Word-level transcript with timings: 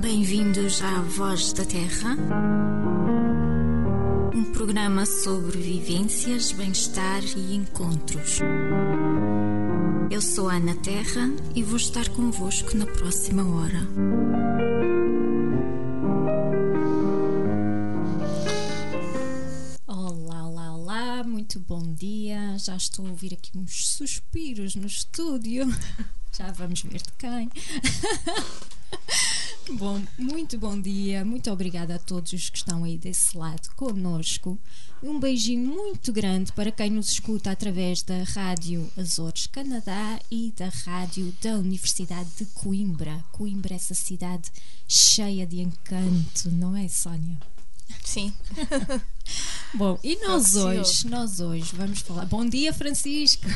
Bem-vindos 0.00 0.82
à 0.82 1.00
Voz 1.00 1.54
da 1.54 1.64
Terra, 1.64 2.16
um 4.34 4.52
programa 4.52 5.06
sobre 5.06 5.58
vivências, 5.58 6.52
bem-estar 6.52 7.22
e 7.34 7.54
encontros. 7.56 8.40
Eu 10.10 10.20
sou 10.20 10.50
Ana 10.50 10.74
Terra 10.76 11.30
e 11.54 11.62
vou 11.62 11.78
estar 11.78 12.06
convosco 12.10 12.76
na 12.76 12.84
próxima 12.84 13.42
hora. 13.42 13.88
Olá, 19.86 20.46
olá, 20.46 20.74
olá, 20.74 21.24
muito 21.24 21.58
bom 21.58 21.94
dia. 21.94 22.58
Já 22.58 22.76
estou 22.76 23.06
a 23.06 23.10
ouvir 23.10 23.32
aqui 23.32 23.56
uns 23.56 23.88
suspiros 23.88 24.74
no 24.74 24.86
estúdio. 24.86 25.66
Já 26.36 26.52
vamos 26.52 26.82
ver 26.82 27.00
de 27.00 27.12
quem. 27.18 27.50
Bom, 29.72 30.00
muito 30.16 30.56
bom 30.58 30.80
dia, 30.80 31.24
muito 31.24 31.50
obrigada 31.50 31.96
a 31.96 31.98
todos 31.98 32.32
os 32.32 32.48
que 32.48 32.58
estão 32.58 32.84
aí 32.84 32.96
desse 32.96 33.36
lado 33.36 33.68
conosco. 33.74 34.56
Um 35.02 35.18
beijinho 35.18 35.66
muito 35.66 36.12
grande 36.12 36.52
para 36.52 36.70
quem 36.70 36.88
nos 36.88 37.10
escuta 37.10 37.50
através 37.50 38.00
da 38.02 38.22
Rádio 38.22 38.88
Azores 38.96 39.48
Canadá 39.48 40.20
e 40.30 40.52
da 40.56 40.68
Rádio 40.68 41.34
da 41.42 41.56
Universidade 41.56 42.30
de 42.38 42.46
Coimbra. 42.46 43.24
Coimbra, 43.32 43.74
essa 43.74 43.92
cidade 43.92 44.50
cheia 44.86 45.44
de 45.44 45.60
encanto, 45.60 46.48
não 46.52 46.76
é, 46.76 46.86
Sónia? 46.88 47.36
Sim. 48.04 48.32
Bom, 49.74 49.98
e 50.02 50.16
nós 50.24 50.54
hoje, 50.54 51.08
nós 51.08 51.40
hoje 51.40 51.74
vamos 51.74 52.00
falar. 52.00 52.24
Bom 52.26 52.46
dia, 52.46 52.72
Francisco. 52.72 53.46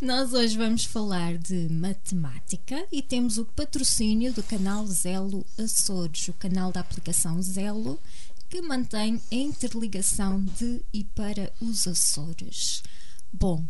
Nós 0.00 0.32
hoje 0.32 0.56
vamos 0.56 0.84
falar 0.84 1.36
de 1.36 1.68
matemática 1.68 2.86
e 2.90 3.02
temos 3.02 3.38
o 3.38 3.44
patrocínio 3.44 4.32
do 4.32 4.42
canal 4.42 4.86
Zelo 4.86 5.44
Açores, 5.58 6.28
o 6.28 6.32
canal 6.32 6.72
da 6.72 6.80
aplicação 6.80 7.40
Zelo, 7.42 8.00
que 8.48 8.62
mantém 8.62 9.20
a 9.30 9.34
interligação 9.34 10.42
de 10.58 10.82
e 10.92 11.04
para 11.04 11.52
os 11.60 11.86
Açores. 11.86 12.82
Bom, 13.32 13.64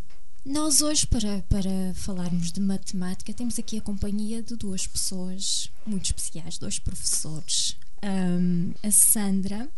nós 0.44 0.80
hoje, 0.80 1.06
para, 1.06 1.44
para 1.48 1.92
falarmos 1.94 2.50
de 2.50 2.60
matemática, 2.60 3.34
temos 3.34 3.58
aqui 3.58 3.76
a 3.76 3.82
companhia 3.82 4.42
de 4.42 4.56
duas 4.56 4.86
pessoas 4.86 5.70
muito 5.84 6.06
especiais, 6.06 6.56
dois 6.56 6.78
professores. 6.78 7.76
Um, 8.02 8.72
a 8.82 8.90
Sandra 8.90 9.70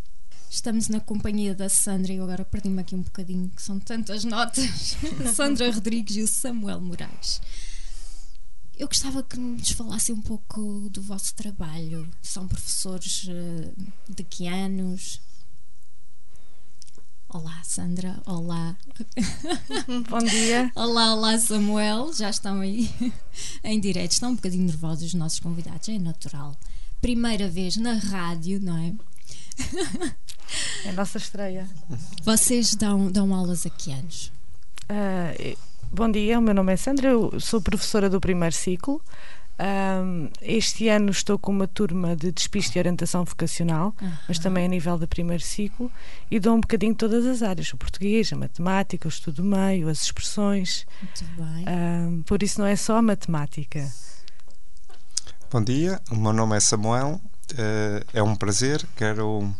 Estamos 0.52 0.88
na 0.88 1.00
companhia 1.00 1.54
da 1.54 1.66
Sandra 1.70 2.12
e 2.12 2.16
eu 2.16 2.24
agora 2.24 2.44
perdi-me 2.44 2.82
aqui 2.82 2.94
um 2.94 3.00
bocadinho, 3.00 3.48
que 3.48 3.62
são 3.62 3.80
tantas 3.80 4.22
notas. 4.22 4.98
Sandra 5.34 5.72
Rodrigues 5.72 6.14
e 6.14 6.20
o 6.20 6.28
Samuel 6.28 6.78
Moraes. 6.78 7.40
Eu 8.78 8.86
gostava 8.86 9.22
que 9.22 9.38
nos 9.38 9.70
falassem 9.70 10.14
um 10.14 10.20
pouco 10.20 10.90
do 10.90 11.00
vosso 11.00 11.34
trabalho. 11.34 12.06
São 12.20 12.46
professores 12.46 13.26
eh, 13.30 13.72
de 14.10 14.22
que 14.24 14.46
anos? 14.46 15.22
Olá, 17.30 17.62
Sandra. 17.64 18.20
Olá. 18.26 18.76
Bom 20.10 20.18
dia. 20.18 20.70
Olá, 20.74 21.14
olá, 21.14 21.38
Samuel. 21.38 22.12
Já 22.12 22.28
estão 22.28 22.60
aí 22.60 22.90
em 23.64 23.80
direto. 23.80 24.12
Estão 24.12 24.32
um 24.32 24.36
bocadinho 24.36 24.66
nervosos 24.66 25.06
os 25.06 25.14
nossos 25.14 25.40
convidados, 25.40 25.88
é 25.88 25.98
natural. 25.98 26.54
Primeira 27.00 27.48
vez 27.48 27.78
na 27.78 27.94
rádio, 27.94 28.60
não 28.60 28.76
é? 28.76 28.94
É 30.84 30.90
a 30.90 30.92
nossa 30.92 31.18
estreia. 31.18 31.68
Vocês 32.24 32.74
dão, 32.74 33.10
dão 33.10 33.34
aulas 33.34 33.64
a 33.66 33.70
que 33.70 33.92
anos? 33.92 34.32
Uh, 34.90 35.56
bom 35.92 36.10
dia, 36.10 36.38
o 36.38 36.42
meu 36.42 36.54
nome 36.54 36.72
é 36.72 36.76
Sandra, 36.76 37.10
eu 37.10 37.38
sou 37.38 37.60
professora 37.60 38.10
do 38.10 38.20
primeiro 38.20 38.54
ciclo. 38.54 39.00
Um, 39.60 40.28
este 40.40 40.88
ano 40.88 41.10
estou 41.10 41.38
com 41.38 41.52
uma 41.52 41.68
turma 41.68 42.16
de 42.16 42.32
despiste 42.32 42.76
e 42.76 42.80
orientação 42.80 43.24
vocacional, 43.24 43.94
uhum. 44.00 44.12
mas 44.26 44.38
também 44.40 44.64
a 44.64 44.68
nível 44.68 44.98
de 44.98 45.06
primeiro 45.06 45.42
ciclo, 45.42 45.92
e 46.28 46.40
dou 46.40 46.56
um 46.56 46.60
bocadinho 46.60 46.94
todas 46.94 47.24
as 47.26 47.42
áreas: 47.42 47.72
o 47.72 47.76
português, 47.76 48.32
a 48.32 48.36
matemática, 48.36 49.06
o 49.06 49.10
estudo 49.10 49.36
do 49.36 49.44
meio, 49.44 49.88
as 49.88 50.02
expressões. 50.02 50.84
Muito 51.00 51.24
bem. 51.36 51.64
Um, 51.68 52.22
por 52.22 52.42
isso 52.42 52.60
não 52.60 52.66
é 52.66 52.74
só 52.74 52.96
a 52.96 53.02
matemática. 53.02 53.88
Bom 55.48 55.62
dia, 55.62 56.00
o 56.10 56.16
meu 56.16 56.32
nome 56.32 56.56
é 56.56 56.60
Samuel, 56.60 57.20
uh, 57.52 58.06
é 58.12 58.22
um 58.22 58.34
prazer, 58.34 58.84
quero 58.96 59.54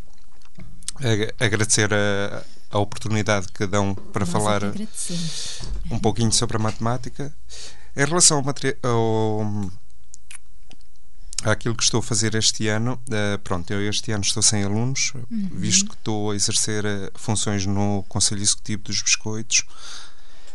agradecer 1.38 1.92
a, 1.92 2.42
a 2.70 2.78
oportunidade 2.78 3.48
que 3.52 3.66
dão 3.66 3.94
para 3.94 4.24
Nós 4.24 4.32
falar 4.32 4.62
um 5.90 5.98
pouquinho 5.98 6.32
sobre 6.32 6.56
a 6.56 6.60
matemática. 6.60 7.32
Em 7.96 8.04
relação 8.06 8.38
ao, 8.38 8.90
ao 8.90 9.70
àquilo 11.44 11.74
que 11.74 11.82
estou 11.82 12.00
a 12.00 12.02
fazer 12.02 12.34
este 12.34 12.68
ano, 12.68 13.00
uh, 13.08 13.38
pronto, 13.40 13.70
eu 13.72 13.88
este 13.88 14.12
ano 14.12 14.22
estou 14.22 14.42
sem 14.42 14.62
alunos, 14.62 15.12
uhum. 15.14 15.50
visto 15.52 15.88
que 15.88 15.94
estou 15.94 16.30
a 16.30 16.36
exercer 16.36 16.84
uh, 16.84 17.10
funções 17.14 17.66
no 17.66 18.04
Conselho 18.08 18.42
Executivo 18.42 18.84
dos 18.84 19.02
Biscoitos, 19.02 19.64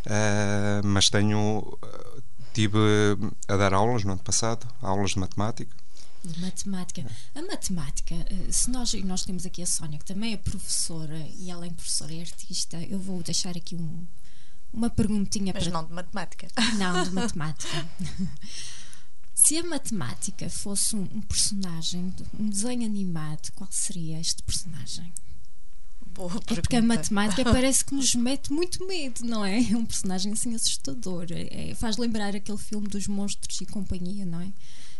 uh, 0.05 0.85
mas 0.85 1.09
tenho 1.09 1.77
tive 2.53 2.79
a 3.47 3.55
dar 3.55 3.71
aulas 3.71 4.03
no 4.03 4.13
ano 4.13 4.23
passado, 4.23 4.65
aulas 4.81 5.11
de 5.11 5.19
matemática, 5.19 5.75
de 6.23 6.39
matemática. 6.41 7.05
A 7.35 7.41
matemática, 7.41 8.16
eh, 8.16 8.51
se 8.51 8.69
nós, 8.69 8.94
nós 8.94 9.23
temos 9.23 9.45
aqui 9.45 9.61
a 9.61 9.66
Sónia, 9.66 10.00
que 10.00 10.05
também 10.05 10.33
é 10.33 10.38
professora 10.38 11.19
e 11.38 11.50
além 11.51 11.69
de 11.69 11.75
professora 11.75 12.13
é 12.13 12.22
artista, 12.22 12.78
eu 12.83 13.00
vou 13.00 13.22
deixar 13.23 13.55
aqui 13.55 13.75
um, 13.75 14.05
uma 14.73 14.89
perguntinha 14.89 15.53
Mas 15.53 15.63
para. 15.63 15.73
não 15.73 15.85
de 15.85 15.94
matemática. 15.94 16.47
Não, 16.77 17.03
de 17.03 17.11
matemática. 17.13 17.89
se 19.33 19.57
a 19.57 19.63
matemática 19.63 20.50
fosse 20.50 20.95
um, 20.95 21.03
um 21.03 21.22
personagem, 21.22 22.13
um 22.39 22.50
desenho 22.50 22.85
animado, 22.85 23.51
qual 23.56 23.69
seria 23.72 24.19
este 24.19 24.44
personagem? 24.44 25.13
Boa 26.17 26.31
é 26.47 26.56
porque 26.56 26.75
a 26.75 26.81
matemática 26.81 27.44
parece 27.51 27.85
que 27.85 27.94
nos 27.94 28.16
mete 28.16 28.51
muito 28.51 28.85
medo, 28.88 29.23
não 29.23 29.45
é? 29.45 29.61
É 29.72 29.77
um 29.77 29.85
personagem 29.85 30.33
assim 30.33 30.56
assustador. 30.56 31.27
É, 31.29 31.75
faz 31.75 31.97
lembrar 31.97 32.35
aquele 32.35 32.57
filme 32.57 32.88
dos 32.88 33.07
monstros 33.07 33.61
e 33.61 33.66
companhia, 33.67 34.25
não 34.25 34.41
é? 34.41 34.51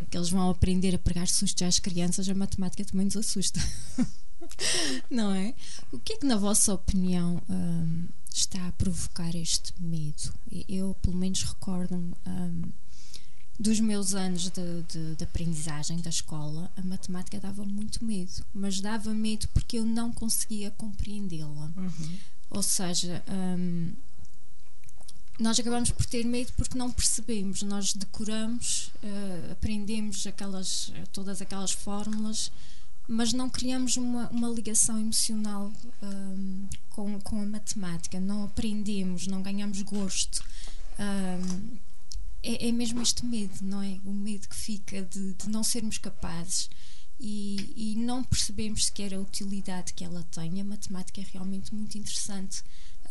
Que 0.06 0.18
eles 0.18 0.30
vão 0.30 0.50
aprender 0.50 0.96
a 0.96 1.00
pregar 1.00 1.28
sustos 1.28 1.62
às 1.62 1.80
crianças, 1.80 2.30
a 2.30 2.34
matemática 2.34 2.86
também 2.86 3.06
nos 3.06 3.18
assusta. 3.18 3.60
Não 5.10 5.34
é? 5.34 5.54
O 5.92 6.00
que 6.00 6.14
é 6.14 6.18
que, 6.18 6.26
na 6.26 6.38
vossa 6.38 6.74
opinião, 6.74 7.42
um, 7.50 8.08
está 8.34 8.68
a 8.68 8.72
provocar 8.74 9.36
este 9.36 9.74
medo? 9.82 10.34
Eu, 10.70 10.96
pelo 11.02 11.18
menos, 11.18 11.44
recordo-me 11.44 12.14
um, 12.26 12.72
dos 13.60 13.80
meus 13.80 14.14
anos 14.14 14.50
de, 14.50 14.84
de, 14.84 15.16
de, 15.16 15.24
aprendizagem 15.24 16.00
da 16.00 16.10
escola, 16.10 16.72
a 16.78 16.82
matemática 16.84 17.40
dava 17.40 17.66
muito 17.66 18.06
medo, 18.06 18.46
mas 18.54 18.80
dava 18.80 19.14
medo 19.14 19.48
porque 19.50 19.80
eu 19.80 19.86
não 19.86 20.12
conseguia 20.12 20.70
compreendê-la. 20.72 21.72
Uhum. 21.76 22.18
Ou 22.52 22.64
seja, 22.64 23.24
um, 23.28 23.94
nós 25.40 25.60
acabamos 25.60 25.92
por 25.92 26.06
ter 26.06 26.26
medo 26.26 26.52
porque 26.54 26.78
não 26.78 26.92
percebemos. 26.92 27.62
Nós 27.62 27.94
decoramos, 27.94 28.92
uh, 29.04 29.52
aprendemos 29.52 30.26
aquelas, 30.26 30.92
todas 31.14 31.42
aquelas 31.42 31.72
fórmulas, 31.72 32.52
mas 33.08 33.32
não 33.34 33.50
criamos 33.50 33.98
uma, 33.98 34.30
uma 34.30 34.50
ligação 34.50 35.00
emocional 35.00 35.72
um, 36.04 36.68
eh, 36.70 36.78
com, 36.90 37.22
com 37.22 37.42
a 37.42 37.46
matemática. 37.46 38.20
Não 38.20 38.44
aprendemos, 38.44 39.28
não 39.28 39.42
ganhamos 39.42 39.82
gosto. 39.82 40.44
Um, 41.00 41.78
eh, 42.44 42.66
é, 42.66 42.68
é, 42.68 42.72
mesmo 42.72 43.02
este 43.02 43.26
medo, 43.26 43.54
não 43.62 43.82
é? 43.82 44.00
O 44.04 44.12
medo 44.12 44.50
que 44.50 44.56
fica 44.56 45.02
de, 45.04 45.34
de 45.36 45.50
não 45.50 45.64
sermos 45.64 45.98
capazes. 45.98 46.70
E, 47.20 47.74
e 47.76 47.96
não 47.96 48.24
percebemos 48.24 48.86
sequer 48.86 49.14
a 49.14 49.20
utilidade 49.20 49.94
que 49.94 50.04
ela 50.04 50.24
tem. 50.24 50.60
A 50.60 50.64
matemática 50.64 51.22
é 51.22 51.26
realmente 51.32 51.74
muito 51.74 51.98
interessante 51.98 52.62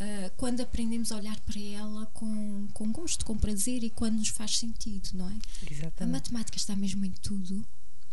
uh, 0.01 0.31
quando 0.37 0.61
aprendemos 0.61 1.12
a 1.12 1.17
olhar 1.17 1.39
para 1.41 1.61
ela 1.61 2.07
com, 2.15 2.69
com 2.73 2.93
gosto, 2.93 3.25
com 3.25 3.37
prazer 3.37 3.83
e 3.83 3.91
quando 3.91 4.17
nos 4.17 4.29
faz 4.29 4.59
sentido, 4.59 5.10
não 5.15 5.28
é? 5.28 5.37
Exatamente. 5.71 6.03
A 6.03 6.07
matemática 6.07 6.57
está 6.57 6.77
mesmo 6.77 7.04
em 7.04 7.13
tudo. 7.22 7.65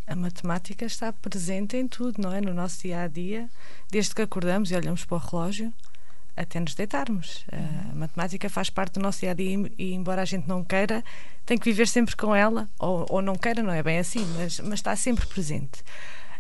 A 0.06 0.16
matemática 0.16 0.86
está 0.86 1.14
presente 1.14 1.78
em 1.78 1.88
tudo, 1.88 2.22
não 2.22 2.34
é? 2.34 2.42
No 2.42 2.54
nosso 2.54 2.82
dia 2.82 3.02
a 3.02 3.08
dia, 3.08 3.50
desde 3.90 4.14
que 4.14 4.22
acordamos 4.22 4.70
e 4.70 4.76
olhamos 4.76 5.06
para 5.06 5.16
o 5.16 5.20
relógio 5.20 5.74
até 6.36 6.60
nos 6.60 6.76
deitarmos. 6.76 7.46
Uhum. 7.52 7.92
A 7.92 7.96
matemática 7.96 8.50
faz 8.50 8.70
parte 8.70 8.96
do 8.96 9.00
nosso 9.00 9.22
dia 9.22 9.32
a 9.32 9.34
dia 9.34 9.72
e, 9.78 9.94
embora 9.94 10.22
a 10.22 10.26
gente 10.26 10.48
não 10.48 10.64
queira, 10.64 11.04
tem 11.46 11.58
que 11.58 11.66
viver 11.66 11.88
sempre 11.88 12.16
com 12.16 12.36
ela, 12.36 12.70
ou, 12.80 13.06
ou 13.10 13.22
não 13.22 13.36
queira, 13.36 13.62
não 13.62 13.72
é 13.72 13.84
bem 13.84 14.00
assim, 14.00 14.26
mas, 14.38 14.60
mas 14.60 14.80
está 14.80 14.96
sempre 14.96 15.26
presente. 15.28 15.84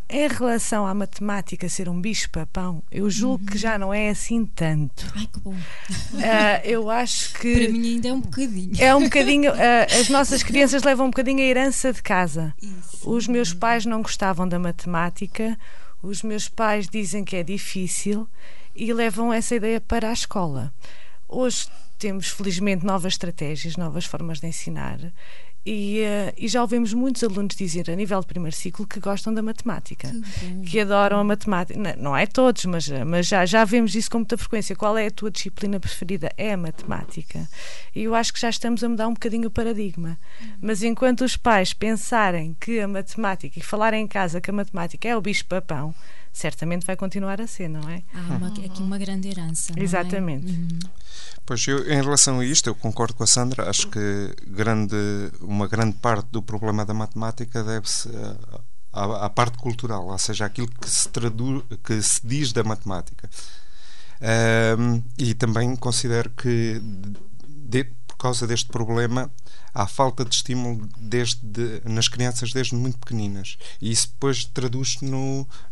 Em 0.10 0.28
relação 0.28 0.86
à 0.86 0.94
matemática 0.94 1.68
ser 1.68 1.90
um 1.90 2.00
bicho-papão, 2.00 2.84
eu 2.92 3.10
julgo 3.10 3.44
uhum. 3.44 3.50
que 3.50 3.58
já 3.58 3.78
não 3.78 3.94
é 3.94 4.10
assim 4.10 4.46
tanto. 4.46 5.12
Ai, 5.16 5.28
que 5.28 5.40
bom. 5.40 5.54
Uh, 5.54 6.62
eu 6.64 6.90
acho 6.90 7.34
que. 7.34 7.66
Para 7.66 7.74
mim 7.74 7.88
ainda 7.96 8.08
é 8.10 8.14
um 8.14 8.22
bocadinho. 8.22 8.72
É 8.78 8.96
um 8.96 9.04
bocadinho. 9.04 9.52
Uh, 9.52 10.00
as 10.00 10.10
nossas 10.10 10.42
crianças 10.44 10.84
levam 10.84 11.08
um 11.08 11.10
bocadinho 11.10 11.40
a 11.40 11.44
herança 11.44 11.92
de 11.92 12.02
casa. 12.02 12.54
Isso. 12.62 13.10
Os 13.10 13.28
meus 13.28 13.54
pais 13.54 13.86
não 13.86 14.02
gostavam 14.02 14.48
da 14.48 14.60
matemática, 14.60 15.58
os 16.02 16.22
meus 16.22 16.48
pais 16.48 16.88
dizem 16.88 17.24
que 17.24 17.36
é 17.36 17.44
difícil 17.44 18.28
e 18.76 18.94
levam 18.94 19.32
essa 19.34 19.56
ideia 19.56 19.80
para 19.80 20.10
a 20.10 20.14
escola. 20.14 20.74
Hoje 21.28 21.68
temos 21.98 22.28
felizmente 22.28 22.86
novas 22.86 23.14
estratégias, 23.14 23.78
novas 23.78 24.06
formas 24.06 24.40
de 24.40 24.48
ensinar 24.48 25.00
e, 25.66 26.02
uh, 26.02 26.34
e, 26.38 26.48
já 26.48 26.62
ouvimos 26.62 26.94
muitos 26.94 27.24
alunos 27.24 27.56
dizer 27.56 27.90
a 27.90 27.96
nível 27.96 28.20
de 28.20 28.28
primeiro 28.28 28.56
ciclo 28.56 28.86
que 28.86 29.00
gostam 29.00 29.34
da 29.34 29.42
matemática, 29.42 30.10
que, 30.10 30.72
que 30.72 30.80
adoram 30.80 31.20
a 31.20 31.24
matemática. 31.24 31.80
Não, 31.80 31.94
não, 31.96 32.18
é 32.18 32.26
todos, 32.26 32.66
mas, 32.66 32.90
mas 33.06 33.28
já, 33.28 33.46
já 33.46 33.64
vemos 33.64 33.96
isso 33.96 34.12
com 34.12 34.20
muita 34.20 34.38
frequência. 34.38 34.76
Qual 34.76 34.98
é 34.98 35.08
a 35.08 35.12
tua 35.12 35.32
disciplina 35.32 35.80
preferida? 35.80 36.30
É 36.38 36.54
a 36.54 36.58
matemática. 36.58 37.48
E 37.96 38.04
eu 38.04 38.14
acho 38.14 38.34
que 38.34 38.42
já 38.42 38.50
estamos 38.50 38.84
a 38.84 38.90
mudar 38.90 39.08
um 39.08 39.14
bocadinho 39.14 39.48
o 39.48 39.52
paradigma. 39.52 40.18
Mas 40.62 40.84
enquanto 40.84 41.22
os 41.22 41.38
pais 41.38 41.74
pensarem 41.74 42.56
que 42.60 42.80
a 42.80 42.88
matemática 42.88 43.58
e 43.58 43.64
falarem 43.64 44.04
em 44.04 44.08
casa 44.08 44.42
que 44.42 44.50
a 44.50 44.54
matemática 44.54 45.08
é 45.08 45.16
o 45.16 45.22
bicho-papão, 45.22 45.96
certamente 46.34 46.86
vai 46.86 46.96
continuar 46.96 47.40
a 47.40 47.46
ser, 47.46 47.70
não 47.70 47.88
é? 47.88 48.02
Há 48.14 48.36
uma, 48.36 48.48
aqui 48.48 48.82
uma 48.82 48.98
grande 48.98 49.30
herança. 49.30 49.72
É? 49.78 49.82
Exatamente. 49.82 50.48
É? 50.48 50.50
Uhum. 50.50 50.80
Pois 51.46 51.68
eu, 51.68 51.88
em 51.88 52.02
relação 52.02 52.40
a 52.40 52.46
isto, 52.46 52.68
eu 52.68 52.76
concordo 52.76 53.14
com 53.14 53.24
a 53.24 53.28
Sandra. 53.28 53.70
Acho 53.70 53.88
que 53.88 54.36
grande, 54.48 54.96
uma 55.40 55.68
grande 55.68 55.96
parte 55.98 56.28
do 56.32 56.42
problema 56.42 56.84
da 56.84 56.94
matemática 56.94 57.64
deve-se 57.64 58.10
à, 58.92 59.26
à, 59.26 59.30
parte 59.30 59.58
cultural, 59.58 60.08
ou 60.08 60.18
seja, 60.18 60.46
aquilo 60.46 60.68
que 60.68 60.90
se, 60.90 61.08
traduz, 61.10 61.64
que 61.84 62.02
se 62.02 62.26
diz 62.26 62.52
da 62.52 62.64
matemática. 62.64 63.30
Um, 64.80 65.04
e 65.18 65.34
também 65.34 65.76
considero 65.76 66.30
que, 66.30 66.82
de, 67.48 67.84
causa 68.24 68.48
deste 68.48 68.70
problema, 68.70 69.32
há 69.74 69.86
falta 69.86 70.24
de 70.24 70.34
estímulo 70.34 70.88
desde, 70.98 71.82
nas 71.86 72.08
crianças 72.08 72.54
desde 72.54 72.76
muito 72.76 72.98
pequeninas. 72.98 73.58
E 73.82 73.92
isso 73.92 74.08
depois 74.08 74.46
traduz-se 74.46 75.06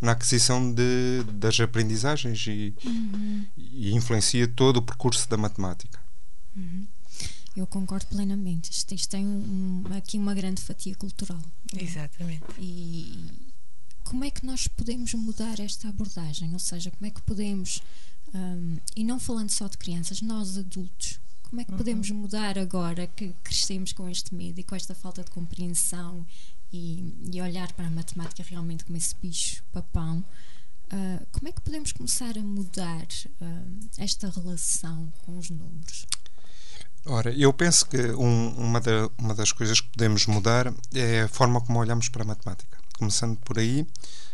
na 0.02 0.12
aquisição 0.12 0.72
de, 0.74 1.24
das 1.34 1.60
aprendizagens 1.60 2.46
e, 2.48 2.74
uhum. 2.84 3.46
e, 3.58 3.94
influencia 3.94 4.48
todo 4.48 4.78
o 4.78 4.82
percurso 4.82 5.30
da 5.30 5.38
matemática. 5.38 6.00
Uhum. 6.56 6.86
Eu 7.56 7.68
concordo 7.68 8.06
plenamente. 8.08 8.72
Isto, 8.72 8.94
isto 8.94 9.10
tem 9.10 9.26
um, 9.26 9.84
aqui 9.96 10.18
uma 10.18 10.34
grande 10.34 10.62
fatia 10.62 10.96
cultural. 10.96 11.42
Exatamente. 11.78 12.44
E 12.58 13.30
como 14.04 14.24
é 14.24 14.32
que 14.32 14.46
nós 14.46 14.68
podemos 14.68 15.14
mudar 15.14 15.60
esta 15.60 15.88
abordagem? 15.90 16.52
Ou 16.54 16.60
seja, 16.60 16.92
como 16.92 17.06
é 17.06 17.12
que 17.12 17.22
podemos, 17.22 17.82
um, 18.34 18.78
e 18.96 19.04
não 19.04 19.20
falando 19.20 19.50
só 19.52 19.68
de 19.68 19.78
crianças, 19.78 20.22
nós 20.22 20.58
adultos, 20.58 21.20
como 21.52 21.62
é 21.62 21.66
que 21.66 21.74
podemos 21.74 22.10
uhum. 22.10 22.18
mudar 22.20 22.58
agora 22.58 23.06
que 23.08 23.36
crescemos 23.44 23.92
com 23.92 24.08
este 24.08 24.34
medo 24.34 24.62
e 24.62 24.64
com 24.64 24.74
esta 24.74 24.96
falta 24.96 25.22
de 25.22 25.30
compreensão 25.30 26.26
e, 26.72 27.14
e 27.30 27.42
olhar 27.42 27.70
para 27.74 27.88
a 27.88 27.90
matemática 27.90 28.42
realmente 28.42 28.86
como 28.86 28.98
esse 28.98 29.14
bicho 29.22 29.62
papão? 29.74 30.24
Uh, 30.86 31.26
como 31.30 31.50
é 31.50 31.52
que 31.52 31.60
podemos 31.60 31.92
começar 31.92 32.38
a 32.38 32.42
mudar 32.42 33.06
uh, 33.42 33.80
esta 33.98 34.30
relação 34.30 35.12
com 35.26 35.38
os 35.38 35.50
números? 35.50 36.06
Ora, 37.06 37.34
eu 37.34 37.52
penso 37.52 37.86
que 37.86 37.98
um, 38.12 38.50
uma, 38.56 38.80
da, 38.80 39.10
uma 39.18 39.36
das 39.36 39.52
coisas 39.52 39.82
que 39.82 39.90
podemos 39.90 40.26
mudar 40.28 40.74
é 40.94 41.24
a 41.24 41.28
forma 41.28 41.60
como 41.60 41.80
olhamos 41.80 42.08
para 42.08 42.24
a 42.24 42.28
matemática. 42.28 42.78
Começando 42.98 43.38
por 43.40 43.60
aí, 43.60 43.86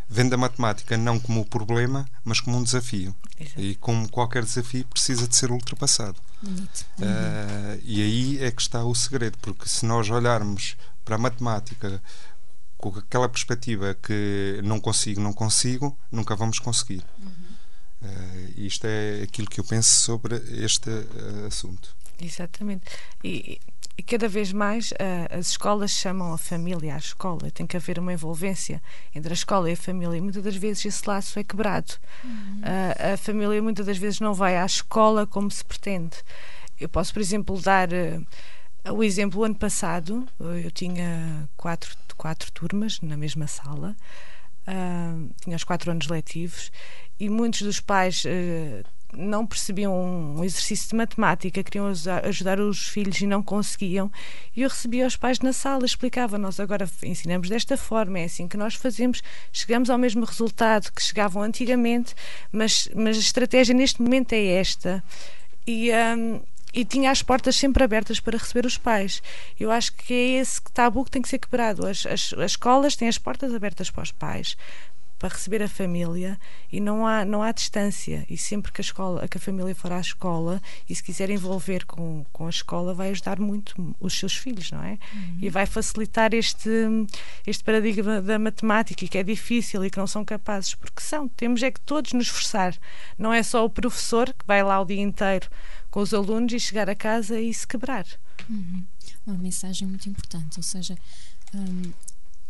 vendo 0.10 0.34
a 0.34 0.38
matemática 0.38 0.98
não 0.98 1.20
como 1.20 1.42
o 1.42 1.46
problema, 1.46 2.10
mas 2.24 2.40
como 2.40 2.58
um 2.58 2.64
desafio. 2.64 3.16
Exato. 3.40 3.62
E 3.62 3.76
como 3.76 4.10
qualquer 4.10 4.44
desafio 4.44 4.86
precisa 4.86 5.28
de 5.28 5.36
ser 5.36 5.52
ultrapassado. 5.52 6.20
Uh, 6.44 7.82
e 7.84 8.02
aí 8.02 8.44
é 8.44 8.52
que 8.52 8.62
está 8.62 8.84
o 8.84 8.94
segredo, 8.94 9.38
porque 9.40 9.68
se 9.68 9.86
nós 9.86 10.10
olharmos 10.10 10.78
para 11.04 11.16
a 11.16 11.20
matemática 11.20 12.02
com 12.78 12.90
aquela 12.90 13.28
perspectiva 13.28 13.96
que 13.96 14.62
não 14.64 14.80
consigo, 14.80 15.20
não 15.20 15.34
consigo, 15.34 15.98
nunca 16.12 16.36
vamos 16.36 16.60
conseguir. 16.60 17.04
Uhum. 17.20 17.48
Uh, 18.04 18.54
isto 18.58 18.86
é 18.86 19.24
aquilo 19.24 19.50
que 19.50 19.60
eu 19.60 19.64
penso 19.64 19.90
sobre 20.02 20.36
este 20.64 20.90
uh, 20.90 21.48
assunto. 21.48 21.96
Exatamente. 22.20 22.84
E, 23.24 23.60
e 23.98 24.04
cada 24.04 24.28
vez 24.28 24.54
mais 24.54 24.92
uh, 24.92 25.40
as 25.40 25.50
escolas 25.50 25.90
chamam 25.90 26.32
a 26.32 26.38
família 26.38 26.94
à 26.94 26.98
escola. 26.98 27.50
Tem 27.50 27.66
que 27.66 27.76
haver 27.76 27.98
uma 27.98 28.14
envolvência 28.14 28.82
entre 29.14 29.34
a 29.34 29.34
escola 29.34 29.70
e 29.70 29.74
a 29.74 29.78
família. 29.78 30.18
E 30.18 30.22
muitas 30.22 30.44
das 30.44 30.56
vezes 30.56 30.86
esse 30.86 31.10
laço 31.10 31.40
é 31.40 31.44
quebrado. 31.44 31.94
Uhum. 32.24 32.62
Uh, 32.62 33.14
a 33.14 33.18
família 33.18 33.62
muitas 33.62 33.88
das 33.88 33.98
vezes 33.98 34.20
não 34.20 34.36
vai 34.36 34.56
à 34.56 34.66
escola 34.66 35.26
como 35.26 35.50
se 35.50 35.66
pretende. 35.66 36.18
Eu 36.80 36.88
posso, 36.88 37.12
por 37.12 37.20
exemplo, 37.20 37.60
dar 37.60 37.90
uh, 37.92 38.94
o 38.94 39.04
exemplo. 39.04 39.42
O 39.42 39.44
ano 39.44 39.56
passado 39.56 40.28
eu 40.64 40.70
tinha 40.70 41.50
quatro, 41.58 41.98
quatro 42.16 42.52
turmas 42.52 43.02
na 43.02 43.18
mesma 43.18 43.48
sala. 43.48 43.96
tinha 45.42 45.56
os 45.56 45.64
quatro 45.64 45.90
anos 45.90 46.08
letivos 46.08 46.72
e 47.20 47.30
muitos 47.30 47.64
dos 47.64 47.80
pais 47.80 48.24
não 49.14 49.46
percebiam 49.46 49.94
um 49.94 50.44
exercício 50.44 50.90
de 50.90 50.96
matemática, 50.96 51.64
queriam 51.64 51.92
ajudar 52.24 52.60
os 52.60 52.88
filhos 52.88 53.20
e 53.22 53.28
não 53.28 53.42
conseguiam. 53.42 54.12
E 54.56 54.62
eu 54.62 54.70
recebia 54.70 55.08
os 55.08 55.16
pais 55.16 55.40
na 55.40 55.54
sala, 55.54 55.86
explicava: 55.86 56.38
Nós 56.38 56.60
agora 56.60 56.90
ensinamos 57.04 57.50
desta 57.50 57.78
forma, 57.78 58.20
é 58.20 58.26
assim 58.26 58.48
que 58.48 58.58
nós 58.58 58.76
fazemos, 58.76 59.22
chegamos 59.52 59.90
ao 59.90 59.98
mesmo 59.98 60.26
resultado 60.26 60.92
que 60.92 61.02
chegavam 61.02 61.42
antigamente, 61.42 62.14
mas, 62.52 62.90
mas 62.96 63.18
a 63.18 63.22
estratégia 63.22 63.74
neste 63.74 64.02
momento 64.02 64.34
é 64.34 64.46
esta. 64.46 65.04
E. 65.66 65.92
Um, 65.92 66.42
e 66.74 66.86
tinha 66.86 67.10
as 67.10 67.24
portas 67.24 67.56
sempre 67.56 67.84
abertas 67.84 68.20
para 68.20 68.38
receber 68.38 68.66
os 68.66 68.78
pais. 68.78 69.24
Eu 69.60 69.72
acho 69.72 69.94
que 69.94 70.14
é 70.14 70.42
esse 70.42 70.62
tabu 70.74 71.04
que 71.06 71.10
tem 71.10 71.24
que 71.24 71.30
ser 71.30 71.40
quebrado. 71.40 71.88
As, 71.88 72.06
as, 72.06 72.34
as 72.34 72.52
escolas 72.52 72.96
têm 72.96 73.08
as 73.08 73.18
portas 73.18 73.52
abertas 73.52 73.90
para 73.90 74.04
os 74.04 74.12
pais, 74.12 74.56
para 75.18 75.30
receber 75.30 75.62
a 75.64 75.68
família 75.68 76.40
e 76.72 76.80
não 76.80 77.06
há, 77.06 77.26
não 77.26 77.42
há 77.42 77.52
distância. 77.52 78.26
E 78.30 78.38
sempre 78.38 78.72
que 78.72 78.82
a, 78.82 78.84
escola, 78.84 79.28
que 79.28 79.38
a 79.38 79.42
família 79.42 79.74
for 79.74 79.92
à 79.92 80.00
escola 80.00 80.62
e 80.88 80.96
se 80.96 81.04
quiser 81.04 81.30
envolver 81.30 81.86
com, 81.86 82.26
com 82.32 82.46
a 82.46 82.50
escola, 82.50 82.94
vai 82.94 83.10
ajudar 83.10 83.40
muito 83.40 83.96
os 84.00 84.18
seus 84.18 84.36
filhos, 84.36 84.72
não 84.72 84.84
é? 84.84 84.98
Uhum. 85.14 85.40
E 85.42 85.50
vai 85.50 85.66
facilitar 85.66 86.34
este, 86.34 86.70
este 87.46 87.64
paradigma 87.64 88.22
da 88.22 88.38
matemática 88.38 89.04
e 89.04 89.08
que 89.08 89.18
é 89.18 89.24
difícil 89.24 89.84
e 89.84 89.90
que 89.90 89.98
não 89.98 90.08
são 90.08 90.24
capazes, 90.24 90.76
porque 90.76 91.02
são. 91.02 91.28
Temos 91.28 91.64
é 91.64 91.72
que 91.72 91.82
todos 91.82 92.14
nos 92.14 92.28
esforçar. 92.28 92.76
Não 93.18 93.34
é 93.34 93.44
só 93.44 93.66
o 93.66 93.70
professor 93.70 94.28
que 94.28 94.46
vai 94.46 94.64
lá 94.64 94.80
o 94.80 94.86
dia 94.86 95.02
inteiro 95.02 95.50
com 95.90 96.00
os 96.02 96.14
alunos 96.14 96.54
e 96.54 96.60
chegar 96.60 96.90
a 96.90 96.96
casa 96.96 97.40
e 97.40 97.54
se 97.54 97.66
quebrar. 97.66 98.06
Uhum. 98.50 98.86
Uma 99.26 99.38
mensagem 99.38 99.88
muito 99.88 100.08
importante, 100.08 100.58
ou 100.58 100.64
seja, 100.64 100.98
um, 101.54 101.92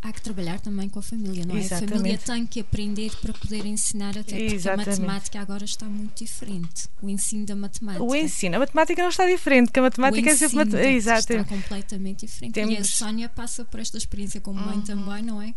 há 0.01 0.11
que 0.11 0.21
trabalhar 0.21 0.59
também 0.59 0.87
com 0.87 0.99
a 0.99 1.01
família, 1.01 1.45
não 1.45 1.55
é? 1.55 1.59
Exatamente. 1.59 1.93
A 1.93 1.97
família 1.97 2.17
tem 2.17 2.45
que 2.45 2.59
aprender 2.59 3.11
para 3.17 3.33
poder 3.33 3.65
ensinar 3.65 4.17
até 4.17 4.37
porque 4.37 4.55
Exatamente. 4.55 4.89
a 4.89 4.91
matemática 4.91 5.41
agora 5.41 5.65
está 5.65 5.85
muito 5.85 6.23
diferente. 6.23 6.87
O 7.01 7.09
ensino 7.09 7.45
da 7.45 7.55
matemática. 7.55 8.03
O 8.03 8.15
ensino, 8.15 8.55
a 8.55 8.59
matemática 8.59 9.01
não 9.01 9.09
está 9.09 9.25
diferente, 9.25 9.71
que 9.71 9.79
a 9.79 9.83
matemática 9.83 10.29
o 10.29 10.31
é 10.31 10.35
sempre 10.35 10.55
mat... 10.57 10.73
Exato. 10.73 11.33
está 11.33 11.43
completamente 11.43 12.25
diferente. 12.25 12.53
Temos... 12.53 12.75
E 12.75 12.77
a 12.77 12.83
Sónia 12.83 13.29
passa 13.29 13.65
por 13.65 13.79
esta 13.79 13.97
experiência 13.97 14.39
como 14.39 14.59
mãe 14.59 14.77
uhum. 14.77 14.81
também, 14.81 15.23
não 15.23 15.41
é? 15.41 15.53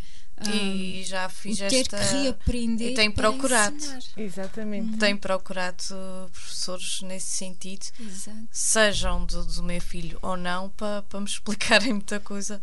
E 0.48 1.02
já 1.04 1.28
fiz 1.28 1.58
ter 1.58 1.82
esta. 1.82 1.98
que 1.98 2.14
reaprender. 2.14 2.92
E 2.92 2.94
tenho 2.94 3.12
procurado. 3.12 3.76
Ensinar. 3.76 4.02
Exatamente. 4.16 4.92
Uhum. 4.92 4.98
Tenho 4.98 5.18
procurado 5.18 5.84
professores 6.32 7.02
nesse 7.02 7.36
sentido, 7.36 7.84
Exato. 8.00 8.48
sejam 8.50 9.26
do, 9.26 9.44
do 9.44 9.62
meu 9.62 9.80
filho 9.82 10.18
ou 10.22 10.38
não, 10.38 10.70
para, 10.70 11.02
para 11.02 11.20
me 11.20 11.26
explicarem 11.28 11.92
muita 11.92 12.18
coisa 12.18 12.60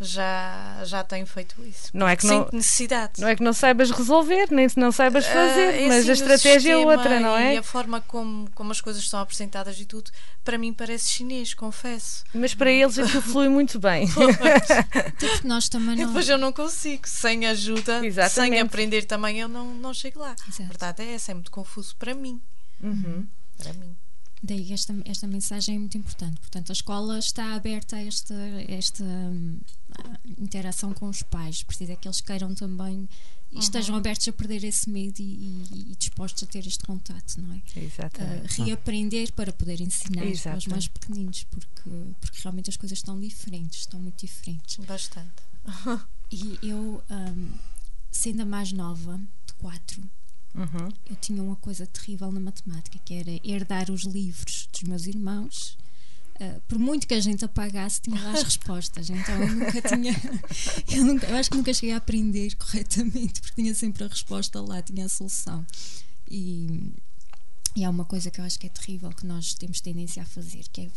já, 0.00 0.82
já 0.84 1.04
tenho 1.04 1.26
feito 1.26 1.62
isso. 1.62 1.90
Não 1.92 2.08
é 2.08 2.16
que 2.16 2.26
não, 2.26 2.48
necessidade. 2.52 3.20
Não 3.20 3.28
é 3.28 3.36
que 3.36 3.42
não 3.42 3.52
saibas 3.52 3.90
resolver, 3.90 4.48
nem 4.50 4.66
se 4.66 4.78
não 4.78 4.90
saibas 4.90 5.26
ah, 5.26 5.32
fazer, 5.32 5.84
uh, 5.84 5.88
mas 5.88 6.08
a 6.08 6.12
estratégia 6.12 6.72
é 6.72 6.76
outra, 6.78 7.20
não 7.20 7.36
é? 7.36 7.54
E 7.54 7.58
a 7.58 7.62
forma 7.62 8.00
como, 8.00 8.50
como 8.54 8.72
as 8.72 8.80
coisas 8.80 9.06
são 9.06 9.20
apresentadas 9.20 9.78
e 9.78 9.84
tudo, 9.84 10.10
para 10.42 10.56
mim 10.56 10.72
parece 10.72 11.10
chinês, 11.10 11.52
confesso. 11.52 12.24
Mas 12.32 12.54
para 12.54 12.70
eles 12.70 12.98
aquilo 12.98 13.20
flui 13.22 13.50
muito 13.50 13.78
bem. 13.78 14.08
Porque 14.08 15.46
nós 15.46 15.68
também 15.68 15.96
não. 15.96 16.06
Depois 16.06 16.26
eu 16.28 16.38
não 16.38 16.52
consigo, 16.52 17.06
sem 17.06 17.46
ajuda, 17.46 18.04
Exatamente. 18.04 18.52
sem 18.52 18.60
aprender 18.60 19.04
também, 19.04 19.38
eu 19.38 19.48
não, 19.48 19.74
não 19.74 19.92
chego 19.92 20.20
lá. 20.20 20.34
Exato. 20.48 20.62
A 20.62 20.66
verdade 20.66 21.02
é 21.02 21.14
essa, 21.14 21.32
é 21.32 21.34
muito 21.34 21.50
confuso 21.50 21.94
para 21.96 22.14
mim. 22.14 22.40
Uhum. 22.82 23.26
Para 23.58 23.74
mim. 23.74 23.94
Daí 24.42 24.72
esta, 24.72 24.94
esta 25.04 25.26
mensagem 25.26 25.76
é 25.76 25.78
muito 25.78 25.98
importante. 25.98 26.40
Portanto, 26.40 26.70
a 26.70 26.72
escola 26.72 27.18
está 27.18 27.54
aberta 27.54 27.96
a 27.96 28.04
esta, 28.04 28.34
esta 28.68 29.04
um, 29.04 29.60
interação 30.38 30.94
com 30.94 31.08
os 31.08 31.22
pais. 31.22 31.62
Precisa 31.62 31.94
que 31.94 32.08
eles 32.08 32.20
queiram 32.22 32.54
também 32.54 33.06
e 33.50 33.56
uhum. 33.56 33.60
estejam 33.60 33.96
abertos 33.96 34.26
a 34.28 34.32
perder 34.32 34.64
esse 34.64 34.88
medo 34.88 35.18
e, 35.18 35.22
e, 35.22 35.90
e, 35.90 35.96
dispostos 35.96 36.44
a 36.44 36.46
ter 36.46 36.66
este 36.66 36.84
contato, 36.84 37.36
não 37.38 37.52
é? 37.52 37.62
Exatamente. 37.76 38.60
Uh, 38.60 38.64
reaprender 38.64 39.32
para 39.32 39.52
poder 39.52 39.80
ensinar 39.80 40.24
Exato. 40.24 40.54
aos 40.54 40.66
mais 40.66 40.88
pequeninos, 40.88 41.44
porque, 41.50 41.90
porque 42.20 42.38
realmente 42.42 42.70
as 42.70 42.76
coisas 42.76 42.96
estão 42.96 43.20
diferentes, 43.20 43.80
estão 43.80 44.00
muito 44.00 44.24
diferentes. 44.24 44.76
Bastante. 44.86 45.42
e 46.30 46.58
eu, 46.62 47.02
um, 47.10 47.52
sendo 48.10 48.42
a 48.42 48.44
mais 48.46 48.72
nova 48.72 49.20
de 49.46 49.52
quatro, 49.54 50.02
Uhum. 50.54 50.88
Eu 51.08 51.16
tinha 51.16 51.42
uma 51.42 51.56
coisa 51.56 51.86
terrível 51.86 52.30
na 52.32 52.40
matemática, 52.40 52.98
que 53.04 53.14
era 53.14 53.30
herdar 53.44 53.90
os 53.90 54.02
livros 54.02 54.68
dos 54.72 54.82
meus 54.82 55.06
irmãos. 55.06 55.78
Uh, 56.40 56.60
por 56.66 56.78
muito 56.78 57.06
que 57.06 57.14
a 57.14 57.20
gente 57.20 57.44
apagasse, 57.44 58.00
tinha 58.00 58.20
lá 58.20 58.32
as 58.32 58.42
respostas. 58.44 59.10
Então 59.10 59.42
eu 59.42 59.54
nunca 59.54 59.82
tinha. 59.82 60.14
Eu, 60.90 61.04
nunca, 61.04 61.26
eu 61.26 61.36
acho 61.36 61.50
que 61.50 61.56
nunca 61.56 61.72
cheguei 61.72 61.94
a 61.94 61.98
aprender 61.98 62.56
corretamente, 62.56 63.40
porque 63.40 63.62
tinha 63.62 63.74
sempre 63.74 64.02
a 64.04 64.08
resposta 64.08 64.60
lá, 64.60 64.82
tinha 64.82 65.06
a 65.06 65.08
solução. 65.08 65.64
E, 66.28 66.92
E 67.76 67.84
há 67.84 67.90
uma 67.90 68.04
coisa 68.04 68.30
que 68.30 68.40
eu 68.40 68.44
acho 68.44 68.58
que 68.58 68.66
é 68.66 68.70
terrível 68.70 69.10
que 69.10 69.24
nós 69.24 69.54
temos 69.54 69.80
tendência 69.80 70.22
a 70.22 70.26
fazer, 70.26 70.64
que 70.72 70.82
é 70.82 70.90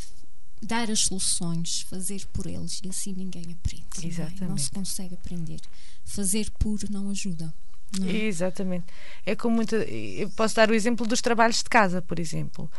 dar 0.66 0.90
as 0.90 1.02
soluções, 1.02 1.82
fazer 1.82 2.26
por 2.28 2.48
eles 2.48 2.82
e 2.84 2.90
assim 2.90 3.14
ninguém 3.14 3.52
aprende. 3.52 4.08
Exatamente. 4.08 4.42
Não, 4.42 4.48
é? 4.48 4.50
não 4.52 4.58
se 4.58 4.72
consegue 4.72 5.14
aprender. 5.14 5.60
Fazer 6.06 6.50
por 6.52 6.80
não 6.90 7.10
ajuda. 7.10 7.54
É? 8.02 8.26
Exatamente. 8.26 8.86
É 9.26 9.36
como 9.36 9.56
muita. 9.56 9.76
Eu 9.76 10.30
posso 10.32 10.56
dar 10.56 10.70
o 10.70 10.74
exemplo 10.74 11.06
dos 11.06 11.22
trabalhos 11.22 11.58
de 11.58 11.70
casa, 11.70 12.02
por 12.02 12.20
exemplo. 12.20 12.70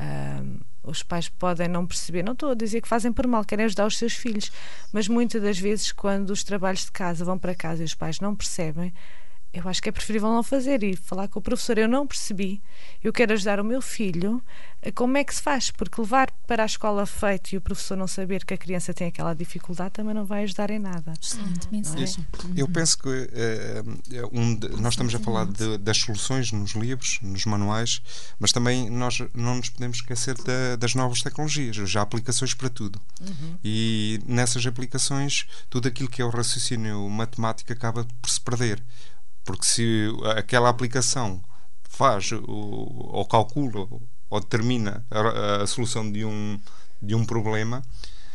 Um, 0.00 0.60
os 0.82 1.02
pais 1.02 1.28
podem 1.28 1.68
não 1.68 1.86
perceber, 1.86 2.22
não 2.22 2.32
estou 2.32 2.50
a 2.50 2.54
dizer 2.54 2.80
que 2.80 2.88
fazem 2.88 3.12
por 3.12 3.26
mal, 3.26 3.44
querem 3.44 3.64
ajudar 3.66 3.86
os 3.86 3.98
seus 3.98 4.14
filhos, 4.14 4.50
mas 4.92 5.08
muitas 5.08 5.42
das 5.42 5.58
vezes, 5.58 5.92
quando 5.92 6.30
os 6.30 6.42
trabalhos 6.42 6.84
de 6.84 6.92
casa 6.92 7.24
vão 7.24 7.38
para 7.38 7.54
casa 7.54 7.82
e 7.82 7.84
os 7.84 7.94
pais 7.94 8.20
não 8.20 8.34
percebem, 8.34 8.92
eu 9.52 9.66
acho 9.66 9.82
que 9.82 9.88
é 9.88 9.92
preferível 9.92 10.28
não 10.28 10.42
fazer 10.42 10.82
e 10.82 10.94
falar 10.94 11.26
com 11.28 11.38
o 11.38 11.42
professor. 11.42 11.78
Eu 11.78 11.88
não 11.88 12.06
percebi, 12.06 12.60
eu 13.02 13.12
quero 13.12 13.32
ajudar 13.32 13.58
o 13.58 13.64
meu 13.64 13.80
filho. 13.80 14.42
Como 14.94 15.16
é 15.16 15.24
que 15.24 15.34
se 15.34 15.42
faz? 15.42 15.70
Porque 15.70 16.00
levar 16.00 16.30
para 16.46 16.62
a 16.62 16.66
escola 16.66 17.04
feito 17.06 17.52
e 17.52 17.56
o 17.56 17.60
professor 17.60 17.96
não 17.96 18.06
saber 18.06 18.44
que 18.44 18.54
a 18.54 18.58
criança 18.58 18.92
tem 18.94 19.08
aquela 19.08 19.34
dificuldade 19.34 19.94
também 19.94 20.14
não 20.14 20.24
vai 20.24 20.44
ajudar 20.44 20.70
em 20.70 20.78
nada. 20.78 21.14
Excelente 21.20 21.68
mensagem. 21.72 22.26
Eu 22.54 22.66
uhum. 22.66 22.72
penso 22.72 22.98
que 22.98 23.08
uh, 23.08 24.28
um 24.32 24.54
de, 24.54 24.68
nós 24.80 24.92
estamos 24.92 25.14
a 25.14 25.18
falar 25.18 25.46
de, 25.46 25.78
das 25.78 25.96
soluções 25.96 26.52
nos 26.52 26.72
livros, 26.72 27.18
nos 27.22 27.44
manuais, 27.46 28.02
mas 28.38 28.52
também 28.52 28.88
nós 28.90 29.18
não 29.34 29.56
nos 29.56 29.70
podemos 29.70 29.96
esquecer 29.96 30.36
da, 30.42 30.76
das 30.76 30.94
novas 30.94 31.22
tecnologias. 31.22 31.74
Já 31.74 32.00
há 32.00 32.02
aplicações 32.02 32.54
para 32.54 32.68
tudo. 32.68 33.00
Uhum. 33.20 33.56
E 33.64 34.20
nessas 34.26 34.64
aplicações, 34.66 35.46
tudo 35.70 35.88
aquilo 35.88 36.08
que 36.08 36.20
é 36.20 36.24
o 36.24 36.30
raciocínio 36.30 37.08
matemático 37.08 37.72
acaba 37.72 38.06
por 38.20 38.30
se 38.30 38.40
perder 38.40 38.80
porque 39.48 39.64
se 39.64 40.06
aquela 40.36 40.68
aplicação 40.68 41.42
faz 41.88 42.30
ou, 42.32 42.42
ou 42.46 43.24
calcula 43.24 43.88
ou 44.28 44.40
determina 44.40 45.06
a, 45.10 45.62
a, 45.62 45.66
solução 45.66 46.12
de 46.12 46.22
um, 46.22 46.60
de 47.00 47.14
um 47.14 47.24
problema, 47.24 47.82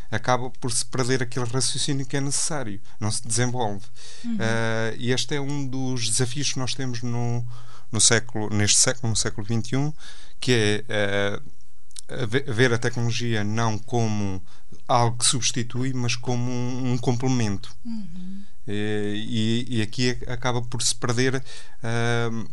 acaba 0.10 0.50
por 0.50 0.72
se 0.72 0.84
perder 0.84 1.22
aquele 1.22 1.46
raciocínio 1.46 2.04
que 2.04 2.18
é 2.18 2.20
necessário, 2.20 2.82
não 3.00 3.12
se 3.12 3.28
desenvolve. 3.28 3.86
Uhum. 4.26 4.38
Uh, 4.38 4.96
e 4.98 5.12
este 5.12 5.36
é 5.36 5.40
um 5.40 5.68
dos 5.68 6.10
desafios 6.10 6.52
que 6.52 6.58
nós 6.58 6.74
temos 6.74 7.04
no, 7.04 7.46
no 7.92 8.02
século, 8.02 8.50
neste 8.50 8.80
século, 8.80 9.12
no 9.12 9.16
século 9.16 9.46
XXI, 9.46 9.94
que 10.40 10.84
é 10.90 11.40
uh, 12.10 12.28
ver 12.28 12.74
a 12.74 12.80
tecnologia 12.80 13.44
não 13.44 13.78
como 13.78 14.44
algo 14.88 15.20
que 15.20 15.28
substitui, 15.28 15.94
mas 15.94 16.16
como 16.16 16.50
um, 16.50 16.94
um 16.94 16.98
complemento. 16.98 17.72
Uhum. 17.86 18.46
E, 18.68 19.66
e, 19.68 19.82
aqui 19.82 20.18
acaba 20.28 20.62
por 20.62 20.82
se 20.82 20.96
perder 20.96 21.36
uh, 21.36 22.50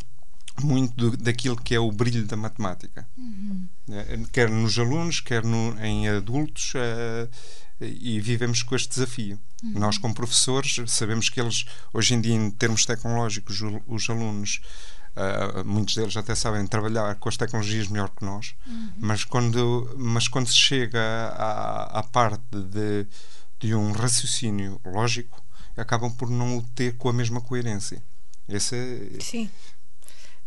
muito 0.61 0.95
do, 0.97 1.17
daquilo 1.17 1.57
que 1.57 1.75
é 1.75 1.81
o 1.81 1.91
brilho 1.91 2.27
da 2.27 2.37
matemática, 2.37 3.07
uhum. 3.17 3.69
quer 4.33 4.51
nos 4.51 4.79
alunos, 4.79 5.21
quer 5.21 5.45
no, 5.45 5.79
em 5.81 6.09
adultos, 6.09 6.73
uh, 6.75 7.31
e 7.81 8.21
vivemos 8.21 8.63
com 8.63 8.75
este 8.75 8.91
desafio. 8.91 9.39
Uhum. 9.63 9.73
Nós, 9.79 9.97
como 9.97 10.15
professores, 10.15 10.77
sabemos 10.87 11.29
que 11.29 11.41
eles, 11.41 11.65
hoje 11.93 12.15
em 12.15 12.21
dia, 12.21 12.35
em 12.35 12.51
termos 12.51 12.85
tecnológicos, 12.85 13.63
os 13.87 14.11
alunos. 14.11 14.61
Uh, 15.11 15.65
muitos 15.65 15.97
deles 15.97 16.17
até 16.17 16.37
sabem 16.37 16.65
trabalhar 16.67 17.17
com 17.17 17.29
as 17.29 17.37
tecnologias 17.37 17.89
melhor 17.89 18.11
que 18.11 18.25
nós, 18.25 18.55
uhum. 18.65 18.93
mas, 18.99 19.25
quando, 19.25 19.93
mas 19.99 20.29
quando 20.29 20.47
se 20.47 20.57
chega 20.57 21.01
à, 21.37 21.99
à 21.99 22.03
parte 22.05 22.45
de, 22.53 23.07
de 23.59 23.75
um 23.75 23.91
raciocínio 23.91 24.81
lógico, 24.85 25.43
acabam 25.77 26.11
por 26.11 26.31
não 26.31 26.59
o 26.59 26.63
ter 26.63 26.97
com 26.97 27.09
a 27.09 27.13
mesma 27.13 27.41
coerência. 27.41 28.03
Esse 28.49 28.77
é... 28.77 29.21
Sim. 29.21 29.51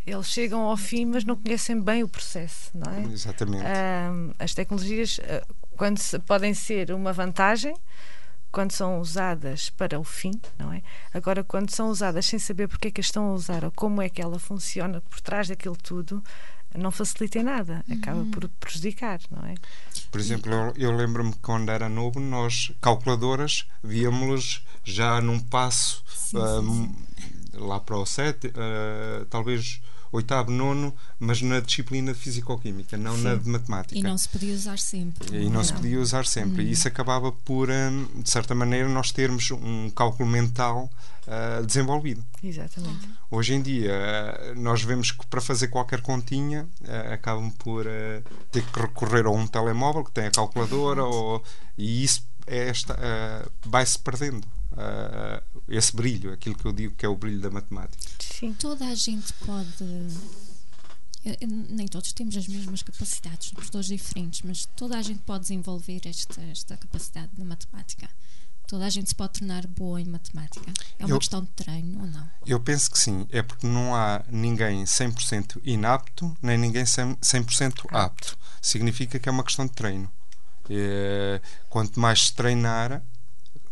Eles 0.06 0.28
chegam 0.28 0.62
ao 0.62 0.76
fim, 0.76 1.06
mas 1.06 1.24
não 1.24 1.36
conhecem 1.38 1.80
bem 1.80 2.04
o 2.04 2.10
processo, 2.10 2.70
não 2.74 2.92
é? 2.92 3.04
Exatamente. 3.04 3.64
As 4.38 4.54
tecnologias, 4.54 5.20
ah, 5.24 5.46
quando 5.78 5.98
se, 5.98 6.20
podem 6.20 6.54
ser 6.54 6.92
uma 6.92 7.14
vantagem, 7.14 7.74
quando 8.52 8.72
são 8.72 9.00
usadas 9.00 9.70
para 9.70 9.98
o 10.00 10.04
fim, 10.04 10.34
não 10.60 10.72
é? 10.74 10.84
Agora, 11.14 11.44
quando 11.44 11.72
são 11.72 11.88
usadas 11.88 12.26
sem 12.26 12.38
saber 12.38 12.68
porque 12.68 12.90
é 12.90 12.92
que 12.92 13.00
as 13.00 13.08
estão 13.08 13.30
a 13.30 13.34
usar 13.34 13.64
ou 13.64 13.72
como 13.72 14.02
é 14.02 14.10
que 14.10 14.22
ela 14.22 14.38
funciona 14.38 15.02
por 15.02 15.22
trás 15.22 15.48
daquilo 15.48 15.76
tudo, 15.76 16.22
não 16.78 16.92
facilita 16.92 17.40
em 17.40 17.44
nada, 17.44 17.84
acaba 17.92 18.20
uhum. 18.20 18.32
por 18.32 18.48
prejudicar, 18.60 19.20
não 19.30 19.46
é? 19.48 19.56
Por 20.12 20.20
exemplo, 20.20 20.52
eu, 20.52 20.74
eu 20.76 20.96
lembro-me 20.96 21.32
que 21.32 21.40
quando 21.40 21.70
era 21.70 21.88
novo, 21.88 22.20
nós, 22.20 22.72
calculadoras, 22.82 23.66
víamos 23.84 24.64
já 24.84 25.22
num 25.22 25.40
passo 25.40 26.04
sim, 26.08 26.38
uh, 26.38 26.62
sim, 26.62 26.96
sim. 27.18 27.58
lá 27.58 27.80
para 27.80 27.98
o 27.98 28.06
7, 28.06 28.48
uh, 28.48 28.52
ah, 28.56 29.26
talvez 29.30 29.82
oitavo, 30.14 30.52
nono, 30.52 30.94
mas 31.20 31.42
na 31.42 31.60
disciplina 31.60 32.14
de 32.14 32.20
Fisicoquímica, 32.20 32.96
não 32.96 33.16
Sim. 33.16 33.24
na 33.24 33.36
de 33.36 33.50
Matemática. 33.50 33.98
E 33.98 34.04
não 34.04 34.18
se 34.18 34.30
podia 34.30 34.54
usar 34.54 34.78
sempre. 34.78 35.36
E 35.36 35.46
não, 35.46 35.54
não. 35.54 35.64
se 35.64 35.74
podia 35.74 36.00
usar 36.00 36.26
sempre. 36.26 36.64
Hum. 36.64 36.68
E 36.68 36.72
isso 36.72 36.88
acabava 36.88 37.32
por, 37.32 37.70
um, 37.70 38.22
de 38.22 38.30
certa 38.30 38.54
maneira, 38.54 38.88
nós 38.88 39.12
termos 39.12 39.50
um 39.52 39.90
cálculo 39.90 40.30
mental 40.30 40.90
uh, 41.28 41.66
desenvolvido. 41.66 42.24
Exatamente. 42.44 43.10
Hoje 43.32 43.56
em 43.56 43.62
dia, 43.62 43.92
uh, 43.92 44.60
nós 44.60 44.84
vemos 44.84 45.12
que 45.12 45.26
para 45.26 45.42
fazer 45.42 45.68
qualquer 45.70 46.02
continha, 46.02 46.68
uh, 46.82 47.14
acabam 47.14 47.50
por 47.52 47.86
ter 48.52 48.64
que 48.64 48.80
recorrer 48.80 49.26
a 49.26 49.32
um 49.32 49.48
telemóvel 49.48 50.04
que 50.04 50.12
tem 50.12 50.28
a 50.28 50.32
calculadora, 50.32 51.04
ou, 51.04 51.44
e 51.76 52.04
isso 52.04 52.24
é 52.46 52.70
esta, 52.70 52.98
vai-se 53.66 53.98
perdendo 53.98 54.46
uh, 54.74 55.64
esse 55.68 55.96
brilho, 55.96 56.32
aquilo 56.34 56.56
que 56.56 56.66
eu 56.66 56.74
digo 56.74 56.96
que 56.96 57.06
é 57.06 57.10
o 57.10 57.16
brilho 57.16 57.42
da 57.42 57.50
matemática. 57.50 58.04
Sim. 58.20 58.54
Toda 58.54 58.86
a 58.88 58.96
gente 58.96 59.32
pode. 59.46 59.86
Nem 61.70 61.88
todos 61.88 62.12
temos 62.12 62.36
as 62.36 62.48
mesmas 62.48 62.84
capacidades, 62.84 63.50
somos 63.50 63.70
todos 63.70 63.88
diferentes, 63.88 64.42
mas 64.42 64.66
toda 64.76 64.98
a 64.98 65.02
gente 65.02 65.22
pode 65.22 65.44
desenvolver 65.44 66.02
esta, 66.06 66.42
esta 66.42 66.76
capacidade 66.76 67.32
na 67.38 67.46
matemática. 67.46 68.10
Toda 68.68 68.86
a 68.86 68.90
gente 68.90 69.10
se 69.10 69.16
pode 69.16 69.40
tornar 69.40 69.66
boa 69.68 70.02
em 70.02 70.06
matemática. 70.06 70.72
É 70.98 71.06
uma 71.06 71.16
eu, 71.16 71.20
questão 71.20 71.42
de 71.42 71.50
treino 71.52 72.02
ou 72.02 72.08
não? 72.08 72.30
Eu 72.46 72.60
penso 72.60 72.90
que 72.90 72.98
sim. 72.98 73.28
É 73.30 73.42
porque 73.42 73.68
não 73.68 73.96
há 73.96 74.24
ninguém 74.30 74.84
100% 74.84 75.62
inapto, 75.64 76.36
nem 76.42 76.58
ninguém 76.58 76.84
100% 76.84 77.86
apto. 77.92 78.38
Significa 78.62 79.20
que 79.20 79.30
é 79.30 79.32
uma 79.32 79.44
questão 79.44 79.66
de 79.66 79.74
treino. 79.74 80.12
É, 80.70 81.42
quanto 81.70 82.00
mais 82.00 82.28
se 82.28 82.34
treinar, 82.34 83.02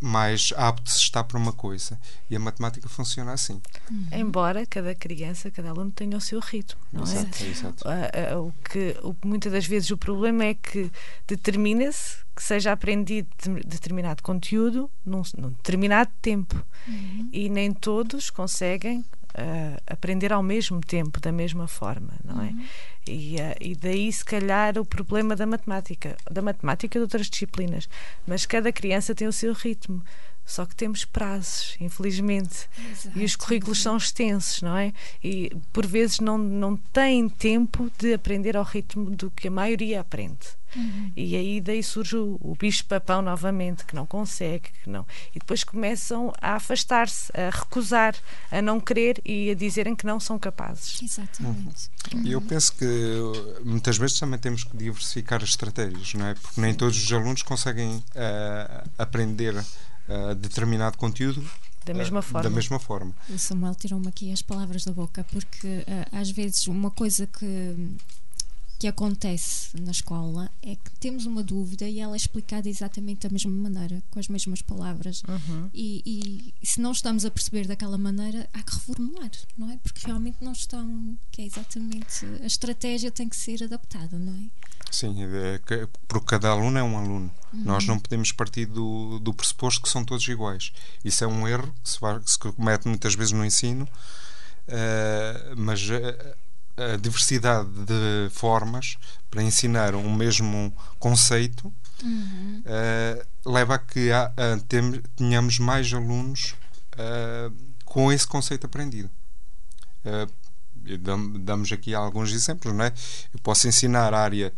mais 0.01 0.51
apto 0.57 0.89
se 0.89 0.97
está 0.97 1.23
para 1.23 1.37
uma 1.37 1.53
coisa. 1.53 1.99
E 2.29 2.35
a 2.35 2.39
matemática 2.39 2.89
funciona 2.89 3.33
assim. 3.33 3.61
Uhum. 3.89 4.07
Embora 4.11 4.65
cada 4.65 4.95
criança, 4.95 5.51
cada 5.51 5.69
aluno 5.69 5.91
tenha 5.91 6.17
o 6.17 6.21
seu 6.21 6.39
ritmo, 6.39 6.81
não 6.91 7.03
é? 7.03 7.05
exato, 7.05 7.43
é? 7.43 7.47
Exato. 7.47 7.83
Uh, 7.87 8.37
uh, 8.39 8.47
o 8.47 8.53
que 8.67 8.97
o, 9.03 9.15
muitas 9.23 9.51
das 9.51 9.65
vezes 9.67 9.91
o 9.91 9.97
problema 9.97 10.45
é 10.45 10.55
que 10.55 10.91
determina-se 11.27 12.17
que 12.35 12.41
seja 12.41 12.71
aprendido 12.71 13.29
determinado 13.65 14.23
conteúdo 14.23 14.89
num, 15.05 15.21
num 15.37 15.49
determinado 15.49 16.09
tempo. 16.21 16.55
Uhum. 16.87 17.29
E 17.31 17.49
nem 17.49 17.71
todos 17.71 18.29
conseguem 18.29 19.05
uh, 19.37 19.81
aprender 19.87 20.31
ao 20.33 20.43
mesmo 20.43 20.81
tempo, 20.81 21.19
da 21.19 21.31
mesma 21.31 21.67
forma, 21.67 22.13
não 22.23 22.41
é? 22.41 22.49
Uhum. 22.49 22.65
E, 23.07 23.35
uh, 23.35 23.55
e 23.59 23.75
daí, 23.75 24.11
se 24.11 24.23
calhar, 24.23 24.77
o 24.77 24.85
problema 24.85 25.35
da 25.35 25.45
matemática, 25.45 26.15
da 26.29 26.41
matemática 26.41 26.97
e 26.97 26.99
de 26.99 27.03
outras 27.03 27.27
disciplinas. 27.27 27.89
Mas 28.25 28.45
cada 28.45 28.71
criança 28.71 29.15
tem 29.15 29.27
o 29.27 29.33
seu 29.33 29.53
ritmo. 29.53 30.03
Só 30.45 30.65
que 30.65 30.75
temos 30.75 31.05
prazos, 31.05 31.77
infelizmente. 31.79 32.69
Exato. 32.91 33.17
E 33.17 33.23
os 33.23 33.35
currículos 33.35 33.81
são 33.81 33.95
extensos, 33.95 34.61
não 34.61 34.77
é? 34.77 34.93
E 35.23 35.55
por 35.71 35.85
vezes 35.85 36.19
não, 36.19 36.37
não 36.37 36.75
têm 36.75 37.29
tempo 37.29 37.91
de 37.97 38.13
aprender 38.13 38.57
ao 38.57 38.63
ritmo 38.63 39.09
do 39.11 39.31
que 39.31 39.47
a 39.47 39.51
maioria 39.51 40.01
aprende. 40.01 40.61
Uhum. 40.75 41.11
E 41.15 41.35
aí 41.35 41.61
daí 41.61 41.83
surge 41.83 42.15
o, 42.15 42.37
o 42.41 42.55
bicho-papão 42.55 43.21
novamente, 43.21 43.85
que 43.85 43.95
não 43.95 44.05
consegue, 44.05 44.69
que 44.83 44.89
não. 44.89 45.05
E 45.35 45.39
depois 45.39 45.63
começam 45.63 46.33
a 46.41 46.55
afastar-se, 46.55 47.31
a 47.33 47.49
recusar, 47.49 48.15
a 48.49 48.61
não 48.61 48.79
querer 48.79 49.21
e 49.25 49.51
a 49.51 49.53
dizerem 49.53 49.95
que 49.95 50.05
não 50.05 50.19
são 50.19 50.39
capazes. 50.39 51.01
Exatamente. 51.01 51.89
Uhum. 52.13 52.23
E 52.23 52.31
eu 52.31 52.41
penso 52.41 52.73
que 52.73 52.85
muitas 53.63 53.97
vezes 53.97 54.19
também 54.19 54.39
temos 54.39 54.63
que 54.63 54.75
diversificar 54.75 55.43
as 55.43 55.49
estratégias, 55.49 56.13
não 56.13 56.27
é? 56.27 56.35
Porque 56.35 56.59
nem 56.59 56.73
todos 56.73 57.01
os 57.01 57.11
alunos 57.11 57.41
conseguem 57.41 57.97
uh, 57.97 58.89
aprender 58.97 59.55
uh, 60.07 60.35
determinado 60.35 60.97
conteúdo 60.97 61.43
da 61.85 61.93
mesma 61.93 62.19
uh, 62.19 62.23
forma. 62.23 62.43
Da 62.43 62.49
mesma 62.49 62.79
forma. 62.79 63.13
O 63.29 63.37
Samuel 63.37 63.75
tirou-me 63.75 64.07
aqui 64.07 64.31
as 64.31 64.41
palavras 64.41 64.85
da 64.85 64.91
boca, 64.91 65.23
porque 65.31 65.67
uh, 65.67 66.17
às 66.17 66.29
vezes 66.29 66.67
uma 66.67 66.91
coisa 66.91 67.27
que 67.27 67.75
que 68.81 68.87
acontece 68.87 69.79
na 69.79 69.91
escola 69.91 70.49
é 70.59 70.75
que 70.75 70.89
temos 70.99 71.27
uma 71.27 71.43
dúvida 71.43 71.87
e 71.87 71.99
ela 71.99 72.15
é 72.15 72.17
explicada 72.17 72.67
exatamente 72.67 73.27
da 73.27 73.29
mesma 73.31 73.51
maneira, 73.51 74.01
com 74.09 74.19
as 74.19 74.27
mesmas 74.27 74.63
palavras. 74.63 75.21
Uhum. 75.27 75.69
E, 75.71 76.01
e, 76.59 76.65
se 76.65 76.81
não 76.81 76.91
estamos 76.91 77.23
a 77.23 77.29
perceber 77.29 77.67
daquela 77.67 77.95
maneira, 77.95 78.49
há 78.51 78.63
que 78.63 78.73
reformular, 78.73 79.29
não 79.55 79.69
é? 79.69 79.77
Porque 79.77 80.03
realmente 80.03 80.37
não 80.41 80.51
estão. 80.51 81.15
que 81.31 81.43
é 81.43 81.45
exatamente. 81.45 82.25
a 82.41 82.47
estratégia 82.47 83.11
tem 83.11 83.29
que 83.29 83.35
ser 83.35 83.63
adaptada, 83.63 84.17
não 84.17 84.33
é? 84.33 84.49
Sim, 84.89 85.15
é 85.25 85.87
porque 86.07 86.25
cada 86.25 86.49
aluno 86.49 86.79
é 86.79 86.83
um 86.83 86.97
aluno. 86.97 87.31
Uhum. 87.53 87.63
Nós 87.63 87.85
não 87.85 87.99
podemos 87.99 88.31
partir 88.31 88.65
do, 88.65 89.19
do 89.19 89.31
pressuposto 89.31 89.83
que 89.83 89.89
são 89.89 90.03
todos 90.03 90.27
iguais. 90.27 90.73
Isso 91.05 91.23
é 91.23 91.27
um 91.27 91.47
erro 91.47 91.71
que 91.83 91.87
se, 91.91 91.99
que 91.99 92.31
se 92.31 92.39
comete 92.39 92.87
muitas 92.87 93.13
vezes 93.13 93.31
no 93.31 93.45
ensino, 93.45 93.87
uh, 94.67 95.55
mas. 95.55 95.87
Uh, 95.87 96.50
a 96.77 96.95
diversidade 96.97 97.69
de 97.69 98.29
formas 98.31 98.97
para 99.29 99.43
ensinar 99.43 99.95
um 99.95 100.13
mesmo 100.13 100.75
conceito 100.99 101.73
uhum. 102.03 102.63
uh, 102.65 103.49
leva 103.49 103.75
a 103.75 103.79
que 103.79 104.11
há, 104.11 104.31
uh, 104.31 104.61
tem, 104.63 105.01
tenhamos 105.15 105.59
mais 105.59 105.93
alunos 105.93 106.55
uh, 106.95 107.53
com 107.85 108.11
esse 108.11 108.25
conceito 108.25 108.65
aprendido. 108.65 109.09
damos 111.41 111.71
aqui 111.71 111.93
alguns 111.93 112.31
exemplos, 112.31 112.73
não 112.73 112.85
é? 112.85 112.93
Eu 113.33 113.39
posso 113.43 113.67
ensinar 113.67 114.13
a 114.13 114.19
área 114.19 114.53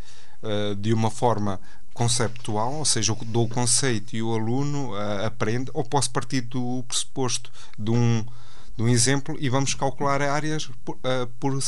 de 0.78 0.94
uma 0.94 1.10
forma 1.10 1.60
conceptual, 1.94 2.74
ou 2.76 2.86
seja, 2.86 3.12
eu 3.12 3.18
dou 3.26 3.46
o 3.46 3.50
conceito 3.50 4.16
e 4.16 4.22
o 4.22 4.34
aluno 4.34 4.94
aprende, 5.26 5.72
ou 5.74 5.84
posso 5.84 6.12
partir 6.12 6.42
do 6.42 6.84
pressuposto 6.88 7.52
de 7.80 7.92
um 7.92 8.26
de 8.76 8.84
um 8.84 8.88
exemplo 8.88 9.36
e 9.40 9.50
vamos 9.50 9.74
calcular 9.74 10.22
áreas 10.22 10.70
por, 10.84 10.96
uh, 10.96 11.28
por, 11.40 11.56
uh, 11.56 11.62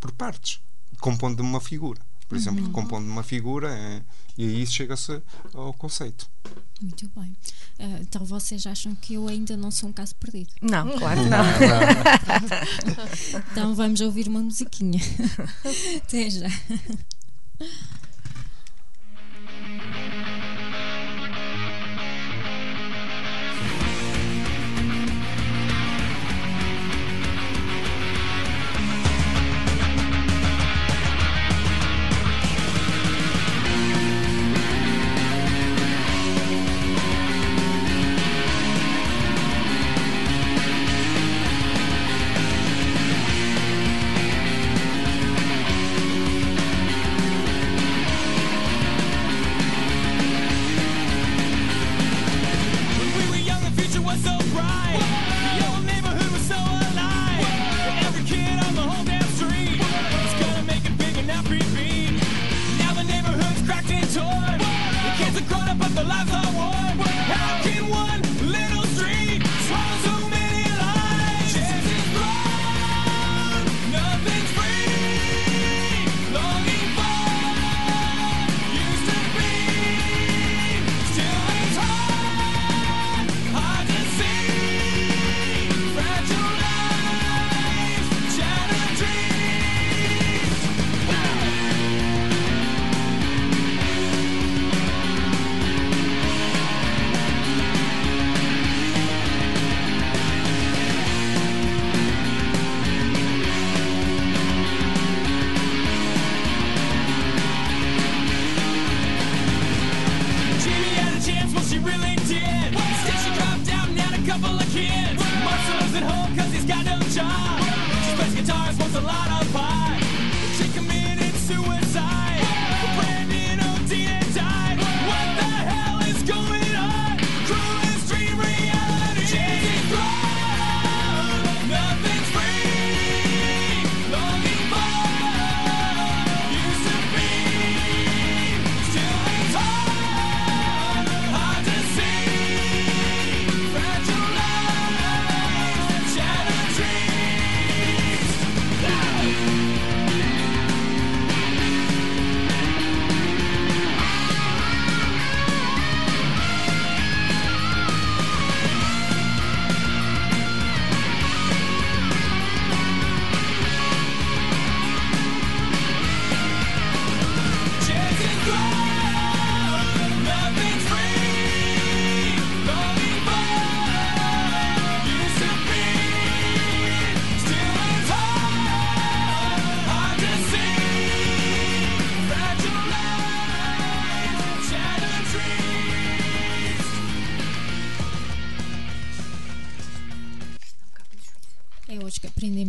por 0.00 0.12
partes, 0.12 0.60
compondo 1.00 1.40
uma 1.40 1.60
figura. 1.60 2.00
Por 2.28 2.36
exemplo, 2.36 2.64
uhum. 2.64 2.72
compondo 2.72 3.06
uma 3.06 3.22
figura 3.22 3.68
uh, 3.70 4.02
e 4.38 4.46
aí 4.46 4.66
chega-se 4.66 5.22
ao 5.52 5.74
conceito. 5.74 6.30
Muito 6.80 7.08
bem. 7.14 7.36
então 8.00 8.24
vocês 8.24 8.66
acham 8.66 8.94
que 8.94 9.14
eu 9.14 9.28
ainda 9.28 9.56
não 9.56 9.70
sou 9.70 9.90
um 9.90 9.92
caso 9.92 10.16
perdido? 10.16 10.50
Não, 10.60 10.98
claro 10.98 11.20
que 11.22 11.28
não. 11.30 11.44
então 13.52 13.74
vamos 13.74 14.00
ouvir 14.00 14.26
uma 14.26 14.40
musiquinha. 14.40 14.98
Até 16.02 16.30
já. 16.30 16.48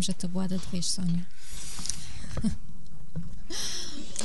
A 0.09 0.13
tabuada 0.13 0.57
de 0.57 0.65
vez, 0.67 0.87
Sónia. 0.87 1.25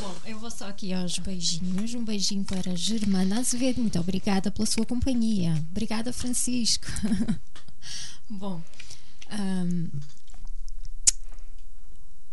Bom, 0.01 0.15
eu 0.25 0.39
vou 0.39 0.51
só 0.51 0.69
aqui 0.69 0.93
aos 0.93 1.19
beijinhos. 1.19 1.95
Um 1.95 2.05
beijinho 2.05 2.45
para 2.45 2.77
Germana 2.77 3.41
Azevedo. 3.41 3.81
Muito 3.81 3.99
obrigada 3.99 4.51
pela 4.51 4.67
sua 4.67 4.87
companhia. 4.87 5.53
Obrigada, 5.71 6.13
Francisco. 6.13 6.87
Bom, 8.31 8.63
um, 9.33 9.89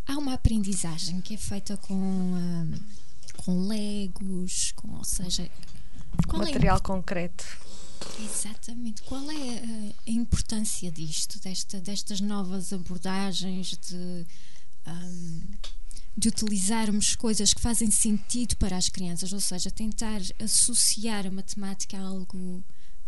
há 0.07 0.17
uma 0.17 0.33
aprendizagem 0.33 1.21
que 1.21 1.33
é 1.33 1.37
feita 1.37 1.77
com, 1.77 1.93
um, 1.95 2.73
com 3.37 3.67
legos, 3.67 4.71
com, 4.75 4.91
ou 4.95 5.03
seja, 5.03 5.49
com 6.27 6.37
material 6.37 6.77
é 6.77 6.81
concreto. 6.81 7.45
Exatamente. 8.23 9.01
Qual 9.03 9.29
é 9.29 9.93
a 10.07 10.11
importância 10.11 10.91
disto, 10.91 11.39
desta, 11.41 11.79
destas 11.79 12.21
novas 12.21 12.71
abordagens 12.71 13.77
de, 13.77 14.25
um, 14.87 15.41
de 16.17 16.29
utilizarmos 16.29 17.15
coisas 17.15 17.53
que 17.53 17.61
fazem 17.61 17.91
sentido 17.91 18.55
para 18.57 18.77
as 18.77 18.89
crianças, 18.89 19.33
ou 19.33 19.39
seja, 19.39 19.69
tentar 19.69 20.21
associar 20.41 21.25
a 21.25 21.31
matemática 21.31 21.97
a 21.97 22.01
algo 22.01 22.37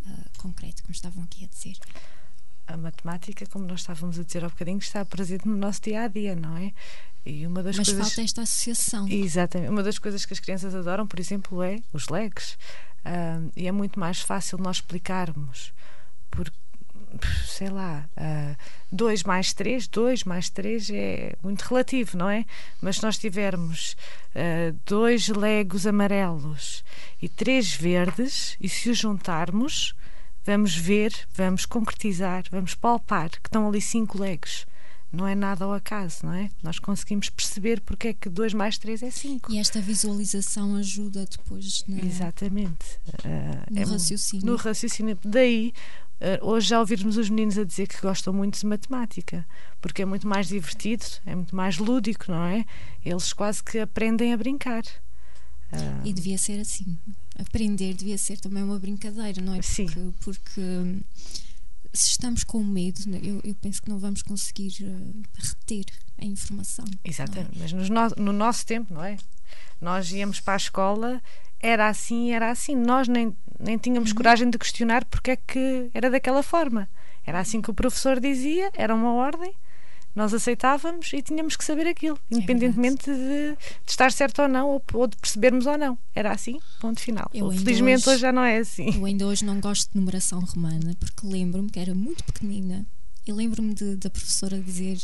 uh, 0.05 0.37
concreto, 0.37 0.83
como 0.83 0.93
estavam 0.93 1.23
aqui 1.23 1.45
a 1.45 1.47
dizer? 1.47 1.77
A 2.67 2.75
matemática, 2.75 3.45
como 3.45 3.65
nós 3.65 3.79
estávamos 3.79 4.19
a 4.19 4.23
dizer 4.23 4.43
há 4.43 4.49
bocadinho, 4.49 4.79
está 4.79 5.05
presente 5.05 5.47
no 5.47 5.55
nosso 5.55 5.81
dia 5.81 6.01
a 6.01 6.07
dia, 6.07 6.35
não 6.35 6.57
é? 6.57 6.73
E 7.25 7.45
uma 7.45 7.61
das 7.61 7.77
Mas 7.77 7.87
coisas... 7.87 8.07
falta 8.07 8.21
esta 8.21 8.41
associação. 8.41 9.07
Exatamente. 9.07 9.69
Uma 9.69 9.83
das 9.83 9.99
coisas 9.99 10.25
que 10.25 10.33
as 10.33 10.39
crianças 10.39 10.73
adoram, 10.73 11.05
por 11.05 11.19
exemplo, 11.19 11.61
é 11.61 11.79
os 11.91 12.07
legs. 12.07 12.57
Uh, 13.07 13.49
e 13.55 13.67
é 13.67 13.71
muito 13.71 13.97
mais 13.97 14.19
fácil 14.19 14.57
nós 14.57 14.77
explicarmos, 14.77 15.73
porque, 16.29 16.51
sei 17.47 17.69
lá, 17.69 18.03
2 18.91 19.21
uh, 19.21 19.27
mais 19.27 19.53
3, 19.53 19.87
2 19.87 20.25
mais 20.25 20.49
3 20.49 20.89
é 20.91 21.35
muito 21.41 21.61
relativo, 21.61 22.17
não 22.17 22.29
é? 22.29 22.43
Mas 22.81 22.97
se 22.97 23.03
nós 23.03 23.17
tivermos 23.17 23.95
uh, 24.35 24.77
dois 24.85 25.29
legos 25.29 25.87
amarelos 25.87 26.83
e 27.21 27.29
três 27.29 27.73
verdes, 27.73 28.57
e 28.59 28.67
se 28.67 28.89
os 28.89 28.97
juntarmos, 28.97 29.95
vamos 30.45 30.75
ver, 30.75 31.13
vamos 31.33 31.65
concretizar, 31.65 32.43
vamos 32.51 32.75
palpar 32.75 33.29
que 33.29 33.47
estão 33.47 33.69
ali 33.69 33.79
cinco 33.79 34.19
legos. 34.19 34.65
Não 35.11 35.27
é 35.27 35.35
nada 35.35 35.65
ao 35.65 35.73
acaso, 35.73 36.25
não 36.25 36.33
é? 36.33 36.49
Nós 36.61 36.79
conseguimos 36.79 37.29
perceber 37.29 37.81
porque 37.81 38.09
é 38.09 38.13
que 38.13 38.29
2 38.29 38.53
mais 38.53 38.77
3 38.77 39.03
é 39.03 39.09
5. 39.11 39.51
E 39.51 39.57
esta 39.57 39.79
visualização 39.79 40.75
ajuda 40.75 41.25
depois 41.25 41.83
na... 41.87 41.99
Exatamente. 42.03 42.99
Uh, 43.23 43.71
no 43.73 43.79
é, 43.79 43.83
raciocínio. 43.83 44.45
No 44.45 44.55
raciocínio. 44.57 45.17
Daí, 45.23 45.73
uh, 46.21 46.45
hoje 46.45 46.67
já 46.67 46.79
ouvirmos 46.79 47.17
os 47.17 47.29
meninos 47.29 47.57
a 47.57 47.63
dizer 47.63 47.87
que 47.87 48.01
gostam 48.01 48.33
muito 48.33 48.59
de 48.59 48.65
matemática, 48.65 49.45
porque 49.79 50.01
é 50.01 50.05
muito 50.05 50.27
mais 50.27 50.49
divertido, 50.49 51.05
é 51.25 51.33
muito 51.35 51.55
mais 51.55 51.77
lúdico, 51.77 52.25
não 52.29 52.43
é? 52.43 52.65
Eles 53.03 53.31
quase 53.31 53.63
que 53.63 53.79
aprendem 53.79 54.33
a 54.33 54.37
brincar. 54.37 54.83
Uh, 55.71 56.05
e 56.05 56.13
devia 56.13 56.37
ser 56.37 56.59
assim. 56.59 56.97
Aprender 57.37 57.93
devia 57.93 58.17
ser 58.17 58.39
também 58.39 58.63
uma 58.63 58.79
brincadeira, 58.79 59.41
não 59.41 59.53
é? 59.53 59.57
Porque, 59.57 59.73
sim. 59.73 60.13
Porque 60.19 60.61
se 61.97 62.09
estamos 62.09 62.43
com 62.43 62.63
medo, 62.63 63.01
né, 63.07 63.19
eu, 63.23 63.41
eu 63.43 63.55
penso 63.55 63.81
que 63.81 63.89
não 63.89 63.99
vamos 63.99 64.21
conseguir 64.21 64.73
uh, 64.83 65.23
reter 65.35 65.85
a 66.19 66.25
informação. 66.25 66.85
Exatamente, 67.03 67.57
é? 67.57 67.75
mas 67.75 67.89
no, 67.89 68.23
no 68.23 68.33
nosso 68.33 68.65
tempo, 68.65 68.93
não 68.93 69.03
é? 69.03 69.17
Nós 69.79 70.11
íamos 70.11 70.39
para 70.39 70.53
a 70.53 70.57
escola, 70.57 71.21
era 71.59 71.87
assim, 71.87 72.31
era 72.31 72.51
assim. 72.51 72.75
Nós 72.75 73.07
nem, 73.07 73.35
nem 73.59 73.77
tínhamos 73.77 74.11
uhum. 74.11 74.15
coragem 74.15 74.49
de 74.49 74.57
questionar 74.57 75.05
porque 75.05 75.31
é 75.31 75.35
que 75.35 75.89
era 75.93 76.09
daquela 76.09 76.43
forma. 76.43 76.89
Era 77.25 77.39
assim 77.39 77.61
que 77.61 77.69
o 77.69 77.73
professor 77.73 78.19
dizia, 78.19 78.71
era 78.73 78.93
uma 78.93 79.13
ordem 79.13 79.53
nós 80.17 80.33
aceitávamos 80.33 81.13
e 81.13 81.21
tínhamos 81.21 81.55
que 81.55 81.63
saber 81.63 81.85
aquilo, 81.85 82.17
é 82.31 82.37
independentemente 82.37 83.07
é 83.07 83.13
de, 83.13 83.51
de, 83.51 83.57
estar 83.87 84.11
certo 84.11 84.41
ou 84.41 84.47
não, 84.47 84.67
ou, 84.67 84.83
ou, 84.93 85.05
de 85.05 85.15
percebermos 85.15 85.67
ou 85.67 85.77
não. 85.77 85.95
Era 86.15 86.31
assim, 86.31 86.59
ponto 86.81 86.99
final. 86.99 87.29
Eu 87.31 87.51
Felizmente 87.51 88.01
hoje, 88.01 88.09
hoje, 88.09 88.21
já 88.21 88.31
não 88.31 88.41
é 88.41 88.57
assim. 88.57 88.97
Eu 88.97 89.05
ainda 89.05 89.27
hoje 89.27 89.45
não 89.45 89.59
gosto 89.59 89.91
de 89.91 89.99
numeração 89.99 90.39
romana, 90.39 90.95
porque 90.99 91.27
lembro-me 91.27 91.69
que 91.69 91.79
era 91.79 91.93
muito 91.93 92.23
pequenina 92.23 92.83
e 93.27 93.31
lembro-me 93.31 93.75
da 93.75 94.09
professora 94.09 94.59
dizer 94.59 94.97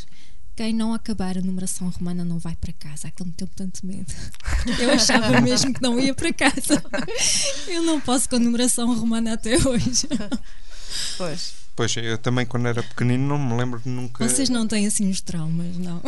quem 0.56 0.74
não 0.74 0.96
acabar 0.96 1.38
a 1.38 1.42
numeração 1.42 1.90
romana 1.90 2.26
não 2.26 2.40
vai 2.40 2.56
para 2.56 2.74
casa. 2.74 3.08
Aquilo 3.08 3.30
me 3.30 3.36
deu 3.38 3.48
tanto 3.56 3.86
medo. 3.86 4.12
Eu 4.82 4.94
achava 4.94 5.30
mesmo 5.42 5.76
que 5.76 5.82
não 5.84 6.00
ia 6.00 6.16
para 6.16 6.34
casa. 6.34 6.84
Eu 7.68 7.84
não 7.84 8.02
posso 8.02 8.28
com 8.28 8.38
a 8.38 8.40
numeração 8.40 8.92
romana 8.98 9.34
até 9.34 9.58
hoje. 9.58 10.08
Pois. 11.18 11.63
Pois, 11.76 11.96
eu 11.98 12.18
também 12.18 12.46
quando 12.46 12.68
era 12.68 12.84
pequenino 12.84 13.28
não 13.28 13.40
me 13.40 13.58
lembro 13.58 13.80
de 13.80 13.90
nunca. 13.90 14.28
Vocês 14.28 14.50
não 14.50 14.68
têm 14.68 14.86
assim 14.86 15.10
os 15.10 15.22
traumas, 15.22 15.76
não? 15.78 15.98
Uh, 15.98 16.04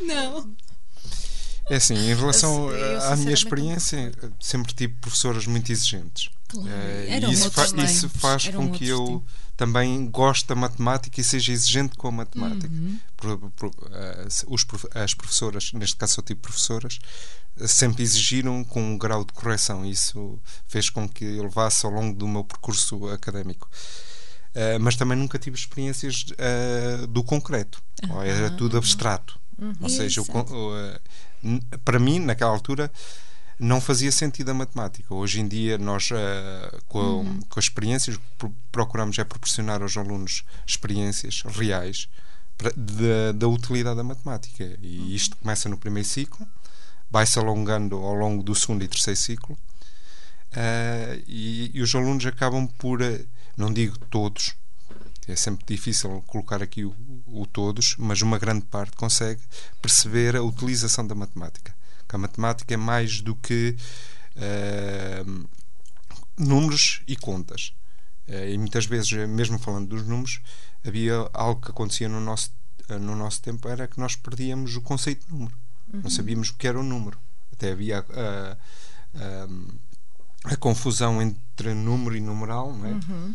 não. 0.00 0.06
Não. 0.06 0.54
É 1.70 1.76
assim, 1.76 1.94
em 1.94 2.14
relação 2.14 2.70
eu, 2.70 3.02
à 3.02 3.16
minha 3.16 3.32
experiência, 3.32 4.12
sempre 4.40 4.72
tive 4.74 4.94
professoras 4.94 5.46
muito 5.46 5.70
exigentes. 5.72 6.30
Claro. 6.48 6.68
Uh, 6.68 7.30
e 7.30 7.32
isso, 7.32 7.50
fa 7.50 7.66
isso 7.82 8.08
faz 8.08 8.48
com 8.48 8.70
que 8.70 8.86
eu 8.88 9.04
tempo. 9.04 9.24
Também 9.56 10.06
goste 10.10 10.48
da 10.48 10.54
matemática 10.54 11.20
e 11.20 11.24
seja 11.24 11.52
exigente 11.52 11.96
com 11.96 12.08
a 12.08 12.12
matemática. 12.12 12.72
Uhum. 12.72 12.98
Por, 13.16 13.50
por, 13.50 13.68
uh, 13.68 14.94
as 14.94 15.14
professoras, 15.14 15.72
neste 15.72 15.96
caso 15.96 16.14
sou 16.14 16.24
tipo 16.24 16.42
professoras, 16.42 16.98
sempre 17.66 18.02
exigiram 18.02 18.64
com 18.64 18.82
um 18.82 18.98
grau 18.98 19.24
de 19.24 19.32
correção. 19.32 19.84
Isso 19.84 20.38
fez 20.66 20.90
com 20.90 21.08
que 21.08 21.24
eu 21.24 21.44
levasse 21.44 21.86
ao 21.86 21.92
longo 21.92 22.16
do 22.16 22.26
meu 22.26 22.44
percurso 22.44 23.08
académico. 23.08 23.68
Uh, 24.54 24.78
mas 24.80 24.96
também 24.96 25.18
nunca 25.18 25.38
tive 25.38 25.56
experiências 25.56 26.26
uh, 26.32 27.06
do 27.06 27.22
concreto. 27.24 27.82
Uhum. 28.08 28.22
Era 28.22 28.50
tudo 28.50 28.76
abstrato. 28.76 29.38
Uhum. 29.58 29.74
Ou 29.80 29.88
seja, 29.88 30.20
uh, 30.22 31.78
para 31.84 31.98
mim, 31.98 32.18
naquela 32.18 32.50
altura, 32.50 32.90
não 33.58 33.80
fazia 33.80 34.10
sentido 34.10 34.50
a 34.50 34.54
matemática. 34.54 35.14
Hoje 35.14 35.40
em 35.40 35.48
dia, 35.48 35.78
nós, 35.78 36.10
com, 36.86 36.98
uhum. 36.98 37.40
com 37.48 37.58
as 37.58 37.66
experiências, 37.66 38.18
procuramos 38.72 39.18
é 39.18 39.24
proporcionar 39.24 39.82
aos 39.82 39.96
alunos 39.96 40.44
experiências 40.66 41.42
reais 41.46 42.08
da, 42.76 43.32
da 43.32 43.48
utilidade 43.48 43.96
da 43.96 44.04
matemática. 44.04 44.76
E 44.82 44.98
uhum. 44.98 45.06
isto 45.08 45.36
começa 45.36 45.68
no 45.68 45.76
primeiro 45.76 46.08
ciclo 46.08 46.46
vai-se 47.14 47.38
alongando 47.38 47.94
ao 47.96 48.12
longo 48.12 48.42
do 48.42 48.56
segundo 48.56 48.82
e 48.82 48.88
terceiro 48.88 49.20
ciclo 49.20 49.54
uh, 49.54 51.22
e, 51.28 51.70
e, 51.72 51.80
os 51.80 51.94
alunos 51.94 52.26
acabam 52.26 52.66
por, 52.66 53.00
uh, 53.00 53.26
não 53.56 53.72
digo 53.72 53.96
todos, 54.10 54.56
é 55.28 55.36
sempre 55.36 55.64
difícil 55.64 56.24
colocar 56.26 56.60
aqui 56.60 56.84
o, 56.84 56.92
o, 57.28 57.46
todos, 57.46 57.94
mas 57.98 58.20
uma 58.20 58.36
grande 58.36 58.64
parte 58.64 58.96
consegue 58.96 59.40
perceber 59.80 60.34
a 60.34 60.42
utilização 60.42 61.06
da 61.06 61.14
matemática. 61.14 61.72
Que 62.14 62.16
a 62.16 62.18
matemática 62.18 62.74
é 62.74 62.76
mais 62.76 63.20
do 63.20 63.34
que 63.34 63.76
uh, 64.36 65.48
números 66.38 67.02
e 67.06 67.16
contas. 67.16 67.72
e 68.28 68.56
muitas 68.56 68.86
vezes, 68.86 69.12
mesmo 69.28 69.58
falando 69.58 69.88
dos 69.88 70.06
números, 70.06 70.40
havia 70.86 71.28
algo 71.32 71.60
que 71.60 71.70
acontecia 71.70 72.08
no 72.08 72.20
nosso, 72.20 72.52
no 73.00 73.14
nosso 73.14 73.42
tempo, 73.42 73.68
era 73.68 73.86
que 73.86 73.98
nós 73.98 74.16
perdíamos 74.16 74.76
o 74.76 74.80
conceito 74.80 75.26
de 75.26 75.32
número 75.32 75.64
Uhum. 75.92 76.00
Não 76.02 76.10
sabíamos 76.10 76.50
o 76.50 76.54
que 76.54 76.66
era 76.66 76.78
o 76.78 76.82
número. 76.82 77.18
Até 77.52 77.72
havia 77.72 77.98
a, 77.98 78.56
a, 80.48 80.52
a 80.52 80.56
confusão 80.56 81.22
entre 81.22 81.74
número 81.74 82.16
e 82.16 82.20
numeral, 82.20 82.72
não 82.74 82.86
é? 82.86 82.92
Uhum. 82.92 83.34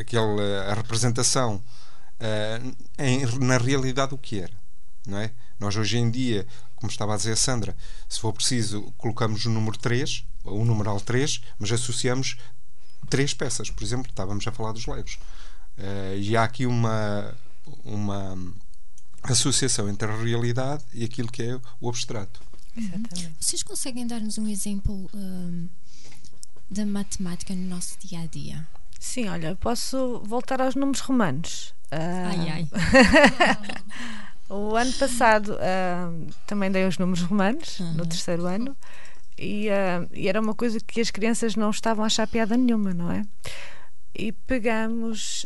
Aquela, 0.00 0.70
a 0.70 0.74
representação 0.74 1.56
uh, 1.56 2.76
em, 2.98 3.26
na 3.44 3.58
realidade 3.58 4.14
o 4.14 4.18
que 4.18 4.40
era, 4.40 4.54
não 5.06 5.18
é? 5.18 5.30
Nós 5.58 5.76
hoje 5.76 5.98
em 5.98 6.10
dia, 6.10 6.46
como 6.84 6.90
estava 6.90 7.14
a 7.14 7.16
dizer 7.16 7.32
a 7.32 7.36
Sandra, 7.36 7.74
se 8.06 8.20
for 8.20 8.32
preciso, 8.34 8.92
colocamos 8.98 9.46
o 9.46 9.50
número 9.50 9.78
3, 9.78 10.26
o 10.44 10.64
numeral 10.66 11.00
3, 11.00 11.40
mas 11.58 11.72
associamos 11.72 12.36
três 13.08 13.32
peças. 13.32 13.70
Por 13.70 13.82
exemplo, 13.82 14.10
estávamos 14.10 14.46
a 14.46 14.52
falar 14.52 14.72
dos 14.72 14.86
legos. 14.86 15.18
Uh, 15.78 16.18
e 16.18 16.36
há 16.36 16.44
aqui 16.44 16.66
uma, 16.66 17.34
uma 17.82 18.36
associação 19.22 19.88
entre 19.88 20.10
a 20.10 20.14
realidade 20.14 20.84
e 20.92 21.04
aquilo 21.04 21.32
que 21.32 21.42
é 21.42 21.60
o 21.80 21.88
abstrato. 21.88 22.42
Exatamente. 22.76 23.34
Vocês 23.40 23.62
conseguem 23.62 24.06
dar-nos 24.06 24.36
um 24.36 24.46
exemplo 24.46 25.08
um, 25.14 25.66
da 26.70 26.84
matemática 26.84 27.54
no 27.54 27.66
nosso 27.66 27.96
dia 27.98 28.20
a 28.20 28.26
dia? 28.26 28.68
Sim, 29.00 29.28
olha, 29.28 29.56
posso 29.56 30.22
voltar 30.26 30.60
aos 30.60 30.74
números 30.74 31.00
romanos. 31.00 31.74
Uh, 31.90 32.28
ai, 32.28 32.50
ai. 32.50 32.68
o 34.48 34.76
ano 34.76 34.92
passado 34.94 35.54
uh, 35.54 36.34
também 36.46 36.70
dei 36.70 36.86
os 36.86 36.98
números 36.98 37.22
romanos, 37.22 37.80
uhum. 37.80 37.94
no 37.94 38.06
terceiro 38.06 38.46
ano, 38.46 38.76
e, 39.38 39.68
uh, 39.68 40.08
e, 40.12 40.28
era 40.28 40.40
uma 40.40 40.54
coisa 40.54 40.78
que 40.80 41.00
as 41.00 41.10
crianças 41.10 41.56
não 41.56 41.70
estavam 41.70 42.04
a 42.04 42.06
achar 42.06 42.26
piada 42.26 42.56
nenhuma, 42.56 42.92
não 42.92 43.10
é? 43.10 43.22
E 44.14 44.30
pegamos, 44.30 45.44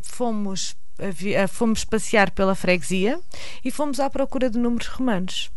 fomos 0.00 0.76
fomos 1.48 1.84
passear 1.84 2.30
pela 2.30 2.54
freguesia 2.54 3.18
e 3.64 3.70
fomos 3.70 3.98
à 3.98 4.08
procura 4.08 4.48
de 4.48 4.58
números 4.58 4.86
romanos. 4.86 5.50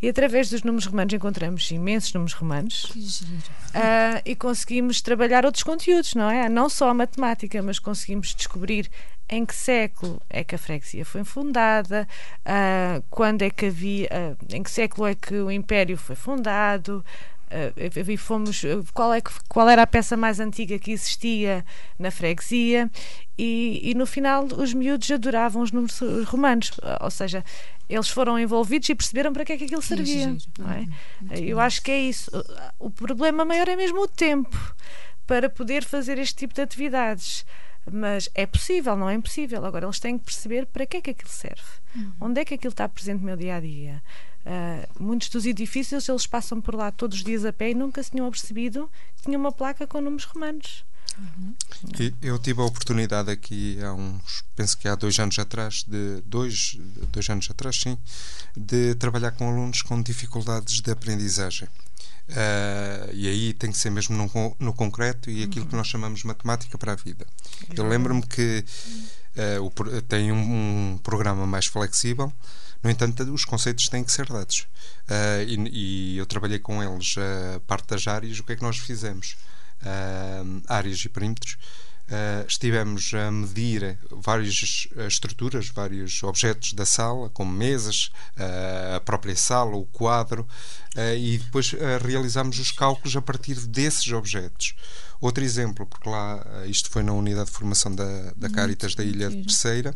E 0.00 0.08
através 0.08 0.50
dos 0.50 0.62
números 0.62 0.86
romanos 0.86 1.12
encontramos 1.12 1.70
imensos 1.70 2.12
números 2.12 2.32
romanos 2.32 2.84
uh, 2.84 4.22
e 4.24 4.36
conseguimos 4.36 5.00
trabalhar 5.00 5.44
outros 5.44 5.64
conteúdos, 5.64 6.14
não 6.14 6.30
é? 6.30 6.48
Não 6.48 6.68
só 6.68 6.88
a 6.88 6.94
matemática, 6.94 7.60
mas 7.62 7.78
conseguimos 7.78 8.34
descobrir 8.34 8.88
em 9.28 9.44
que 9.44 9.54
século 9.54 10.20
é 10.28 10.42
que 10.42 10.54
a 10.54 10.58
freguesia 10.58 11.04
foi 11.04 11.22
fundada, 11.24 12.08
uh, 12.40 13.02
quando 13.10 13.42
é 13.42 13.50
que 13.50 13.66
havia, 13.66 14.08
uh, 14.08 14.54
em 14.54 14.62
que 14.62 14.70
século 14.70 15.06
é 15.06 15.14
que 15.14 15.34
o 15.34 15.50
Império 15.50 15.96
foi 15.96 16.16
fundado, 16.16 17.04
uh, 17.50 18.18
fomos 18.18 18.62
qual, 18.94 19.12
é, 19.12 19.20
qual 19.48 19.68
era 19.68 19.82
a 19.82 19.86
peça 19.86 20.16
mais 20.16 20.40
antiga 20.40 20.78
que 20.78 20.92
existia 20.92 21.64
na 21.98 22.10
freguesia 22.10 22.90
e, 23.36 23.90
e 23.90 23.94
no 23.94 24.06
final 24.06 24.44
os 24.44 24.72
miúdos 24.72 25.10
adoravam 25.10 25.62
os 25.62 25.72
números 25.72 26.00
romanos, 26.26 26.72
ou 27.00 27.10
seja, 27.10 27.44
eles 27.88 28.08
foram 28.08 28.38
envolvidos 28.38 28.88
e 28.88 28.94
perceberam 28.94 29.32
para 29.32 29.44
que 29.44 29.52
é 29.52 29.56
que 29.56 29.64
aquilo 29.64 29.80
servia. 29.80 30.36
É? 31.30 31.40
Eu 31.40 31.58
acho 31.58 31.82
que 31.82 31.90
é 31.90 32.00
isso. 32.00 32.30
O 32.78 32.90
problema 32.90 33.44
maior 33.46 33.66
é 33.66 33.76
mesmo 33.76 34.02
o 34.02 34.08
tempo 34.08 34.74
para 35.26 35.48
poder 35.48 35.84
fazer 35.84 36.18
este 36.18 36.34
tipo 36.34 36.54
de 36.54 36.60
atividades. 36.60 37.46
Mas 37.92 38.28
é 38.34 38.46
possível, 38.46 38.96
não 38.96 39.08
é 39.08 39.14
impossível. 39.14 39.64
Agora 39.64 39.86
eles 39.86 40.00
têm 40.00 40.18
que 40.18 40.24
perceber 40.24 40.66
para 40.66 40.86
que 40.86 40.96
é 40.96 41.00
que 41.00 41.10
aquilo 41.10 41.30
serve. 41.30 41.62
Uhum. 41.94 42.12
Onde 42.20 42.40
é 42.40 42.44
que 42.44 42.54
aquilo 42.54 42.72
está 42.72 42.88
presente 42.88 43.20
no 43.20 43.26
meu 43.26 43.36
dia 43.36 43.56
a 43.56 43.60
dia? 43.60 44.02
Uh, 44.46 45.02
muitos 45.02 45.28
dos 45.28 45.44
edifícios 45.44 46.08
eles 46.08 46.26
passam 46.26 46.60
por 46.60 46.74
lá 46.74 46.90
todos 46.90 47.18
os 47.18 47.24
dias 47.24 47.44
a 47.44 47.52
pé 47.52 47.70
e 47.70 47.74
nunca 47.74 48.02
se 48.02 48.10
tinham 48.10 48.26
apercebido 48.26 48.90
que 49.16 49.24
tinha 49.24 49.38
uma 49.38 49.52
placa 49.52 49.86
com 49.86 50.00
números 50.00 50.24
romanos. 50.24 50.84
Uhum. 51.18 51.54
Eu 52.22 52.38
tive 52.38 52.60
a 52.60 52.64
oportunidade 52.64 53.30
aqui 53.30 53.78
há 53.82 53.92
uns, 53.92 54.44
penso 54.54 54.78
que 54.78 54.86
há 54.86 54.94
dois 54.94 55.18
anos 55.18 55.38
atrás, 55.38 55.84
de 55.86 56.20
dois, 56.24 56.78
dois 57.12 57.28
anos 57.28 57.48
atrás, 57.50 57.76
sim, 57.76 57.98
de 58.56 58.94
trabalhar 58.94 59.32
com 59.32 59.48
alunos 59.48 59.82
com 59.82 60.00
dificuldades 60.00 60.80
de 60.80 60.90
aprendizagem. 60.90 61.68
Uh, 62.28 63.10
e 63.14 63.26
aí 63.26 63.54
tem 63.54 63.72
que 63.72 63.78
ser 63.78 63.90
mesmo 63.90 64.14
no, 64.14 64.56
no 64.58 64.74
concreto 64.74 65.30
e 65.30 65.42
aquilo 65.42 65.64
uhum. 65.64 65.70
que 65.70 65.76
nós 65.76 65.88
chamamos 65.88 66.20
de 66.20 66.26
matemática 66.26 66.76
para 66.76 66.92
a 66.92 66.96
vida. 66.96 67.26
Eu 67.74 67.88
lembro-me 67.88 68.22
que 68.22 68.64
uh, 69.58 69.64
o, 69.64 70.02
tem 70.02 70.30
um, 70.30 70.92
um 70.92 70.98
programa 70.98 71.46
mais 71.46 71.66
flexível 71.66 72.32
no 72.82 72.90
entanto, 72.90 73.22
os 73.32 73.44
conceitos 73.44 73.88
têm 73.88 74.04
que 74.04 74.12
ser 74.12 74.26
dados. 74.28 74.68
Uh, 75.08 75.42
e, 75.46 76.14
e, 76.14 76.18
eu 76.18 76.26
trabalhei 76.26 76.58
com 76.58 76.82
eles 76.82 77.16
a 77.18 77.60
parte 77.60 77.88
das 77.88 78.06
áreas. 78.06 78.38
O 78.38 78.44
que 78.44 78.52
é 78.52 78.56
que 78.56 78.62
nós 78.62 78.78
fizemos? 78.78 79.36
Uh, 79.80 80.62
áreas 80.66 80.98
e 81.04 81.08
perímetros. 81.08 81.56
Uh, 82.08 82.46
estivemos 82.48 83.12
a 83.12 83.30
medir 83.30 83.98
várias 84.10 84.88
estruturas, 85.06 85.68
vários 85.68 86.22
objetos 86.22 86.72
da 86.72 86.86
sala, 86.86 87.28
como 87.28 87.52
mesas, 87.52 88.10
uh, 88.38 88.96
a 88.96 89.00
própria 89.00 89.36
sala, 89.36 89.76
o 89.76 89.84
quadro, 89.84 90.48
uh, 90.96 91.16
e 91.18 91.36
depois 91.36 91.72
realizámos 92.02 92.58
os 92.58 92.72
cálculos 92.72 93.14
a 93.14 93.20
partir 93.20 93.56
desses 93.66 94.10
objetos. 94.10 94.74
Outro 95.20 95.44
exemplo, 95.44 95.84
porque 95.84 96.08
lá 96.08 96.42
isto 96.66 96.88
foi 96.88 97.02
na 97.02 97.12
unidade 97.12 97.50
de 97.50 97.56
formação 97.56 97.94
da, 97.94 98.32
da 98.34 98.48
Caritas 98.48 98.94
da 98.94 99.04
Ilha 99.04 99.30
Terceira, 99.30 99.94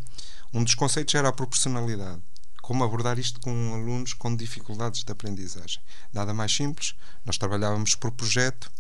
um 0.53 0.63
dos 0.63 0.75
conceitos 0.75 1.15
era 1.15 1.29
a 1.29 1.33
proporcionalidade. 1.33 2.21
Como 2.61 2.85
abordar 2.85 3.19
isto 3.19 3.41
com 3.41 3.73
alunos 3.73 4.13
com 4.13 4.37
dificuldades 4.37 5.03
de 5.03 5.11
aprendizagem? 5.11 5.81
Nada 6.13 6.35
mais 6.35 6.55
simples, 6.55 6.95
nós 7.25 7.39
trabalhávamos 7.39 7.95
por 7.95 8.11
projeto 8.13 8.71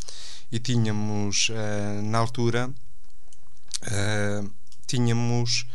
e 0.52 0.60
tínhamos, 0.60 1.50
na 2.04 2.18
altura, 2.18 2.70
uh, 3.82 4.50
tínhamos 4.86 5.66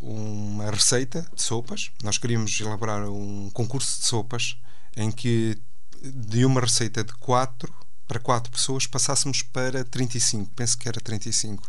uma 0.00 0.70
receita 0.70 1.24
de 1.34 1.42
sopas. 1.42 1.92
Nós 2.02 2.18
queríamos 2.18 2.58
elaborar 2.60 3.08
um 3.08 3.48
concurso 3.50 4.00
de 4.00 4.06
sopas 4.06 4.56
em 4.96 5.12
que 5.12 5.56
de 6.02 6.44
uma 6.44 6.60
receita 6.60 7.04
de 7.04 7.12
4 7.14 7.72
para 8.08 8.18
4 8.18 8.50
pessoas 8.50 8.88
passássemos 8.88 9.40
para 9.40 9.84
35, 9.84 10.50
penso 10.56 10.76
que 10.76 10.88
era 10.88 11.00
35. 11.00 11.62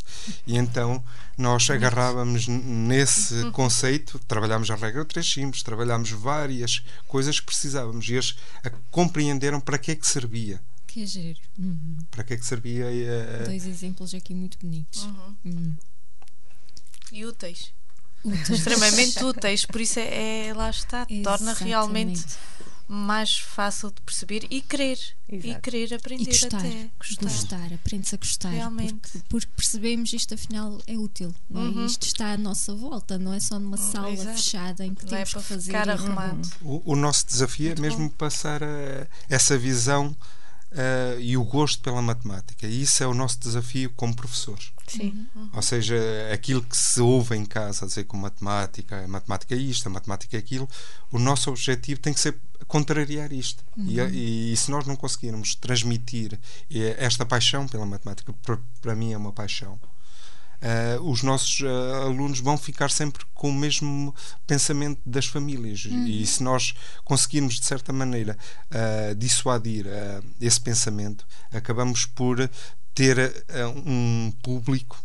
E 0.48 0.58
então 0.58 1.04
nós 1.38 1.70
agarrávamos 1.70 2.48
nesse 2.48 3.52
conceito, 3.52 4.18
trabalhámos 4.28 4.72
a 4.72 4.76
regra 4.76 5.06
3 5.06 5.34
simples, 5.34 5.62
trabalhámos 5.62 6.10
várias 6.10 6.84
coisas 7.08 7.40
que 7.40 7.46
precisávamos 7.46 8.10
e 8.10 8.14
eles 8.14 8.36
compreenderam 8.90 9.60
para 9.60 9.78
que 9.78 9.92
é 9.92 9.96
que 9.96 10.08
servia. 10.08 10.60
Que 10.92 11.04
é 11.04 11.06
giro. 11.06 11.40
Uhum. 11.58 11.98
Para 12.12 12.26
que 12.26 12.34
é 12.34 12.38
que 12.38 12.46
servia? 12.46 12.86
Uh... 12.88 13.46
Dois 13.46 13.66
exemplos 13.66 14.14
aqui 14.14 14.36
muito 14.36 14.58
bonitos. 14.60 15.04
Uhum. 15.04 15.36
Uhum. 15.46 15.76
E 17.14 17.26
úteis. 17.26 17.72
úteis. 18.26 18.50
Extremamente 18.60 19.24
úteis, 19.24 19.66
por 19.66 19.80
isso 19.80 20.00
é, 20.00 20.48
é 20.48 20.54
lá 20.54 20.70
está, 20.70 21.08
Exatamente. 21.10 21.24
torna 21.24 21.54
realmente 21.54 22.26
mais 22.90 23.38
fácil 23.38 23.90
de 23.90 24.02
perceber 24.02 24.46
e 24.50 24.60
querer 24.60 25.00
Exato. 25.30 25.48
e 25.48 25.62
querer 25.62 25.94
aprender 25.94 26.24
e 26.24 26.26
gostar, 26.26 26.58
até 26.58 26.90
gostar, 27.00 27.24
gostar 27.24 27.74
aprendes 27.74 28.14
a 28.14 28.18
gostar 28.18 28.50
realmente 28.50 28.96
porque, 28.96 29.20
porque, 29.30 29.52
percebemos 29.56 30.12
isto 30.12 30.34
afinal 30.34 30.78
é 30.86 30.98
útil 30.98 31.34
não 31.50 31.62
é? 31.62 31.64
Uhum. 31.70 31.86
isto 31.86 32.06
está 32.06 32.34
à 32.34 32.38
nossa 32.38 32.76
volta 32.76 33.18
não 33.18 33.34
é 33.34 33.40
só 33.40 33.58
numa 33.58 33.80
uhum. 33.80 33.92
sala 33.92 34.12
Exato. 34.12 34.36
fechada 34.36 34.86
em 34.86 34.94
que 34.94 35.06
não 35.06 35.18
é 35.18 35.24
temos 35.24 35.36
é 35.36 35.40
que 35.40 35.46
fazer 35.46 35.66
ficar 35.68 35.90
arrumado. 35.90 36.50
O, 36.62 36.92
o, 36.92 36.96
nosso 36.98 37.26
desafio 37.28 37.68
é 37.68 37.70
Muito 37.70 37.80
é 37.80 37.88
mesmo 37.88 38.10
bom. 38.10 38.16
passar 38.18 38.62
a, 38.62 39.08
essa 39.30 39.58
visão 39.58 40.14
uh, 40.72 41.20
e 41.20 41.38
o 41.38 41.44
gosto 41.44 41.82
pela 41.82 42.02
matemática. 42.02 42.68
E 42.68 42.82
isso 42.82 43.04
é 43.04 43.08
o 43.08 43.14
nosso 43.14 43.40
desafio 43.40 43.90
como 43.96 44.16
professores. 44.16 44.72
Sim. 44.88 45.28
Uhum. 45.36 45.50
Ou 45.54 45.62
seja, 45.62 45.96
aquilo 46.34 46.62
que 46.62 46.76
se 46.76 47.00
ouve 47.00 47.36
em 47.36 47.46
casa, 47.46 47.86
dizer 47.86 48.06
que 48.06 48.16
matemática, 48.16 49.04
a 49.04 49.08
matemática 49.08 49.56
é 49.56 49.58
isto, 49.58 49.90
matemática 49.90 50.36
é 50.36 50.40
aquilo, 50.40 50.68
o 51.12 51.20
nosso 51.20 51.50
objetivo 51.50 52.00
tem 52.00 52.14
que 52.14 52.20
ser 52.20 52.38
contrariar 52.68 53.32
isto. 53.32 53.64
Uhum. 53.78 53.86
E, 53.88 54.54
e, 54.54 54.58
se 54.58 54.72
nós 54.72 54.86
não 54.86 54.96
conseguirmos 54.96 55.56
transmitir 55.56 56.40
eh, 56.70 56.96
esta 56.98 57.26
paixão 57.26 57.68
pela 57.68 57.86
matemática, 57.86 58.34
para 58.82 58.96
mim 58.96 59.14
é 59.14 59.18
uma 59.18 59.32
paixão, 59.32 59.80
uh, 60.62 61.10
os 61.10 61.24
nossos 61.24 61.60
uh, 61.62 62.04
alunos 62.04 62.40
vão 62.40 62.58
ficar 62.58 62.90
sempre 62.90 63.26
com 63.34 63.50
o 63.50 63.54
mesmo 63.54 64.14
pensamento 64.46 65.02
das 65.06 65.26
famílias. 65.26 65.86
Uhum. 65.86 66.06
E 66.06 66.26
se 66.26 66.44
nós 66.44 66.74
conseguirmos, 67.04 67.60
de 67.60 67.66
certa 67.66 67.92
maneira, 67.92 68.38
uh, 68.68 69.16
dissuadir 69.16 69.86
esse 70.40 70.60
pensamento, 70.62 71.26
acabamos 71.52 72.06
por 72.06 72.50
ter 72.94 73.18
um 73.86 74.32
público 74.44 75.02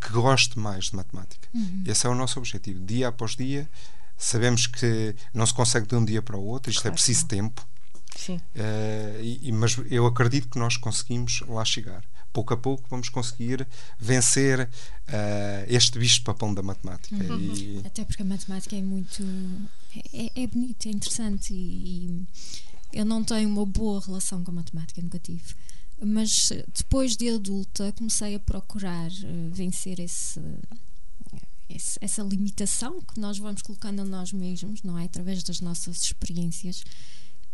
que 0.00 0.12
goste 0.12 0.58
mais 0.58 0.86
de 0.86 0.96
matemática. 0.96 1.48
Uhum. 1.54 1.84
Esse 1.86 2.06
é 2.06 2.10
o 2.10 2.14
nosso 2.14 2.38
objetivo. 2.38 2.84
Dia 2.84 3.08
após 3.08 3.34
dia, 3.34 3.68
sabemos 4.16 4.66
que 4.66 5.14
não 5.32 5.46
se 5.46 5.54
consegue 5.54 5.86
de 5.86 5.94
um 5.94 6.04
dia 6.04 6.22
para 6.22 6.36
o 6.36 6.44
outro, 6.44 6.70
isto 6.70 6.80
é 6.80 6.82
claro, 6.82 6.94
é 6.94 6.96
preciso 6.96 7.26
tempo. 7.26 7.66
Sim. 8.16 8.36
Uh, 8.36 9.22
e, 9.22 9.50
mas 9.52 9.76
eu 9.90 10.06
acredito 10.06 10.48
que 10.48 10.58
nós 10.58 10.76
conseguimos 10.76 11.42
lá 11.48 11.64
chegar 11.64 12.04
pouco 12.32 12.54
a 12.54 12.56
pouco 12.56 12.84
vamos 12.88 13.08
conseguir 13.08 13.66
vencer 13.98 14.60
uh, 14.62 14.68
este 15.68 15.98
bicho 15.98 16.22
papão 16.22 16.52
da 16.54 16.62
matemática. 16.62 17.14
Uhum. 17.14 17.54
E... 17.54 17.82
Até 17.84 18.04
porque 18.04 18.22
a 18.22 18.26
matemática 18.26 18.76
é 18.76 18.82
muito. 18.82 19.22
é, 20.12 20.42
é 20.42 20.46
bonita, 20.46 20.88
é 20.88 20.92
interessante 20.92 21.52
e, 21.52 22.24
e, 22.94 22.98
eu 23.00 23.04
não 23.04 23.22
tenho 23.22 23.48
uma 23.48 23.64
boa 23.64 24.00
relação 24.00 24.42
com 24.42 24.50
a 24.50 24.54
matemática, 24.54 25.00
nunca 25.00 25.18
tive. 25.18 25.54
Mas 26.04 26.50
depois 26.74 27.16
de 27.16 27.28
adulta 27.30 27.92
comecei 27.92 28.34
a 28.34 28.40
procurar 28.40 29.08
uh, 29.08 29.50
vencer 29.52 30.00
esse, 30.00 30.40
esse, 31.68 31.98
essa 32.00 32.22
limitação 32.22 33.00
que 33.00 33.20
nós 33.20 33.38
vamos 33.38 33.62
colocando 33.62 34.00
a 34.00 34.04
nós 34.04 34.32
mesmos, 34.32 34.82
não 34.82 34.98
é? 34.98 35.04
Através 35.04 35.42
das 35.42 35.60
nossas 35.60 36.02
experiências. 36.02 36.84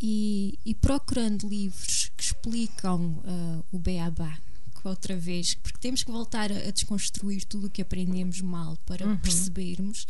E, 0.01 0.57
e, 0.65 0.75
procurando 0.77 1.49
livros 1.49 2.13
que 2.17 2.23
explicam 2.23 3.01
uh, 3.01 3.65
o 3.73 3.79
beabá, 3.81 4.39
outra 4.87 5.17
vez, 5.17 5.55
porque 5.55 5.79
temos 5.79 6.03
que 6.03 6.11
voltar 6.11 6.53
a, 6.53 6.57
a 6.57 6.71
desconstruir 6.71 7.45
tudo 7.45 7.67
o 7.67 7.71
que 7.71 7.83
aprendemos 7.83 8.41
mal 8.41 8.77
para 8.87 9.07
uhum. 9.07 9.19
percebermos. 9.19 10.07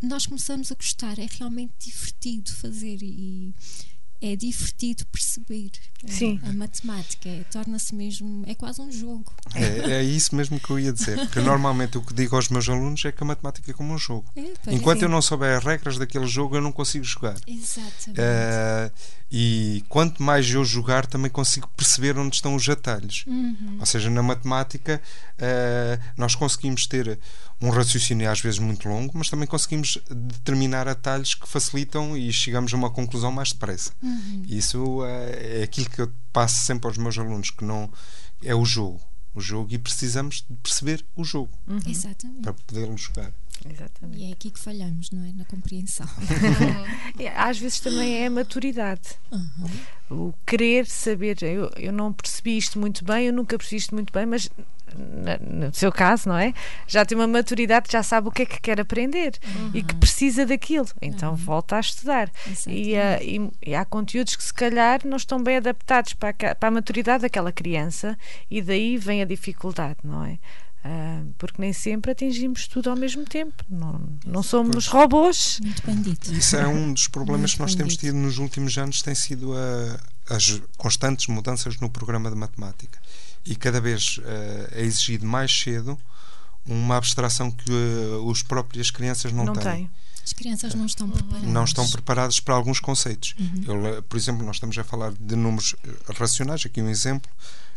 Nós 0.00 0.26
começamos 0.26 0.72
a 0.72 0.74
gostar, 0.74 1.18
é 1.18 1.28
realmente 1.38 1.72
divertido 1.78 2.52
fazer 2.52 2.98
e 3.02 3.54
é 4.22 4.36
divertido 4.36 5.04
perceber. 5.06 5.72
Sim. 6.06 6.40
A, 6.44 6.52
matemática 6.52 7.28
é, 7.28 7.44
torna-se 7.50 7.94
mesmo, 7.94 8.44
é 8.46 8.54
quase 8.54 8.80
um 8.80 8.90
jogo. 8.90 9.32
É, 9.54 9.94
é, 9.94 10.02
isso 10.02 10.34
mesmo 10.34 10.58
que 10.60 10.70
eu 10.70 10.78
ia 10.78 10.92
dizer. 10.92 11.18
Porque 11.18 11.40
normalmente 11.40 11.98
o 11.98 12.02
que 12.02 12.14
digo 12.14 12.36
aos 12.36 12.48
meus 12.48 12.68
alunos 12.68 13.04
é 13.04 13.12
que 13.12 13.22
a 13.22 13.26
matemática 13.26 13.70
é 13.70 13.74
como 13.74 13.92
um 13.92 13.98
jogo. 13.98 14.24
É, 14.36 14.52
Enquanto 14.68 15.02
eu 15.02 15.08
não 15.08 15.20
souber 15.20 15.58
as 15.58 15.64
regras 15.64 15.98
daquele 15.98 16.26
jogo, 16.26 16.56
eu 16.56 16.60
não 16.60 16.72
consigo 16.72 17.04
jogar. 17.04 17.36
Exatamente. 17.46 18.20
Uh, 18.20 18.92
e 19.30 19.84
quanto 19.88 20.22
mais 20.22 20.48
eu 20.50 20.64
jogar, 20.64 21.06
também 21.06 21.30
consigo 21.30 21.68
perceber 21.76 22.18
onde 22.18 22.36
estão 22.36 22.54
os 22.54 22.68
atalhos. 22.68 23.24
Uhum. 23.26 23.78
Ou 23.80 23.86
seja, 23.86 24.10
na 24.10 24.22
matemática, 24.22 25.00
uh, 25.38 26.02
nós 26.16 26.34
conseguimos 26.34 26.86
ter 26.86 27.18
um 27.62 27.70
raciocínio 27.70 28.28
às 28.30 28.40
vezes 28.40 28.58
muito 28.58 28.88
longo, 28.88 29.12
mas 29.14 29.30
também 29.30 29.46
conseguimos 29.46 29.96
determinar 30.10 30.88
atalhos 30.88 31.34
que 31.34 31.48
facilitam 31.48 32.16
e 32.16 32.32
chegamos 32.32 32.74
a 32.74 32.76
uma 32.76 32.90
conclusão 32.90 33.30
mais 33.30 33.52
depressa. 33.52 33.92
Uhum. 34.02 34.11
Isso 34.46 35.00
uh, 35.00 35.04
é 35.04 35.62
aquilo 35.62 35.88
que 35.88 36.00
eu 36.00 36.12
passo 36.32 36.64
sempre 36.64 36.86
aos 36.88 36.98
meus 36.98 37.16
alunos, 37.18 37.50
que 37.50 37.64
não 37.64 37.90
é 38.42 38.54
o 38.54 38.64
jogo. 38.64 39.00
O 39.34 39.40
jogo 39.40 39.72
e 39.72 39.78
precisamos 39.78 40.44
de 40.48 40.56
perceber 40.56 41.04
o 41.16 41.24
jogo 41.24 41.50
uhum. 41.66 41.80
para 42.42 42.52
podermos 42.52 43.00
jogar. 43.00 43.32
Exatamente. 43.68 44.22
E 44.22 44.28
é 44.28 44.32
aqui 44.32 44.50
que 44.50 44.58
falhamos, 44.58 45.10
não 45.10 45.24
é? 45.24 45.32
Na 45.32 45.44
compreensão. 45.44 46.06
Às 47.36 47.58
vezes 47.58 47.80
também 47.80 48.18
é 48.18 48.26
a 48.26 48.30
maturidade. 48.30 49.10
Uhum. 49.30 50.28
O 50.28 50.34
querer 50.46 50.86
saber. 50.86 51.42
Eu, 51.42 51.70
eu 51.76 51.92
não 51.92 52.12
percebi 52.12 52.56
isto 52.56 52.78
muito 52.78 53.04
bem, 53.04 53.26
eu 53.26 53.32
nunca 53.32 53.56
percebi 53.56 53.76
isto 53.76 53.94
muito 53.94 54.12
bem, 54.12 54.26
mas 54.26 54.48
no 54.96 55.72
seu 55.72 55.92
caso, 55.92 56.28
não 56.28 56.36
é? 56.36 56.52
Já 56.86 57.04
tem 57.04 57.16
uma 57.16 57.26
maturidade, 57.26 57.90
já 57.90 58.02
sabe 58.02 58.28
o 58.28 58.30
que 58.30 58.42
é 58.42 58.46
que 58.46 58.60
quer 58.60 58.80
aprender 58.80 59.32
uhum. 59.44 59.70
e 59.74 59.82
que 59.82 59.94
precisa 59.94 60.46
daquilo. 60.46 60.88
Então 61.00 61.30
uhum. 61.30 61.36
volta 61.36 61.76
a 61.76 61.80
estudar. 61.80 62.30
E, 62.66 62.94
uh, 62.94 63.22
e, 63.22 63.70
e, 63.70 63.74
há 63.74 63.84
conteúdos 63.84 64.36
que 64.36 64.42
se 64.42 64.54
calhar 64.54 65.00
não 65.04 65.16
estão 65.16 65.42
bem 65.42 65.56
adaptados 65.56 66.14
para 66.14 66.30
a, 66.30 66.54
para 66.54 66.68
a 66.68 66.72
maturidade 66.72 67.22
daquela 67.22 67.52
criança 67.52 68.16
e 68.50 68.60
daí 68.60 68.96
vem 68.96 69.22
a 69.22 69.24
dificuldade, 69.24 69.98
não 70.04 70.24
é? 70.24 70.38
Uh, 70.84 71.32
porque 71.38 71.62
nem 71.62 71.72
sempre 71.72 72.10
atingimos 72.10 72.66
tudo 72.66 72.90
ao 72.90 72.96
mesmo 72.96 73.24
tempo. 73.24 73.64
Não, 73.70 74.00
não 74.26 74.42
somos 74.42 74.88
robôs. 74.88 75.60
Muito 75.62 75.86
bandido. 75.86 76.32
Isso 76.32 76.56
é 76.56 76.66
um 76.66 76.92
dos 76.92 77.06
problemas 77.06 77.52
Muito 77.52 77.54
que 77.54 77.60
nós 77.60 77.74
temos 77.76 77.96
tido 77.96 78.16
nos 78.16 78.38
últimos 78.38 78.76
anos, 78.76 79.00
tem 79.00 79.14
sido 79.14 79.54
a, 79.54 80.34
as 80.34 80.60
constantes 80.76 81.28
mudanças 81.28 81.78
no 81.78 81.88
programa 81.88 82.28
de 82.30 82.36
matemática. 82.36 82.98
E 83.44 83.56
cada 83.56 83.80
vez 83.80 84.18
uh, 84.18 84.22
é 84.72 84.82
exigido 84.82 85.26
mais 85.26 85.52
cedo 85.52 85.98
uma 86.64 86.96
abstração 86.96 87.50
que 87.50 87.70
uh, 87.70 88.24
os 88.26 88.42
próprias 88.42 88.90
crianças 88.90 89.32
não, 89.32 89.44
não 89.44 89.52
têm. 89.54 89.62
Têm. 89.62 89.90
As 90.24 90.32
crianças 90.32 90.74
não 90.74 90.86
estão 90.86 91.10
preparadas. 91.10 91.48
Não 91.48 91.64
estão 91.64 91.88
preparadas 91.90 92.40
para 92.40 92.54
alguns 92.54 92.78
conceitos. 92.78 93.34
Uhum. 93.38 93.86
Eu, 93.86 94.02
por 94.04 94.16
exemplo, 94.16 94.46
nós 94.46 94.56
estamos 94.56 94.78
a 94.78 94.84
falar 94.84 95.12
de 95.12 95.34
números 95.34 95.74
racionais, 96.16 96.64
aqui 96.64 96.80
um 96.80 96.88
exemplo, 96.88 97.28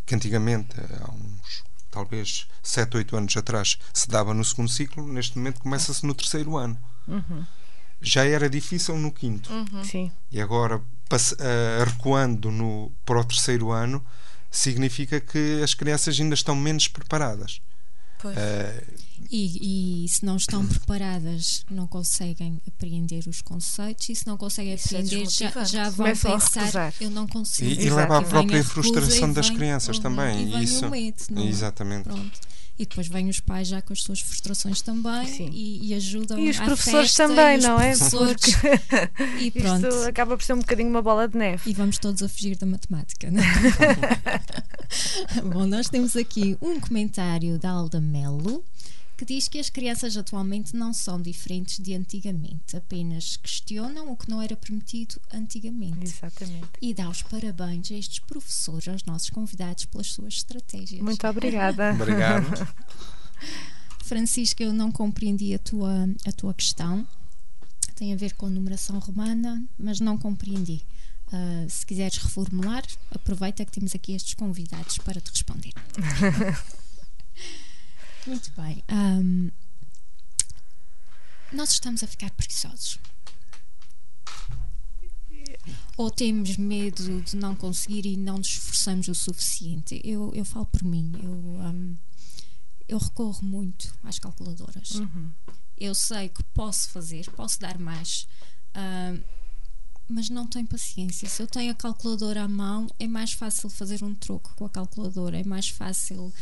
que 0.05 0.13
antigamente, 0.13 0.75
há 1.01 1.11
uns 1.11 1.63
talvez 1.95 2.45
7, 2.61 2.97
8 2.97 3.15
anos 3.15 3.37
atrás 3.37 3.79
se 3.93 4.07
dava 4.09 4.33
no 4.33 4.43
segundo 4.43 4.69
ciclo, 4.69 5.07
neste 5.07 5.37
momento 5.37 5.61
começa-se 5.61 6.05
no 6.05 6.13
terceiro 6.13 6.57
ano. 6.57 6.77
Uhum. 7.07 7.45
Já 8.01 8.25
era 8.25 8.49
difícil 8.49 8.97
no 8.97 9.11
quinto. 9.11 9.51
Uhum. 9.51 9.83
Sim. 9.83 10.11
E 10.29 10.41
agora, 10.41 10.77
uh, 10.77 11.83
recuando 11.85 12.51
no, 12.51 12.91
para 13.05 13.19
o 13.19 13.23
terceiro 13.23 13.71
ano, 13.71 14.05
significa 14.57 15.19
que 15.19 15.61
as 15.63 15.73
crianças 15.73 16.19
ainda 16.19 16.33
estão 16.33 16.55
menos 16.55 16.87
preparadas. 16.87 17.61
Uh, 18.23 19.05
e, 19.29 20.05
e, 20.05 20.09
se 20.09 20.25
não 20.25 20.35
estão 20.37 20.65
preparadas, 20.65 21.63
não 21.69 21.85
conseguem 21.85 22.61
apreender 22.67 23.23
os 23.27 23.41
conceitos, 23.41 24.09
e 24.09 24.15
se 24.15 24.25
não 24.25 24.37
conseguem 24.37 24.73
é 24.73 24.75
apreender, 24.75 25.23
é 25.23 25.29
já, 25.29 25.63
já 25.63 25.83
vão 25.89 26.05
Começam 26.05 26.31
pensar: 26.31 26.93
eu 26.99 27.09
não 27.09 27.27
consigo. 27.27 27.69
E, 27.69 27.85
e 27.85 27.89
leva 27.89 28.17
à 28.17 28.21
própria 28.21 28.63
frustração 28.63 29.31
das 29.31 29.49
crianças 29.49 29.99
também. 29.99 30.49
E 30.49 30.63
isso, 30.63 30.89
medo, 30.89 31.39
Exatamente. 31.39 32.03
Pronto. 32.03 32.39
E 32.77 32.85
depois 32.85 33.07
vêm 33.07 33.29
os 33.29 33.39
pais 33.39 33.69
já 33.69 33.81
com 33.81 33.93
as 33.93 34.01
suas 34.01 34.19
frustrações 34.19 34.81
também 34.81 35.49
e, 35.53 35.89
e, 35.89 35.93
ajudam 35.93 36.37
E 36.37 36.49
os 36.49 36.57
professores 36.57 37.15
festa, 37.15 37.27
também, 37.27 37.57
não 37.57 37.79
é? 37.79 37.93
Porque 37.97 38.51
e 39.39 39.49
pronto. 39.49 39.87
Isto 39.87 40.03
acaba 40.03 40.35
por 40.35 40.43
ser 40.43 40.53
um 40.53 40.59
bocadinho 40.59 40.89
uma 40.89 41.01
bola 41.01 41.25
de 41.27 41.37
neve. 41.37 41.69
E 41.69 41.73
vamos 41.73 41.97
todos 41.97 42.21
a 42.21 42.27
fugir 42.27 42.57
da 42.57 42.65
matemática, 42.65 43.31
não 43.31 43.41
é? 43.41 43.45
Bom, 45.53 45.65
nós 45.65 45.87
temos 45.87 46.17
aqui 46.17 46.57
um 46.61 46.77
comentário 46.79 47.57
da 47.57 47.69
Alda 47.69 48.01
Melo 48.01 48.61
que 49.15 49.25
diz 49.25 49.47
que 49.47 49.59
as 49.59 49.69
crianças 49.69 50.17
atualmente 50.17 50.75
não 50.75 50.93
são 50.93 51.21
diferentes 51.21 51.79
de 51.79 51.93
antigamente, 51.93 52.75
apenas 52.75 53.37
questionam 53.37 54.11
o 54.11 54.17
que 54.17 54.29
não 54.29 54.41
era 54.41 54.55
permitido 54.55 55.19
antigamente. 55.33 56.03
Exatamente. 56.03 56.67
E 56.81 56.93
dá 56.93 57.09
os 57.09 57.21
parabéns 57.21 57.91
a 57.91 57.95
estes 57.95 58.19
professores, 58.19 58.87
aos 58.87 59.03
nossos 59.05 59.29
convidados, 59.29 59.85
pelas 59.85 60.07
suas 60.07 60.35
estratégias. 60.35 61.01
Muito 61.01 61.25
obrigada. 61.27 61.93
Obrigado. 61.95 62.45
Francisca, 64.03 64.63
eu 64.63 64.73
não 64.73 64.91
compreendi 64.91 65.53
a 65.53 65.59
tua, 65.59 66.07
a 66.25 66.31
tua 66.31 66.53
questão. 66.53 67.07
Tem 67.95 68.13
a 68.13 68.17
ver 68.17 68.33
com 68.33 68.49
numeração 68.49 68.99
romana, 68.99 69.63
mas 69.79 69.99
não 69.99 70.17
compreendi. 70.17 70.81
Uh, 71.27 71.67
se 71.69 71.85
quiseres 71.85 72.17
reformular, 72.17 72.83
aproveita 73.09 73.65
que 73.65 73.71
temos 73.71 73.95
aqui 73.95 74.13
estes 74.13 74.35
convidados 74.35 74.97
para 74.99 75.19
te 75.19 75.31
responder. 75.31 75.71
Muito 78.27 78.51
bem. 78.59 78.83
Um, 78.91 79.51
nós 81.51 81.71
estamos 81.71 82.03
a 82.03 82.07
ficar 82.07 82.31
preguiçosos. 82.31 82.99
Ou 85.97 86.11
temos 86.11 86.57
medo 86.57 87.21
de 87.21 87.35
não 87.37 87.55
conseguir 87.55 88.05
e 88.05 88.17
não 88.17 88.37
nos 88.37 88.47
esforçamos 88.47 89.07
o 89.07 89.15
suficiente? 89.15 90.01
Eu, 90.03 90.33
eu 90.33 90.43
falo 90.43 90.65
por 90.65 90.83
mim. 90.83 91.11
Eu, 91.23 91.31
um, 91.31 91.97
eu 92.87 92.97
recorro 92.97 93.43
muito 93.43 93.93
às 94.03 94.19
calculadoras. 94.19 94.91
Uhum. 94.91 95.31
Eu 95.77 95.93
sei 95.93 96.29
que 96.29 96.43
posso 96.53 96.89
fazer, 96.89 97.29
posso 97.31 97.59
dar 97.59 97.77
mais, 97.77 98.27
uh, 98.75 99.23
mas 100.07 100.29
não 100.29 100.47
tenho 100.47 100.67
paciência. 100.67 101.27
Se 101.29 101.41
eu 101.41 101.47
tenho 101.47 101.71
a 101.71 101.75
calculadora 101.75 102.43
à 102.43 102.47
mão, 102.47 102.87
é 102.99 103.07
mais 103.07 103.33
fácil 103.33 103.69
fazer 103.69 104.03
um 104.03 104.15
troco 104.15 104.53
com 104.55 104.65
a 104.65 104.69
calculadora, 104.69 105.39
é 105.39 105.43
mais 105.43 105.69
fácil 105.69 106.33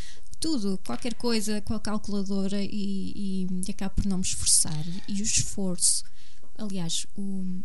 tudo, 0.44 0.78
qualquer 0.86 1.14
coisa 1.14 1.62
com 1.62 1.74
a 1.74 1.80
calculadora 1.80 2.62
e, 2.62 3.48
e, 3.48 3.72
acabo 3.72 3.96
por 3.96 4.06
não 4.06 4.18
me 4.18 4.24
esforçar. 4.26 4.86
E 5.08 5.22
o 5.22 5.24
esforço, 5.24 6.04
aliás, 6.58 7.08
o, 7.16 7.62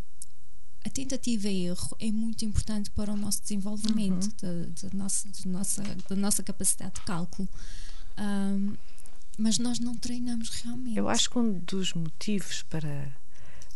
a 0.87 0.89
tentativa 0.89 1.49
e 1.49 1.67
erro 1.67 1.97
é 1.99 2.13
muito 2.13 2.45
importante 2.45 2.89
para 2.93 3.13
o 3.13 3.17
nosso 3.17 3.43
desenvolvimento, 3.43 4.29
uhum. 4.45 4.71
da, 4.71 4.89
da, 4.89 4.97
nossa, 4.97 5.29
da, 5.29 5.51
nossa, 5.51 5.83
da 6.09 6.15
nossa 6.15 6.41
capacidade 6.41 6.95
de 6.95 7.01
cálculo. 7.01 7.49
Um, 8.17 8.77
mas 9.37 9.59
nós 9.59 9.81
não 9.81 9.97
treinamos 9.97 10.51
realmente. 10.51 10.97
Eu 10.97 11.09
acho 11.09 11.29
que 11.31 11.39
um 11.39 11.59
dos 11.59 11.93
motivos 11.95 12.63
para. 12.63 13.13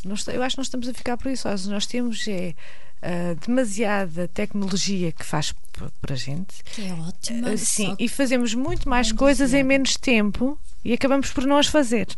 Nós, 0.04 0.26
eu 0.28 0.42
acho 0.42 0.56
que 0.56 0.60
nós 0.60 0.66
estamos 0.66 0.88
a 0.88 0.94
ficar 0.94 1.16
preguiçosos. 1.16 1.66
Nós 1.68 1.86
temos 1.86 2.26
é 2.28 2.54
uh, 3.02 3.46
demasiada 3.46 4.28
tecnologia 4.28 5.12
que 5.12 5.24
faz 5.24 5.54
para 6.00 6.14
a 6.14 6.16
gente. 6.16 6.62
Que 6.64 6.86
é 6.86 6.92
ótima. 6.92 7.50
Uh, 7.50 7.58
sim, 7.58 7.94
e 7.98 8.08
fazemos 8.08 8.54
muito 8.54 8.88
mais 8.88 9.12
coisas 9.12 9.52
em 9.54 9.62
menos 9.62 9.96
tempo 9.96 10.58
e 10.84 10.92
acabamos 10.92 11.30
por 11.30 11.44
não 11.44 11.58
as 11.58 11.66
fazer. 11.66 12.08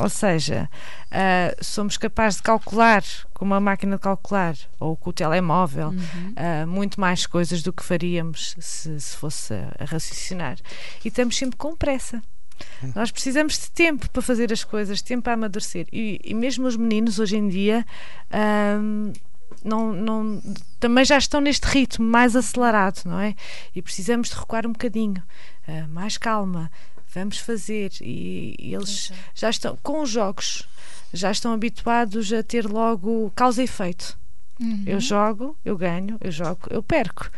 Ou 0.00 0.08
seja, 0.08 0.68
uh, 1.06 1.64
somos 1.64 1.96
capazes 1.96 2.38
de 2.38 2.42
calcular 2.42 3.04
com 3.32 3.44
uma 3.44 3.60
máquina 3.60 3.94
de 3.94 4.02
calcular 4.02 4.56
ou 4.80 4.96
com 4.96 5.10
o 5.10 5.12
telemóvel 5.12 5.88
uhum. 5.90 6.34
uh, 6.36 6.66
muito 6.66 7.00
mais 7.00 7.26
coisas 7.26 7.62
do 7.62 7.72
que 7.72 7.84
faríamos 7.84 8.56
se, 8.58 8.98
se 8.98 9.16
fosse 9.16 9.54
a, 9.54 9.72
a 9.78 9.84
raciocinar. 9.84 10.58
E 11.04 11.08
estamos 11.08 11.36
sempre 11.36 11.56
com 11.56 11.76
pressa. 11.76 12.20
Hum. 12.82 12.92
Nós 12.96 13.10
precisamos 13.10 13.58
de 13.58 13.70
tempo 13.70 14.08
para 14.10 14.22
fazer 14.22 14.52
as 14.52 14.64
coisas, 14.64 15.02
tempo 15.02 15.22
para 15.22 15.34
amadurecer. 15.34 15.86
E, 15.92 16.20
e 16.24 16.34
mesmo 16.34 16.66
os 16.66 16.76
meninos 16.76 17.18
hoje 17.18 17.36
em 17.36 17.48
dia. 17.48 17.84
Um, 18.80 19.12
não, 19.64 19.92
não, 19.92 20.42
também 20.78 21.04
já 21.04 21.16
estão 21.16 21.40
neste 21.40 21.66
ritmo 21.66 22.04
mais 22.04 22.36
acelerado, 22.36 23.02
não 23.06 23.18
é? 23.18 23.34
E 23.74 23.80
precisamos 23.80 24.28
de 24.28 24.34
recuar 24.34 24.66
um 24.66 24.72
bocadinho, 24.72 25.22
uh, 25.68 25.88
mais 25.88 26.18
calma, 26.18 26.70
vamos 27.14 27.38
fazer. 27.38 27.92
E, 28.00 28.56
e 28.58 28.74
eles 28.74 29.12
já 29.34 29.48
estão, 29.48 29.78
com 29.82 30.02
os 30.02 30.10
jogos, 30.10 30.68
já 31.12 31.30
estão 31.30 31.52
habituados 31.52 32.32
a 32.32 32.42
ter 32.42 32.66
logo 32.66 33.32
causa 33.34 33.62
e 33.62 33.64
efeito. 33.64 34.18
Uhum. 34.60 34.84
Eu 34.86 35.00
jogo, 35.00 35.56
eu 35.64 35.76
ganho, 35.76 36.16
eu 36.20 36.30
jogo, 36.30 36.60
eu 36.70 36.82
perco. 36.82 37.30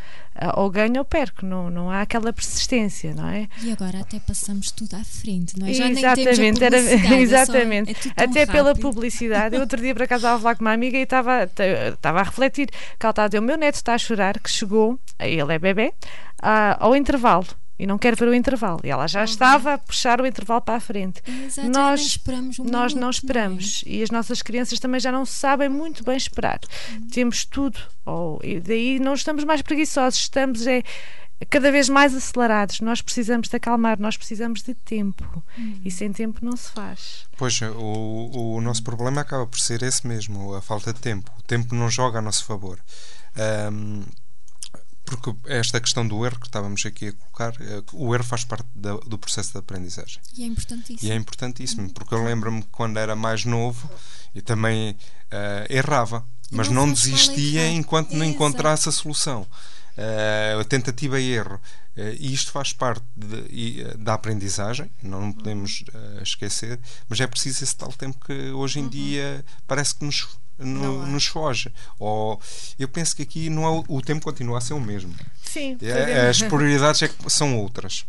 Ou 0.57 0.71
ganho 0.71 0.99
ou 0.99 1.05
perco, 1.05 1.45
não, 1.45 1.71
não 1.71 1.91
há 1.91 2.03
aquela 2.03 2.33
persistência, 2.33 3.15
não 3.15 3.29
é? 3.29 3.49
E 3.63 3.73
agora 3.73 4.01
até 4.01 4.19
passamos 4.21 4.71
tudo 4.71 4.95
à 4.95 5.05
frente, 5.05 5.59
não 5.59 5.67
é? 5.67 5.73
Já 5.73 5.89
exatamente, 5.91 6.63
era, 6.63 6.77
é 6.81 7.21
exatamente. 7.21 7.93
É 8.17 8.25
até 8.25 8.41
rápido. 8.41 8.53
pela 8.53 8.75
publicidade. 8.75 9.55
Eu 9.55 9.63
outro 9.63 9.81
dia 9.81 9.95
para 9.95 10.07
casa 10.07 10.21
estava 10.21 10.37
a 10.37 10.41
falar 10.41 10.55
com 10.57 10.65
uma 10.65 10.73
amiga 10.73 10.99
e 10.99 11.03
estava, 11.03 11.45
estava 11.93 12.21
a 12.21 12.23
refletir 12.23 12.67
que 12.67 13.07
ela 13.07 13.11
estava 13.11 13.27
a 13.27 13.29
dizer: 13.29 13.39
o 13.39 13.43
meu 13.43 13.57
neto 13.57 13.77
está 13.77 13.95
a 13.95 13.99
chorar, 13.99 14.39
que 14.39 14.51
chegou, 14.51 14.99
ele 15.19 15.55
é 15.55 15.59
bebê, 15.59 15.93
uh, 16.43 16.77
ao 16.79 16.95
intervalo 16.95 17.47
e 17.79 17.87
não 17.87 17.99
quer 17.99 18.17
ver 18.17 18.29
o 18.29 18.35
intervalo. 18.35 18.81
E 18.85 18.91
ela 18.91 19.07
já 19.07 19.21
uhum. 19.21 19.25
estava 19.25 19.75
a 19.75 19.79
puxar 19.79 20.21
o 20.21 20.27
intervalo 20.27 20.61
para 20.61 20.77
a 20.77 20.81
frente. 20.81 21.23
Exato, 21.27 21.69
nós 21.69 22.01
esperamos 22.01 22.59
um 22.59 22.65
nós 22.65 22.93
minuto, 22.93 23.03
não 23.03 23.11
esperamos 23.11 23.83
não 23.85 23.93
é? 23.93 23.97
e 23.97 24.03
as 24.03 24.11
nossas 24.11 24.43
crianças 24.43 24.79
também 24.79 25.01
já 25.01 25.13
não 25.13 25.27
sabem 25.27 25.69
muito 25.69 26.05
bem 26.05 26.17
esperar. 26.17 26.61
Uhum. 26.93 27.09
Temos 27.09 27.45
tudo, 27.45 27.79
oh, 28.05 28.39
e 28.43 28.61
daí 28.61 28.99
não 28.99 29.15
estamos 29.15 29.45
mais 29.45 29.63
preguiçosos, 29.63 30.21
estamos 30.21 30.67
é 30.67 30.83
cada 31.51 31.71
vez 31.71 31.89
mais 31.89 32.15
acelerados. 32.15 32.81
Nós 32.81 33.03
precisamos 33.03 33.49
de 33.49 33.57
acalmar, 33.57 34.01
nós 34.01 34.17
precisamos 34.17 34.63
de 34.63 34.75
tempo. 34.75 35.25
Uhum. 35.59 35.81
E 35.85 35.91
sem 35.91 36.13
tempo 36.13 36.43
não 36.43 36.57
se 36.57 36.71
faz. 36.71 37.27
Pois, 37.37 37.61
o, 37.61 38.57
o 38.57 38.61
nosso 38.61 38.83
problema 38.83 39.21
acaba 39.21 39.47
por 39.47 39.59
ser 39.59 39.83
esse 39.83 40.07
mesmo, 40.07 40.55
a 40.55 40.63
falta 40.63 40.93
de 40.93 41.01
tempo. 41.01 41.31
O 41.39 41.43
tempo 41.43 41.75
não 41.75 41.91
joga 41.91 42.21
a 42.21 42.23
nosso 42.23 42.45
favor. 42.45 42.79
Um, 43.71 44.03
porque 45.07 45.33
esta 45.47 45.81
questão 45.81 46.07
do 46.07 46.27
erro 46.27 46.41
que 46.41 46.49
estávamos 46.49 46.85
aqui 46.85 47.09
a 47.09 47.13
colocar, 47.13 47.55
eh, 47.61 47.83
o 47.93 48.13
erro 48.13 48.25
faz 48.25 48.45
parte 48.45 48.67
da, 48.75 48.97
do 48.97 49.17
processo 49.17 49.53
de 49.53 49.59
aprendizagem. 49.59 50.21
E 50.37 50.43
é 50.43 50.47
importantíssimo. 50.47 51.09
E 51.09 51.13
é 51.13 51.15
importantíssimo, 51.15 51.91
porque 51.95 52.13
eu 52.13 52.25
lembro-me 52.25 52.61
que 52.63 52.69
quando 52.69 52.99
era 52.99 53.15
mais 53.15 53.45
novo 53.45 53.89
e 54.35 54.43
também 54.43 54.91
uh, 54.91 55.73
errava, 55.73 56.27
mas 56.51 56.69
não, 56.69 56.87
não 56.87 56.93
desistia 56.93 57.69
enquanto 57.69 58.13
não 58.13 58.25
encontrasse 58.25 58.89
a 58.89 58.93
solução. 58.93 59.47
Uh, 59.97 60.61
a 60.61 60.65
tentativa 60.65 61.19
e 61.19 61.33
erro. 61.33 61.59
Uh, 61.97 62.13
e 62.19 62.35
isto 62.35 62.51
faz 62.51 62.73
parte 62.73 63.03
de, 63.17 63.85
da 63.97 64.13
aprendizagem, 64.15 64.91
não 65.03 65.33
podemos 65.33 65.85
esquecer, 66.21 66.79
mas 67.09 67.19
é 67.21 67.27
preciso 67.27 67.65
esse 67.65 67.75
tal 67.75 67.93
tempo 67.93 68.23
que 68.27 68.51
hoje 68.51 68.81
em 68.81 68.83
uhum. 68.83 68.89
dia 68.91 69.45
parece 69.67 69.95
que 69.95 70.05
nos 70.05 70.27
no, 70.59 71.07
nos 71.07 71.27
foge. 71.27 71.73
Ou, 71.99 72.41
eu 72.79 72.89
penso 72.89 73.15
que 73.17 73.23
aqui 73.23 73.51
não 73.51 73.65
é, 73.65 73.85
o 73.89 74.01
tempo 74.01 74.25
continua 74.25 74.59
a 74.59 74.61
ser 74.61 74.75
o 74.75 74.81
mesmo. 74.81 75.15
Sim. 75.45 75.77
É, 75.83 76.29
as 76.29 76.43
prioridades 76.43 77.03
é 77.03 77.09
que 77.09 77.31
são 77.31 77.59
outras. 77.59 78.05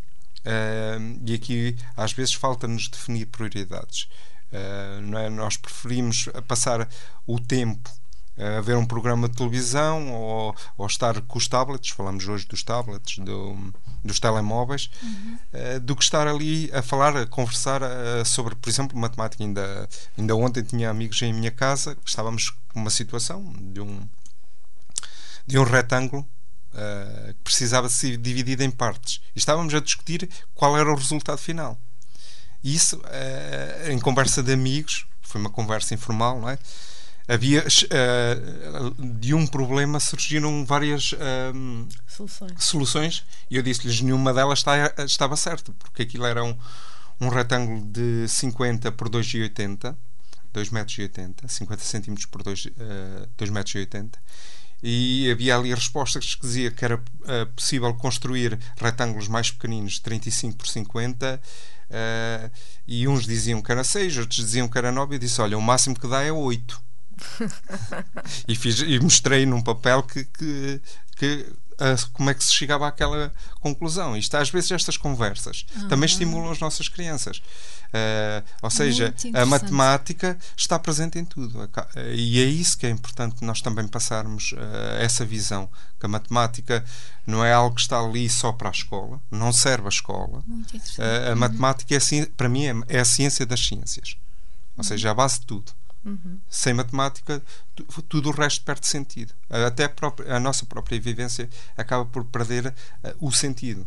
Uh, 0.45 1.19
e 1.25 1.33
aqui 1.33 1.75
às 1.95 2.13
vezes 2.13 2.33
falta-nos 2.33 2.88
definir 2.88 3.25
prioridades. 3.25 4.07
Uh, 4.51 5.17
é? 5.17 5.29
Nós 5.29 5.57
preferimos 5.57 6.29
passar 6.47 6.88
o 7.25 7.39
tempo 7.39 7.89
a 8.38 8.62
ver 8.62 8.78
um 8.78 8.86
programa 8.86 9.28
de 9.28 9.36
televisão 9.36 10.13
ou, 10.13 10.56
ou 10.78 10.86
estar 10.86 11.19
com 11.21 11.38
os 11.38 11.47
tablets, 11.47 11.89
falamos 11.89 12.28
hoje 12.28 12.45
dos 12.45 12.62
tablets, 12.62 13.17
do, 13.17 13.73
dos 14.04 14.19
telemóveis, 14.19 14.89
uhum. 15.02 15.38
uh, 15.54 15.80
do 15.80 15.95
que 15.95 16.04
estar 16.04 16.28
ali 16.28 16.69
a 16.71 16.82
falar, 16.82 17.17
a 17.17 17.26
conversar 17.26 17.82
uh, 17.82 18.23
sobre, 18.26 18.56
por 18.56 18.69
exemplo, 18.69 18.97
matemática. 18.97 19.43
Ainda, 19.43 19.89
ainda 20.17 20.36
ontem 20.36 20.63
tinha 20.63 20.89
amigos 20.89 21.21
em 21.21 21.34
minha 21.34 21.52
casa, 21.52 21.97
estávamos 22.06 22.52
com 22.71 22.80
uma 22.80 22.91
situação 22.91 23.54
de 23.73 23.82
um, 23.82 24.08
de 25.45 25.58
um 25.58 25.63
retângulo 25.63 26.21
uh, 26.73 27.34
que 27.34 27.43
precisava 27.43 27.89
ser 27.89 28.17
dividido 28.17 28.63
em 28.63 28.69
partes. 28.69 29.19
E 29.36 29.39
estávamos 29.39 29.73
a 29.73 29.80
discutir 29.80 30.30
qual 30.54 30.78
era 30.78 30.91
o 30.91 30.95
resultado 30.95 31.39
final. 31.39 31.78
E 32.63 32.73
isso, 32.73 33.00
em 33.88 34.00
conversa 34.00 34.41
de 34.41 34.52
amigos, 34.52 35.06
foi 35.21 35.39
uma 35.39 35.50
conversa 35.50 35.94
informal, 35.94 36.42
não 36.42 36.50
é? 36.50 36.58
Havia 37.28 37.63
uh, 37.63 39.04
de 39.19 39.34
um 39.34 39.46
problema 39.46 40.00
surgiram 40.00 40.65
várias 40.65 41.12
uh, 41.12 41.88
soluções. 42.08 42.63
soluções 42.63 43.25
e 43.50 43.58
eu 43.58 43.63
disse-lhes 43.63 44.02
nenhuma 44.02 44.34
delas 44.34 44.60
está, 44.60 44.94
estava 45.06 45.36
certa 45.36 45.73
porque 45.73 46.04
aquilo 46.04 46.25
era 46.25 46.44
um, 46.44 46.58
um 47.19 47.28
retângulo 47.28 47.82
de 47.82 48.28
50 48.28 48.92
por 48.94 49.10
2,80 49.10 49.96
2 50.54 50.69
metros 50.69 50.98
e 50.98 51.02
80 51.02 51.48
50 51.48 51.84
centímetros 51.84 52.25
por 52.25 52.44
2, 52.44 52.65
uh, 52.65 52.71
2 53.38 53.52
metros 53.52 53.75
e 53.75 53.80
80 53.80 54.19
e 54.82 55.30
havia 55.32 55.58
ali 55.58 55.73
respostas 55.73 56.36
que 56.36 56.42
dizia 56.42 56.71
que 56.71 56.86
era 56.86 56.96
uh, 56.96 57.46
possível 57.56 57.94
construir 57.96 58.58
retângulos 58.80 59.28
mais 59.28 59.52
pequeninos 59.52 60.00
35 60.00 60.56
por 60.56 60.67
50 60.67 61.42
uh, 61.90 62.52
e 62.88 63.06
uns 63.06 63.25
diziam 63.25 63.62
que 63.62 63.71
era 63.71 63.84
6 63.84 64.17
outros 64.19 64.46
diziam 64.46 64.67
que 64.69 64.78
era 64.78 64.94
9 64.94 65.15
eu 65.15 65.19
disse 65.19 65.42
olha 65.42 65.58
o 65.58 65.62
máximo 65.62 66.00
que 66.00 66.08
dá 66.08 66.23
é 66.23 66.32
8 66.32 66.87
e, 68.48 68.56
fiz, 68.56 68.80
e 68.80 69.00
mostrei 69.00 69.46
num 69.46 69.62
papel 69.62 70.04
que, 70.04 70.26
que, 70.26 70.82
que 71.15 71.54
uh, 71.78 72.12
como 72.13 72.30
é 72.30 72.34
que 72.34 72.44
se 72.44 72.54
chegava 72.54 72.88
àquela 72.88 73.32
conclusão. 73.60 74.15
Isto, 74.18 74.36
às 74.38 74.50
vezes, 74.50 74.72
estas 74.72 74.98
conversas 74.98 75.65
ah, 75.76 75.88
também 75.88 76.06
estimulam 76.06 76.52
as 76.52 76.60
nossas 76.60 76.88
crianças. 76.88 77.42
Uh, 77.88 78.44
ou 78.62 78.70
seja, 78.70 79.13
a 79.34 79.46
matemática 79.46 80.38
está 80.56 80.78
presente 80.78 81.18
em 81.18 81.24
tudo. 81.24 81.70
E 82.13 82.42
é 82.42 82.46
isso 82.46 82.78
que 82.78 82.86
é 82.86 82.90
importante 82.90 83.44
nós 83.44 83.62
também 83.62 83.88
passarmos 83.88 84.52
uh, 84.52 84.58
essa 85.00 85.26
visão. 85.26 85.70
Que 86.00 86.06
a 86.06 86.10
matemática 86.10 86.84
não 87.26 87.44
é 87.44 87.54
algo 87.54 87.76
que 87.76 87.82
está 87.82 88.00
ali 88.00 88.30
só 88.30 88.52
para 88.52 88.70
a 88.70 88.72
escola, 88.72 89.22
não 89.32 89.54
serve 89.54 89.86
à 89.86 89.90
escola. 89.90 90.40
Uh, 90.40 91.28
a 91.28 91.30
uhum. 91.32 91.36
matemática, 91.38 91.96
é, 91.96 92.26
para 92.36 92.50
mim, 92.50 92.65
é, 92.65 92.98
é, 92.98 93.00
a 93.00 93.06
ciência 93.06 93.46
das 93.46 93.65
ciências. 93.65 94.18
Ou 94.76 94.78
uhum. 94.78 94.84
seja, 94.84 95.12
a 95.12 95.13
base 95.13 95.40
de 95.40 95.46
tudo. 95.46 95.72
Uhum. 96.08 96.39
Sem 96.49 96.73
matemática, 96.73 97.43
tudo 98.08 98.29
o 98.29 98.31
resto 98.31 98.63
perde 98.63 98.87
sentido. 98.87 99.33
Até 99.49 99.83
a, 99.83 99.89
própria, 99.89 100.35
a 100.35 100.39
nossa 100.39 100.65
própria 100.65 100.99
vivência 100.99 101.49
acaba 101.75 102.05
por 102.05 102.23
perder 102.25 102.73
o 103.19 103.31
sentido. 103.31 103.85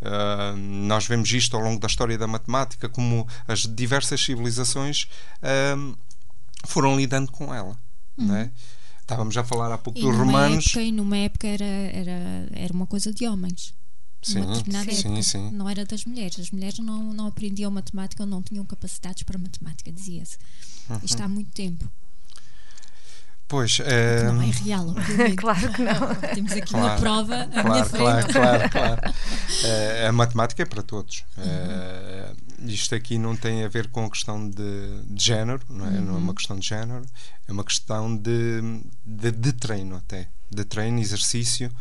Uh, 0.00 0.56
nós 0.56 1.06
vemos 1.06 1.30
isto 1.32 1.56
ao 1.56 1.62
longo 1.62 1.80
da 1.80 1.86
história 1.86 2.16
da 2.16 2.26
matemática, 2.26 2.88
como 2.88 3.26
as 3.48 3.60
diversas 3.60 4.20
civilizações 4.20 5.08
uh, 5.42 5.96
foram 6.66 6.96
lidando 6.96 7.32
com 7.32 7.52
ela. 7.52 7.76
Uhum. 8.16 8.26
Não 8.26 8.36
é? 8.36 8.50
Estávamos 9.00 9.36
a 9.36 9.42
falar 9.42 9.72
há 9.72 9.78
pouco 9.78 9.98
e 9.98 10.02
dos 10.02 10.16
romanos. 10.16 10.66
Época, 10.66 10.82
e 10.82 10.92
numa 10.92 11.16
época 11.16 11.46
era, 11.46 11.64
era, 11.64 12.48
era 12.52 12.72
uma 12.72 12.86
coisa 12.86 13.12
de 13.12 13.26
homens. 13.26 13.74
Sim, 14.20 14.42
sim, 14.92 15.22
sim, 15.22 15.50
Não 15.52 15.68
era 15.68 15.84
das 15.84 16.04
mulheres. 16.04 16.38
As 16.38 16.50
mulheres 16.50 16.78
não, 16.78 17.12
não 17.12 17.26
aprendiam 17.26 17.70
matemática 17.70 18.22
ou 18.22 18.28
não 18.28 18.42
tinham 18.42 18.64
capacidades 18.64 19.22
para 19.22 19.38
matemática, 19.38 19.92
dizia-se. 19.92 20.36
Uhum. 20.90 21.00
Isto 21.02 21.22
há 21.22 21.28
muito 21.28 21.50
tempo. 21.52 21.90
Pois. 23.48 23.80
É... 23.80 24.24
Não 24.24 24.42
é 24.42 24.50
real, 24.50 24.94
claro 25.38 25.72
que 25.72 25.82
não. 25.82 26.14
Temos 26.34 26.52
aqui 26.52 26.70
claro, 26.70 26.86
uma 26.86 26.96
prova 26.96 27.42
à 27.44 27.48
claro, 27.48 27.70
minha 27.70 27.84
frente. 27.84 28.32
Claro, 28.32 28.32
claro, 28.32 28.70
claro. 28.70 29.14
É, 29.64 30.06
a 30.08 30.12
matemática 30.12 30.62
é 30.62 30.66
para 30.66 30.82
todos. 30.82 31.24
Uhum. 31.36 31.44
É, 31.44 32.32
isto 32.66 32.94
aqui 32.94 33.18
não 33.18 33.34
tem 33.34 33.64
a 33.64 33.68
ver 33.68 33.88
com 33.88 34.04
a 34.04 34.10
questão 34.10 34.50
de, 34.50 35.02
de 35.06 35.24
género, 35.24 35.62
não 35.70 35.86
é? 35.86 35.90
Uhum. 35.90 36.00
não 36.02 36.14
é 36.16 36.18
uma 36.18 36.34
questão 36.34 36.58
de 36.58 36.66
género, 36.66 37.06
é 37.46 37.52
uma 37.52 37.64
questão 37.64 38.14
de, 38.14 38.60
de, 39.04 39.30
de 39.30 39.52
treino 39.54 39.96
até. 39.96 40.28
De 40.50 40.64
treino, 40.64 40.98
exercício 40.98 41.72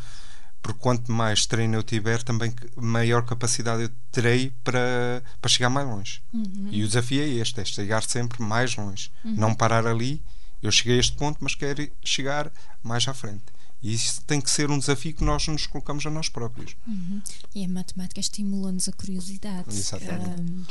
porque 0.68 0.82
quanto 0.82 1.09
mais 1.13 1.45
treino 1.45 1.76
eu 1.76 1.84
tiver, 1.84 2.22
também 2.24 2.53
maior 2.76 3.26
capacidade 3.26 3.84
eu 3.84 3.89
terei 4.11 4.51
para, 4.65 5.24
para 5.39 5.49
chegar 5.49 5.70
mais 5.70 5.88
longe. 5.88 6.22
Uhum. 6.34 6.68
E 6.70 6.84
o 6.84 6.88
desafio 6.88 7.22
é 7.22 7.28
este: 7.28 7.61
é 7.61 7.65
chegar 7.65 8.03
sempre 8.03 8.43
mais 8.43 8.76
longe. 8.76 9.09
Uhum. 9.24 9.36
Não 9.36 9.55
parar 9.55 9.88
ali 9.88 10.22
eu 10.61 10.70
cheguei 10.70 10.97
a 10.97 10.99
este 10.99 11.15
ponto, 11.15 11.38
mas 11.39 11.55
quero 11.55 11.89
chegar 12.03 12.51
mais 12.84 13.07
à 13.07 13.13
frente. 13.13 13.45
E 13.82 13.93
isso 13.93 14.22
tem 14.24 14.41
que 14.41 14.51
ser 14.51 14.70
um 14.70 14.78
desafio 14.78 15.13
que 15.13 15.24
nós 15.24 15.47
nos 15.47 15.68
colocamos 15.68 16.05
a 16.05 16.09
nós 16.09 16.28
próprios. 16.28 16.76
Uhum. 16.86 17.22
E 17.55 17.63
a 17.63 17.70
matemática 17.70 18.20
estimula-nos 18.20 18.89
a 18.89 18.91
curiosidade. 18.91 19.70
Exatamente. 19.70 20.41
Um, 20.41 20.65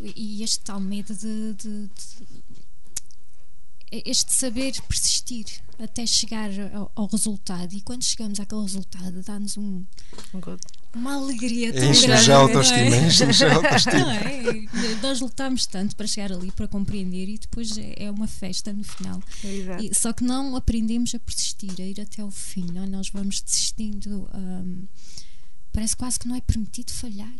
e 0.00 0.42
este 0.42 0.60
tal 0.60 0.80
medo 0.80 1.14
de, 1.14 1.54
de, 1.54 1.86
de, 1.86 2.41
este 4.06 4.32
saber 4.32 4.72
persistir 4.88 5.44
até 5.78 6.06
chegar 6.06 6.50
ao, 6.72 6.90
ao, 6.94 7.06
resultado. 7.06 7.74
E 7.74 7.80
quando 7.80 8.02
chegamos 8.04 8.40
àquele 8.40 8.62
resultado, 8.62 9.22
dá-nos 9.22 9.56
um, 9.56 9.84
uma 10.94 11.14
alegria 11.14 11.72
tão 11.72 11.90
enche 11.90 12.06
grande. 12.06 12.24
Já 12.24 12.36
autoestima, 12.36 12.96
enche 12.96 13.32
já 13.32 13.52
autoestima. 13.54 13.98
Não 13.98 14.10
é? 14.10 14.42
Nós 15.02 15.20
lutamos 15.20 15.66
tanto 15.66 15.94
para 15.96 16.06
chegar 16.06 16.32
ali, 16.32 16.50
para 16.52 16.66
compreender, 16.68 17.28
e 17.28 17.38
depois 17.38 17.76
é, 17.76 17.94
é 18.04 18.10
uma 18.10 18.26
festa 18.26 18.72
no 18.72 18.84
final. 18.84 19.20
E, 19.80 19.90
só 19.94 20.12
que 20.12 20.24
não 20.24 20.56
aprendemos 20.56 21.14
a 21.14 21.18
persistir, 21.18 21.74
a 21.78 21.82
ir 21.82 22.00
até 22.00 22.24
o 22.24 22.30
fim. 22.30 22.66
Não? 22.72 22.84
É? 22.84 22.86
Nós 22.86 23.10
vamos 23.10 23.42
desistindo. 23.42 24.28
Um, 24.34 24.86
parece 25.72 25.96
quase 25.96 26.18
que 26.18 26.28
não 26.28 26.36
é 26.36 26.40
permitido 26.40 26.90
falhar. 26.92 27.32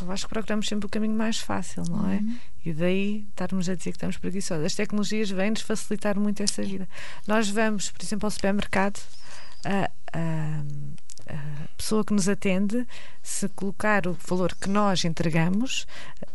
Eu 0.00 0.12
acho 0.12 0.26
que 0.26 0.32
procuramos 0.32 0.68
sempre 0.68 0.86
o 0.86 0.88
caminho 0.88 1.16
mais 1.16 1.38
fácil, 1.38 1.82
não 1.88 2.10
é? 2.10 2.16
Uhum. 2.16 2.38
E 2.64 2.72
daí 2.72 3.26
estarmos 3.30 3.68
a 3.68 3.74
dizer 3.74 3.90
que 3.90 3.96
estamos 3.96 4.16
preguiçosos. 4.16 4.64
As 4.64 4.74
tecnologias 4.74 5.30
vêm-nos 5.30 5.62
facilitar 5.62 6.18
muito 6.18 6.42
essa 6.42 6.62
vida. 6.62 6.88
Nós 7.26 7.48
vamos, 7.48 7.90
por 7.90 8.02
exemplo, 8.02 8.26
ao 8.26 8.30
supermercado. 8.30 9.00
A, 9.64 9.90
a, 10.12 10.62
a 11.28 11.68
pessoa 11.76 12.04
que 12.04 12.12
nos 12.12 12.28
atende, 12.28 12.86
se 13.22 13.48
colocar 13.50 14.06
o 14.06 14.16
valor 14.26 14.54
que 14.54 14.68
nós 14.68 15.04
entregamos, 15.04 15.86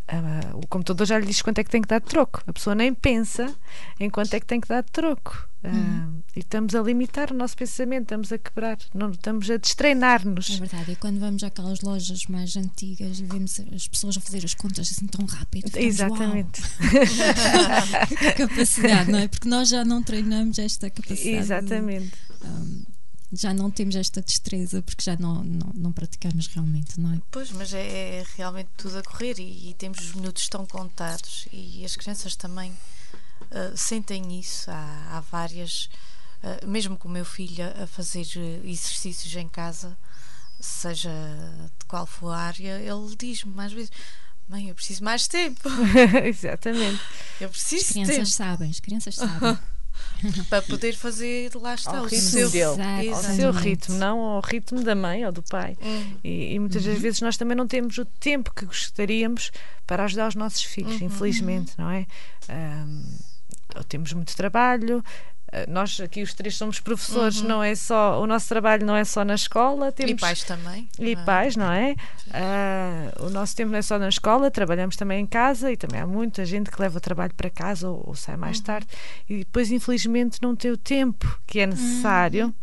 a, 0.07 0.55
o 0.55 0.67
computador 0.67 1.07
já 1.07 1.19
lhe 1.19 1.25
diz 1.25 1.41
quanto 1.41 1.59
é 1.59 1.63
que 1.63 1.69
tem 1.69 1.81
que 1.81 1.87
dar 1.87 1.99
de 1.99 2.07
troco. 2.07 2.43
A 2.45 2.53
pessoa 2.53 2.75
nem 2.75 2.93
pensa 2.93 3.53
em 3.99 4.09
quanto 4.09 4.33
é 4.33 4.39
que 4.39 4.45
tem 4.45 4.61
que 4.61 4.67
dar 4.67 4.83
de 4.83 4.91
troco. 4.91 5.47
Uhum. 5.63 5.71
Uh, 6.19 6.23
e 6.35 6.39
estamos 6.39 6.75
a 6.75 6.81
limitar 6.81 7.31
o 7.31 7.33
nosso 7.33 7.55
pensamento, 7.55 8.03
estamos 8.03 8.33
a 8.33 8.37
quebrar, 8.37 8.77
não, 8.93 9.11
estamos 9.11 9.49
a 9.49 9.55
destreinar-nos. 9.55 10.49
É 10.49 10.57
verdade, 10.57 10.91
e 10.91 10.95
quando 10.97 11.19
vamos 11.19 11.41
àquelas 11.41 11.79
lojas 11.79 12.25
mais 12.25 12.57
antigas 12.57 13.19
e 13.19 13.23
vemos 13.23 13.61
as 13.73 13.87
pessoas 13.87 14.17
a 14.17 14.21
fazer 14.21 14.43
as 14.43 14.53
contas 14.53 14.91
assim 14.91 15.07
tão 15.07 15.25
rápido, 15.25 15.67
ficamos, 15.67 15.87
Exatamente. 15.87 16.61
que 18.09 18.31
capacidade, 18.45 19.09
não 19.09 19.19
é? 19.19 19.27
Porque 19.29 19.47
nós 19.47 19.69
já 19.69 19.85
não 19.85 20.03
treinamos 20.03 20.59
esta 20.59 20.89
capacidade. 20.89 21.37
Exatamente. 21.37 22.11
De, 22.41 22.47
um, 22.47 22.82
já 23.34 23.53
não 23.53 23.71
temos 23.71 23.95
esta 23.95 24.21
destreza 24.21 24.81
porque 24.81 25.03
já 25.03 25.17
não, 25.17 25.43
não, 25.43 25.71
não 25.73 25.91
praticamos 25.91 26.47
realmente, 26.47 26.99
não 26.99 27.13
é? 27.13 27.21
Pois, 27.31 27.51
mas 27.51 27.73
é, 27.73 28.19
é 28.19 28.25
realmente 28.36 28.69
tudo 28.77 28.99
a 28.99 29.03
correr 29.03 29.39
e, 29.39 29.69
e, 29.69 29.73
temos 29.73 29.99
os 29.99 30.13
minutos 30.13 30.47
tão 30.47 30.65
contados 30.65 31.47
e 31.51 31.84
as 31.84 31.95
crianças 31.95 32.36
também 32.36 32.71
uh, 32.71 33.75
sentem 33.75 34.39
isso. 34.39 34.69
Há, 34.69 35.17
há 35.17 35.19
várias, 35.21 35.89
uh, 36.43 36.67
mesmo 36.67 36.95
com 36.95 37.07
o 37.07 37.11
meu 37.11 37.25
filho 37.25 37.65
a 37.81 37.88
fazer 37.88 38.25
exercícios 38.63 39.36
em 39.36 39.47
casa, 39.47 39.97
seja 40.59 41.11
de 41.79 41.86
qual 41.86 42.05
for 42.05 42.29
a 42.29 42.38
área, 42.38 42.79
ele 42.79 43.15
diz-me 43.17 43.53
mais 43.53 43.73
vezes. 43.73 43.91
Mãe, 44.47 44.67
eu 44.67 44.75
preciso 44.75 45.03
mais 45.03 45.27
tempo. 45.27 45.69
Exatamente. 46.23 47.01
Eu 47.39 47.49
preciso 47.49 47.86
as 47.86 47.91
crianças 47.91 48.15
tempo. 48.15 48.29
sabem, 48.29 48.69
as 48.69 48.79
crianças 48.79 49.15
sabem. 49.15 49.57
para 50.49 50.61
poder 50.61 50.95
fazer, 50.95 51.51
lá 51.55 51.75
está, 51.75 51.97
ao 51.97 52.03
o 52.03 52.07
ritmo 52.07 52.29
seu, 52.29 52.49
dele, 52.49 53.09
ao 53.09 53.23
seu 53.23 53.51
ritmo, 53.51 53.97
não 53.97 54.19
ao 54.19 54.41
ritmo 54.41 54.83
da 54.83 54.95
mãe 54.95 55.25
ou 55.25 55.31
do 55.31 55.43
pai. 55.43 55.77
Uhum. 55.81 56.17
E, 56.23 56.53
e, 56.53 56.59
muitas 56.59 56.83
das 56.83 56.95
uhum. 56.95 57.01
vezes 57.01 57.21
nós 57.21 57.37
também 57.37 57.55
não 57.55 57.67
temos 57.67 57.97
o 57.97 58.05
tempo 58.05 58.53
que 58.53 58.65
gostaríamos 58.65 59.51
para 59.85 60.05
ajudar 60.05 60.27
os 60.27 60.35
nossos 60.35 60.63
filhos, 60.63 60.99
uhum. 60.99 61.07
infelizmente, 61.07 61.73
não 61.77 61.89
é? 61.89 62.05
Um, 62.49 63.03
temos 63.87 64.13
muito 64.13 64.35
trabalho, 64.35 65.03
nós 65.68 65.99
aqui 65.99 66.24
os 66.24 66.34
três 66.34 66.56
somos 66.56 66.80
professores, 66.80 67.41
uhum. 67.41 67.47
não 67.47 67.64
é 67.64 67.76
só 67.76 68.22
o 68.22 68.26
nosso 68.26 68.47
trabalho 68.47 68.86
não 68.86 68.95
é 68.95 69.04
só 69.04 69.24
na 69.24 69.36
escola, 69.36 69.91
temos 69.91 70.12
e 70.12 70.16
pais 70.16 70.43
também. 70.43 70.89
E 70.99 71.14
ah. 71.14 71.24
pais, 71.24 71.56
não 71.56 71.72
é? 71.72 71.95
Uh, 72.28 73.26
o 73.26 73.30
nosso 73.30 73.56
tempo 73.56 73.72
não 73.72 73.78
é 73.78 73.82
só 73.82 73.99
na 73.99 74.10
escola, 74.10 74.49
trabalhamos 74.49 74.95
também 74.95 75.22
em 75.22 75.28
casa 75.28 75.72
e 75.72 75.78
também 75.78 76.01
há 76.01 76.08
muita 76.08 76.45
gente 76.45 76.72
que 76.72 76.82
leva 76.82 76.97
o 76.97 77.01
trabalho 77.01 77.34
para 77.36 77.49
casa 77.49 77.89
ou, 77.89 78.04
ou 78.08 78.16
sai 78.16 78.36
mais 78.36 78.58
uhum. 78.58 78.64
tarde 78.64 78.88
e 79.30 79.39
depois 79.39 79.72
infelizmente 79.72 80.39
não 80.41 80.56
tem 80.56 80.72
o 80.72 80.78
tempo 80.78 81.39
que 81.45 81.60
é 81.60 81.68
necessário 81.68 82.47
uhum. 82.47 82.54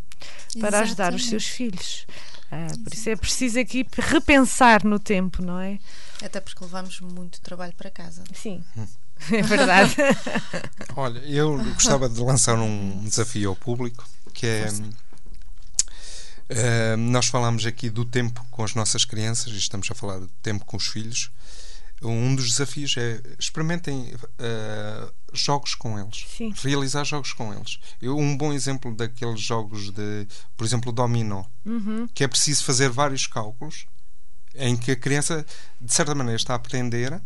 para 0.59 0.67
Exatamente. 0.67 0.83
ajudar 0.83 1.13
os 1.13 1.27
seus 1.27 1.47
filhos. 1.47 2.05
Uh, 2.51 2.83
por 2.83 2.93
isso 2.93 3.09
é 3.09 3.15
preciso 3.15 3.59
aqui 3.59 3.85
repensar 3.97 4.83
no 4.83 4.99
tempo, 4.99 5.41
não 5.41 5.57
é? 5.57 5.79
Até 6.21 6.41
porque 6.41 6.61
levamos 6.63 6.99
muito 6.99 7.39
trabalho 7.39 7.73
para 7.75 7.89
casa. 7.89 8.23
Sim. 8.33 8.61
É 9.31 9.41
verdade. 9.41 9.95
Olha, 10.95 11.19
eu 11.19 11.57
gostava 11.73 12.09
de 12.09 12.19
lançar 12.19 12.57
um 12.57 13.03
desafio 13.03 13.49
ao 13.49 13.55
público 13.55 14.03
que 14.33 14.47
é. 14.47 14.67
Uh, 16.51 16.97
nós 16.97 17.27
falamos 17.27 17.65
aqui 17.65 17.89
do 17.89 18.03
tempo 18.03 18.45
com 18.51 18.63
as 18.63 18.75
nossas 18.75 19.05
crianças 19.05 19.53
e 19.53 19.57
estamos 19.57 19.89
a 19.89 19.95
falar 19.95 20.19
do 20.19 20.27
tempo 20.41 20.65
com 20.65 20.75
os 20.75 20.87
filhos. 20.87 21.31
Um 22.01 22.35
dos 22.35 22.49
desafios 22.49 22.95
é 22.97 23.21
experimentem 23.39 24.13
uh, 24.15 25.13
jogos 25.31 25.75
com 25.75 25.99
eles, 25.99 26.25
Sim. 26.35 26.51
realizar 26.63 27.03
jogos 27.03 27.31
com 27.31 27.53
eles. 27.53 27.79
Eu, 28.01 28.17
um 28.17 28.35
bom 28.35 28.51
exemplo 28.51 28.93
daqueles 28.93 29.39
jogos 29.39 29.91
de, 29.91 30.27
por 30.57 30.65
exemplo, 30.65 30.91
dominó, 30.91 31.43
uhum. 31.63 32.07
que 32.13 32.23
é 32.23 32.27
preciso 32.27 32.65
fazer 32.65 32.89
vários 32.89 33.27
cálculos 33.27 33.85
em 34.55 34.75
que 34.75 34.91
a 34.91 34.95
criança, 34.95 35.45
de 35.79 35.93
certa 35.93 36.15
maneira, 36.15 36.35
está 36.35 36.53
a 36.53 36.57
aprender 36.57 37.21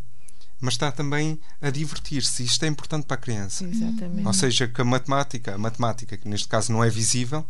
mas 0.60 0.74
está 0.76 0.92
também 0.92 1.40
a 1.62 1.70
divertir-se. 1.70 2.44
Isto 2.44 2.66
é 2.66 2.68
importante 2.68 3.06
para 3.06 3.16
a 3.16 3.20
criança. 3.20 3.66
Exatamente. 3.66 4.26
Ou 4.26 4.34
seja, 4.34 4.68
que 4.68 4.82
a 4.82 4.86
matemática, 4.86 5.56
a 5.56 5.58
matemática, 5.58 6.18
que 6.18 6.28
neste 6.28 6.48
caso 6.48 6.72
não 6.72 6.84
é 6.84 6.90
visível, 6.90 7.46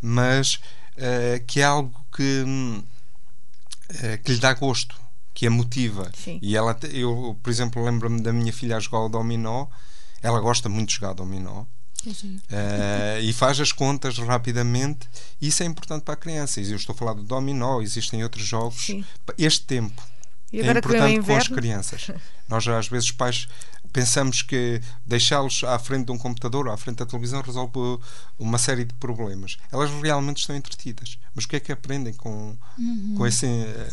mas 0.00 0.56
uh, 0.96 1.44
que 1.46 1.60
é 1.60 1.64
algo 1.64 1.94
que, 2.14 2.44
uh, 2.44 4.22
que 4.22 4.32
lhe 4.32 4.38
dá 4.38 4.52
gosto, 4.54 4.94
que 5.32 5.46
a 5.46 5.50
motiva. 5.50 6.10
Sim. 6.14 6.38
E 6.40 6.56
ela, 6.56 6.78
eu, 6.92 7.38
por 7.42 7.50
exemplo, 7.50 7.82
lembro-me 7.84 8.20
da 8.20 8.32
minha 8.32 8.52
filha 8.52 8.76
a 8.76 8.80
jogar 8.80 9.00
o 9.00 9.08
dominó. 9.08 9.66
Ela 10.22 10.40
gosta 10.40 10.68
muito 10.68 10.88
de 10.88 10.94
jogar 10.96 11.12
dominó. 11.12 11.64
Uh, 12.06 13.20
e 13.22 13.32
faz 13.32 13.58
as 13.58 13.72
contas 13.72 14.18
rapidamente. 14.18 15.08
Isso 15.40 15.62
é 15.62 15.66
importante 15.66 16.02
para 16.02 16.14
a 16.14 16.16
criança. 16.16 16.60
Eu 16.60 16.76
estou 16.76 16.94
a 16.94 16.96
falar 16.96 17.14
do 17.14 17.22
dominó, 17.22 17.80
existem 17.80 18.22
outros 18.22 18.44
jogos. 18.44 18.84
Sim. 18.84 19.04
Este 19.38 19.64
tempo 19.64 20.02
E 20.52 20.60
agora 20.60 20.78
é 20.78 20.80
importante 20.80 21.20
que 21.20 21.26
com 21.26 21.36
as 21.36 21.48
crianças. 21.48 22.10
Nós, 22.48 22.66
às 22.68 22.88
vezes, 22.88 23.10
pais 23.10 23.48
pensamos 23.92 24.42
que 24.42 24.80
deixá-los 25.06 25.62
à 25.62 25.78
frente 25.78 26.06
de 26.06 26.12
um 26.12 26.18
computador 26.18 26.66
ou 26.66 26.72
à 26.72 26.76
frente 26.76 26.96
da 26.96 27.06
televisão 27.06 27.40
resolve 27.40 28.00
uma 28.38 28.58
série 28.58 28.84
de 28.84 28.92
problemas. 28.94 29.56
Elas 29.70 29.88
realmente 30.02 30.38
estão 30.38 30.56
entretidas. 30.56 31.16
Mas 31.32 31.44
o 31.44 31.48
que 31.48 31.56
é 31.56 31.60
que 31.60 31.70
aprendem 31.70 32.12
com, 32.12 32.56
uhum. 32.76 33.14
com, 33.16 33.26
esse, 33.26 33.46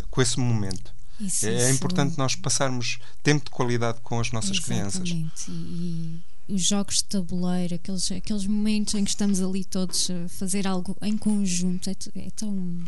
com 0.09 0.21
esse 0.21 0.39
momento? 0.39 0.91
Isso, 1.19 1.45
é, 1.45 1.55
isso. 1.55 1.75
importante 1.75 2.17
nós 2.17 2.35
passarmos 2.35 2.99
tempo 3.21 3.45
de 3.45 3.51
qualidade 3.51 3.99
com 4.01 4.19
as 4.19 4.31
nossas 4.31 4.57
Exatamente. 4.57 4.99
crianças. 4.99 5.47
E, 5.47 6.19
e 6.49 6.53
os 6.53 6.65
jogos 6.65 6.97
de 6.97 7.03
tabuleiro, 7.05 7.75
aqueles, 7.75 8.11
aqueles 8.11 8.47
momentos 8.47 8.95
em 8.95 9.03
que 9.03 9.11
estamos 9.11 9.39
ali 9.39 9.63
todos 9.63 10.09
a 10.09 10.27
fazer 10.27 10.65
algo 10.65 10.97
em 11.01 11.15
conjunto, 11.15 11.89
é, 11.89 11.95
é 12.15 12.29
tão 12.35 12.83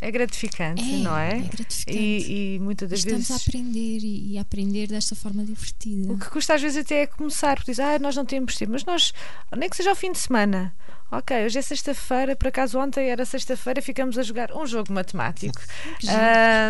é 0.00 0.10
gratificante, 0.10 0.82
é, 0.82 0.98
não 0.98 1.16
é? 1.16 1.38
É 1.38 1.40
gratificante. 1.40 1.98
E, 1.98 2.54
e 2.54 2.58
muitas 2.60 2.88
das 2.88 3.00
Estamos 3.00 3.28
vezes. 3.28 3.46
a 3.46 3.48
aprender 3.48 3.98
e, 3.98 4.32
e, 4.32 4.38
a 4.38 4.42
aprender 4.42 4.86
desta 4.86 5.16
forma 5.16 5.44
divertida. 5.44 6.12
O 6.12 6.18
que 6.18 6.30
custa 6.30 6.54
às 6.54 6.62
vezes 6.62 6.78
até 6.78 7.02
é 7.02 7.06
começar, 7.06 7.56
porque 7.56 7.72
diz, 7.72 7.80
ah, 7.80 7.98
nós 7.98 8.14
não 8.14 8.24
temos 8.24 8.54
tempo, 8.54 8.72
mas 8.72 8.84
nós, 8.84 9.12
nem 9.56 9.68
que 9.68 9.76
seja 9.76 9.90
ao 9.90 9.96
fim 9.96 10.12
de 10.12 10.18
semana. 10.18 10.74
Ok, 11.10 11.46
hoje 11.46 11.58
é 11.58 11.62
sexta-feira, 11.62 12.36
por 12.36 12.48
acaso 12.48 12.78
ontem 12.78 13.08
era 13.10 13.24
sexta-feira, 13.24 13.80
ficamos 13.80 14.18
a 14.18 14.22
jogar 14.22 14.52
um 14.52 14.66
jogo 14.66 14.92
matemático. 14.92 15.58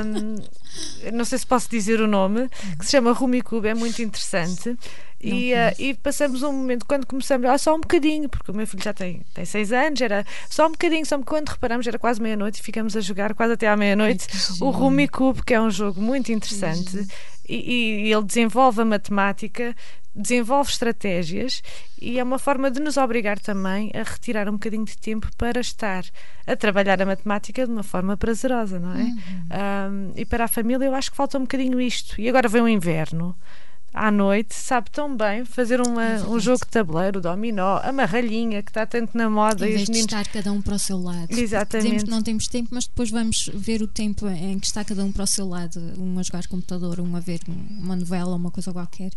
um, 0.07 1.12
não 1.12 1.24
sei 1.24 1.39
se 1.39 1.47
posso 1.47 1.68
dizer 1.68 2.01
o 2.01 2.07
nome, 2.07 2.49
que 2.78 2.84
se 2.84 2.93
chama 2.93 3.12
Rumicube, 3.12 3.66
é 3.66 3.74
muito 3.74 4.01
interessante. 4.01 4.78
E, 5.20 5.53
uh, 5.53 5.74
e, 5.80 5.95
passamos 5.95 6.45
um 6.45 6.53
momento, 6.53 6.86
quando 6.86 7.05
começamos, 7.05 7.51
ah, 7.51 7.59
só 7.59 7.74
um 7.74 7.80
bocadinho, 7.80 8.28
porque 8.28 8.53
o 8.53 8.55
meu 8.55 8.64
filho 8.64 8.84
já 8.84 8.95
tem, 8.95 9.22
tem 9.34 9.45
seis 9.45 9.72
anos, 9.72 10.01
era 10.01 10.24
só 10.49 10.68
um 10.68 10.70
bocadinho, 10.70 11.05
só 11.05 11.20
quando 11.20 11.49
reparamos, 11.49 11.84
era 11.89 11.99
quase 11.99 12.22
meia-noite 12.22 12.61
e 12.61 12.62
ficamos 12.62 12.97
a 12.97 13.01
jogar 13.01 13.34
quase 13.34 13.55
até 13.55 13.66
à 13.66 13.76
meia-noite 13.76 14.28
o 14.61 14.70
Rumicube, 14.70 15.43
que 15.43 15.55
é 15.55 15.61
um 15.61 15.70
jogo 15.70 16.01
muito 16.01 16.30
interessante. 16.30 17.05
E, 17.49 18.07
e, 18.07 18.12
ele 18.12 18.22
desenvolve 18.22 18.82
a 18.82 18.84
matemática 18.84 19.74
desenvolve 20.18 20.70
estratégias 20.70 21.62
e 22.00 22.18
é 22.18 22.22
uma 22.22 22.38
forma 22.38 22.70
de 22.70 22.80
nos 22.80 22.96
obrigar 22.96 23.38
também 23.38 23.90
a 23.94 24.02
retirar 24.02 24.48
um 24.48 24.52
bocadinho 24.52 24.84
de 24.84 24.98
tempo 24.98 25.28
para 25.38 25.60
estar 25.60 26.04
a 26.46 26.56
trabalhar 26.56 27.00
a 27.00 27.06
matemática 27.06 27.64
de 27.64 27.72
uma 27.72 27.84
forma 27.84 28.16
prazerosa, 28.16 28.80
não 28.80 28.94
é? 28.94 29.02
Uhum. 29.02 30.10
Um, 30.10 30.12
e 30.16 30.24
para 30.24 30.44
a 30.44 30.48
família 30.48 30.86
eu 30.86 30.94
acho 30.94 31.10
que 31.10 31.16
falta 31.16 31.38
um 31.38 31.42
bocadinho 31.42 31.80
isto. 31.80 32.20
E 32.20 32.28
agora 32.28 32.48
vem 32.48 32.62
o 32.62 32.68
inverno 32.68 33.36
à 33.99 34.11
noite, 34.11 34.55
sabe 34.55 34.90
tão 34.90 35.16
bem 35.16 35.44
fazer 35.44 35.80
uma, 35.80 36.22
um 36.28 36.38
jogo 36.38 36.64
de 36.64 36.70
tabuleiro, 36.70 37.18
o 37.18 37.22
dominó, 37.22 37.78
a 37.82 37.92
marralhinha, 37.92 38.62
que 38.62 38.70
está 38.70 38.86
tanto 38.86 39.16
na 39.16 39.28
moda. 39.28 39.68
Em 39.68 39.72
vez 39.72 39.86
de 39.86 39.92
meninos... 39.92 40.12
estar 40.12 40.26
cada 40.32 40.53
um 40.53 40.62
para 40.62 40.74
o 40.74 40.78
seu 40.78 40.99
lado. 40.99 41.30
Exatamente. 41.30 41.84
Dizemos 41.84 42.05
que 42.05 42.11
não 42.11 42.22
temos 42.22 42.46
tempo, 42.46 42.68
mas 42.72 42.86
depois 42.86 43.11
vamos 43.11 43.51
ver 43.53 43.82
o 43.82 43.88
tempo 43.88 44.28
em 44.28 44.59
que 44.59 44.66
está 44.66 44.84
cada 44.84 45.05
um 45.05 45.11
para 45.11 45.24
o 45.24 45.26
seu 45.26 45.49
lado, 45.49 45.80
um 45.99 46.18
a 46.18 46.22
jogar 46.22 46.46
computador, 46.46 47.01
um 47.01 47.16
a 47.16 47.20
ver 47.20 47.40
uma 47.49 47.96
novela, 47.96 48.36
uma 48.36 48.51
coisa 48.51 48.72
qualquer, 48.72 49.12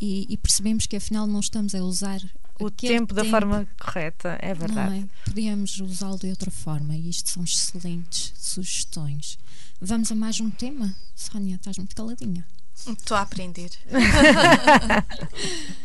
e, 0.00 0.26
e 0.28 0.36
percebemos 0.36 0.86
que 0.86 0.96
afinal 0.96 1.26
não 1.26 1.40
estamos 1.40 1.74
a 1.74 1.82
usar 1.82 2.20
o 2.60 2.70
tempo 2.70 3.12
da 3.12 3.22
tempo, 3.22 3.30
forma 3.30 3.66
correta, 3.78 4.38
é 4.40 4.54
verdade. 4.54 5.00
É? 5.00 5.24
Podíamos 5.24 5.78
usá-lo 5.80 6.18
de 6.18 6.28
outra 6.28 6.50
forma 6.50 6.94
e 6.96 7.08
isto 7.08 7.30
são 7.30 7.42
excelentes 7.42 8.32
sugestões. 8.36 9.38
Vamos 9.80 10.10
a 10.12 10.14
mais 10.14 10.40
um 10.40 10.50
tema? 10.50 10.94
Sónia, 11.16 11.56
estás 11.56 11.76
muito 11.78 11.94
caladinha. 11.94 12.46
Estou 12.86 13.16
a 13.16 13.22
aprender. 13.22 13.70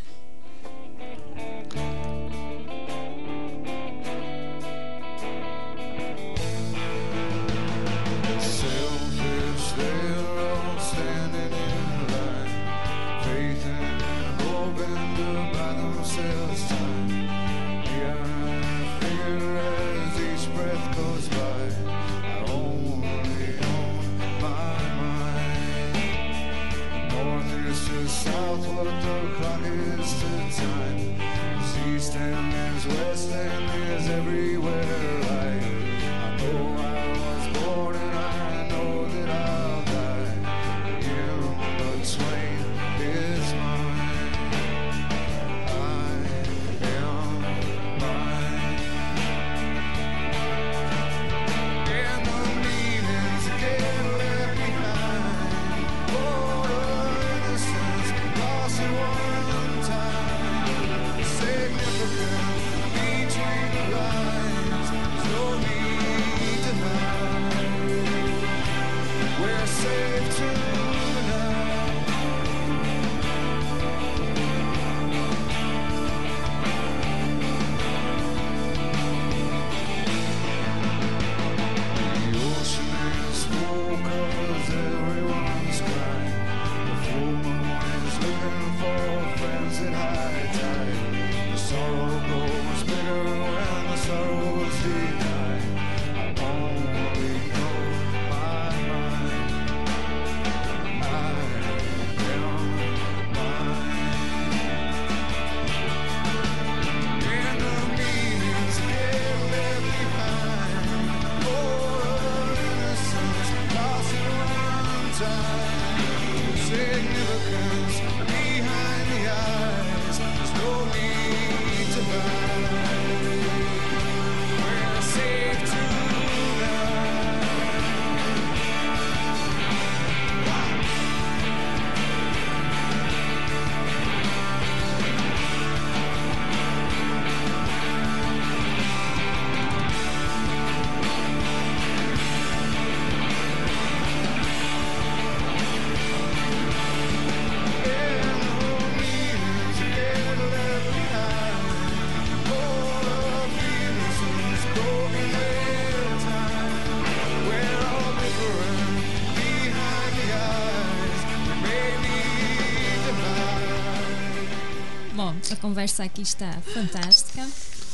conversa 165.79 166.03
aqui 166.03 166.23
está 166.23 166.51
fantástica, 166.59 167.49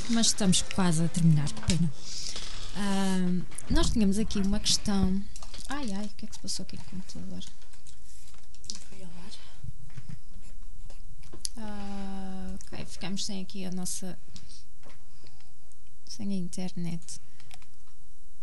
mas 0.10 0.28
estamos 0.28 0.64
quase 0.74 1.04
a 1.04 1.08
terminar, 1.08 1.48
que 1.54 1.62
pena. 1.68 1.94
Uh, 2.76 3.46
nós 3.70 3.92
tínhamos 3.92 4.18
aqui 4.18 4.40
uma 4.40 4.60
questão. 4.60 5.24
Ai 5.70 5.94
ai, 5.94 6.06
o 6.06 6.10
que 6.18 6.26
é 6.26 6.28
que 6.28 6.34
se 6.34 6.42
passou 6.42 6.64
aqui 6.64 6.78
com 6.78 6.84
computador? 6.84 7.44
Uh, 11.56 12.56
ok, 12.56 12.86
ficamos 12.88 13.24
sem 13.24 13.44
aqui 13.44 13.66
a 13.66 13.72
nossa. 13.72 14.18
sem 16.08 16.32
a 16.32 16.36
internet. 16.36 17.22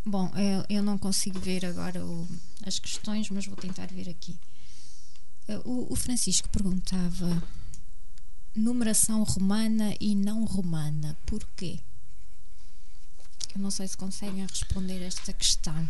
bom, 0.07 0.31
eu, 0.37 0.65
eu, 0.69 0.83
não 0.85 0.97
consigo 0.97 1.41
ver 1.41 1.67
agora 1.67 2.07
o, 2.07 2.29
as 2.65 2.79
questões, 2.79 3.29
mas 3.29 3.47
vou 3.47 3.57
tentar 3.57 3.89
ver 3.89 4.09
aqui. 4.09 4.39
Eh, 5.49 5.61
o, 5.65 5.93
o 5.93 5.97
Francisco 5.97 6.49
perguntava 6.49 7.43
numeração 8.55 9.23
romana 9.23 9.95
e 10.01 10.15
não 10.15 10.45
romana, 10.45 11.17
porquê? 11.27 11.81
Eu 13.55 13.61
não 13.61 13.71
sei 13.71 13.87
se 13.87 13.97
conseguem 13.97 14.47
responder 14.47 15.03
esta 15.03 15.33
questão. 15.33 15.89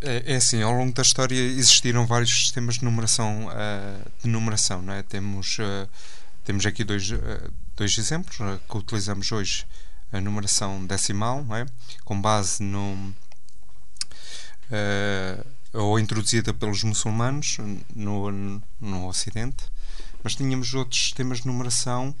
É, 0.00 0.34
é, 0.34 0.36
assim, 0.36 0.60
ao 0.62 0.72
longo 0.72 0.92
da 0.92 1.02
história 1.02 1.34
existiram 1.34 2.06
vários 2.06 2.30
sistemas 2.30 2.76
de 2.76 2.84
numeração, 2.84 3.46
uh, 3.46 4.10
de 4.22 4.28
numeração 4.28 4.82
não 4.82 4.92
é? 4.92 5.02
temos, 5.02 5.56
uh, 5.58 5.88
temos 6.44 6.66
aqui 6.66 6.84
dois, 6.84 7.10
uh, 7.10 7.52
dois 7.74 7.96
exemplos 7.96 8.36
que 8.68 8.76
utilizamos 8.76 9.32
hoje. 9.32 9.66
A 10.12 10.20
numeração 10.20 10.86
decimal, 10.86 11.44
não 11.44 11.56
é? 11.56 11.66
com 12.04 12.20
base 12.20 12.62
no, 12.62 13.12
ou 15.76 15.98
introduzida 15.98 16.52
pelos 16.54 16.82
muçulmanos 16.82 17.58
no, 17.94 18.60
no 18.80 19.08
Ocidente, 19.08 19.64
mas 20.22 20.34
tínhamos 20.34 20.72
outros 20.74 21.00
sistemas 21.00 21.38
de 21.38 21.46
numeração 21.46 22.14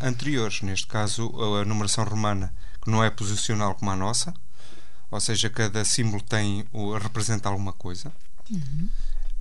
anteriores, 0.00 0.62
neste 0.62 0.86
caso 0.86 1.32
a 1.60 1.64
numeração 1.64 2.04
romana, 2.04 2.52
que 2.82 2.90
não 2.90 3.02
é 3.02 3.10
posicional 3.10 3.74
como 3.74 3.90
a 3.90 3.96
nossa, 3.96 4.32
ou 5.10 5.20
seja, 5.20 5.48
cada 5.48 5.84
símbolo 5.84 6.22
tem 6.22 6.64
representa 7.00 7.48
alguma 7.48 7.72
coisa. 7.72 8.12
Uhum. 8.50 8.88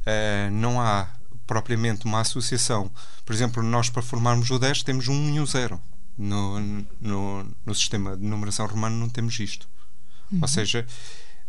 Uh, 0.06 0.52
não 0.52 0.80
há 0.80 1.08
propriamente 1.48 2.06
uma 2.06 2.22
associação. 2.22 2.92
Por 3.26 3.34
exemplo, 3.34 3.64
nós 3.64 3.90
para 3.90 4.02
formarmos 4.02 4.50
o 4.50 4.60
10 4.60 4.84
temos 4.84 5.08
um 5.08 5.14
1 5.14 5.36
e 5.36 5.40
um 5.40 5.46
0. 5.46 5.82
No, 6.18 6.60
no, 7.02 7.52
no 7.66 7.76
sistema 7.76 8.16
de 8.16 8.24
numeração 8.24 8.66
romano 8.68 8.96
não 8.96 9.10
temos 9.10 9.40
isto. 9.40 9.68
Uhum. 10.32 10.40
Ou 10.42 10.48
seja, 10.48 10.88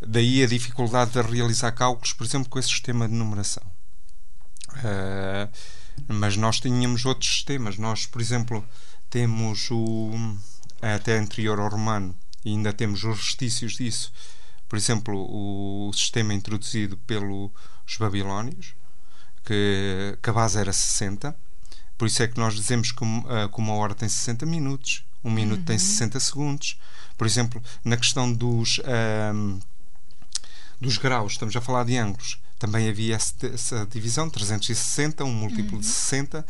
daí 0.07 0.43
a 0.43 0.47
dificuldade 0.47 1.13
de 1.13 1.23
realizar 1.23 1.73
cálculos, 1.73 2.13
por 2.13 2.25
exemplo, 2.25 2.49
com 2.49 2.59
esse 2.59 2.69
sistema 2.69 3.09
de 3.09 3.15
numeração. 3.15 3.63
Uh, 4.77 5.51
mas 6.09 6.37
nós 6.37 6.61
tínhamos 6.61 7.05
outros 7.05 7.31
sistemas. 7.31 7.79
Nós, 7.79 8.07
por 8.07 8.21
exemplo, 8.21 8.65
temos 9.09 9.71
o 9.71 10.11
até 10.83 11.19
anterior 11.19 11.59
ao 11.59 11.71
romano 11.71 12.15
e 12.45 12.51
ainda 12.51 12.73
temos 12.73 13.03
os 13.05 13.17
restícios 13.17 13.75
disso. 13.75 14.13
Por 14.69 14.77
exemplo, 14.77 15.15
o 15.15 15.93
sistema 15.93 16.35
introduzido 16.35 16.97
pelos 16.99 17.51
babilónios, 17.99 18.75
que, 19.45 20.19
que 20.21 20.31
a 20.31 20.33
base 20.33 20.59
era 20.59 20.73
60. 20.73 21.35
Por 21.97 22.07
isso 22.07 22.23
é 22.23 22.29
que 22.29 22.39
nós 22.39 22.55
dizemos 22.55 22.93
que, 22.93 23.05
uh, 23.05 23.49
que 23.53 23.59
uma 23.59 23.75
hora 23.75 23.95
tem 23.95 24.09
60 24.09 24.45
minutos, 24.45 25.05
um 25.25 25.31
minuto 25.31 25.61
uhum. 25.61 25.65
tem 25.65 25.79
60 25.79 26.21
segundos. 26.21 26.79
Por 27.17 27.27
exemplo, 27.27 27.63
na 27.85 27.97
questão 27.97 28.31
dos, 28.31 28.79
uh, 28.79 29.61
dos 30.81 30.99
graus, 30.99 31.33
estamos 31.33 31.55
a 31.57 31.61
falar 31.61 31.85
de 31.85 31.97
ângulos, 31.97 32.39
também 32.59 32.89
havia 32.89 33.17
essa 33.17 33.87
divisão, 33.91 34.31
360, 34.31 35.25
um 35.25 35.33
múltiplo 35.33 35.75
uhum. 35.75 35.81
de 35.81 35.87
60 35.87 36.45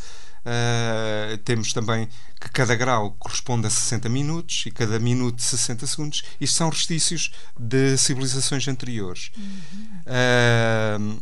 Uh, 0.46 1.36
temos 1.38 1.72
também 1.72 2.08
que 2.40 2.48
cada 2.50 2.76
grau 2.76 3.16
corresponde 3.18 3.66
a 3.66 3.70
60 3.70 4.08
minutos 4.08 4.62
e 4.64 4.70
cada 4.70 4.96
minuto 5.00 5.42
60 5.42 5.84
segundos. 5.88 6.22
Isto 6.40 6.58
são 6.58 6.68
restícios 6.68 7.32
de 7.58 7.98
civilizações 7.98 8.68
anteriores. 8.68 9.32
Uhum. 9.36 11.16
Uh, 11.18 11.20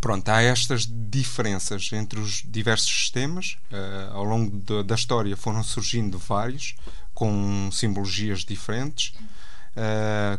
pronto, 0.00 0.28
há 0.28 0.42
estas 0.42 0.86
diferenças 0.88 1.90
entre 1.92 2.20
os 2.20 2.44
diversos 2.46 2.88
sistemas. 2.88 3.58
Uh, 3.72 4.12
ao 4.12 4.22
longo 4.22 4.56
de, 4.60 4.84
da 4.84 4.94
história 4.94 5.36
foram 5.36 5.64
surgindo 5.64 6.16
vários 6.16 6.76
com 7.12 7.70
simbologias 7.72 8.44
diferentes, 8.44 9.14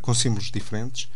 com 0.03 0.13
símbolos 0.13 0.51
diferentes 0.51 1.09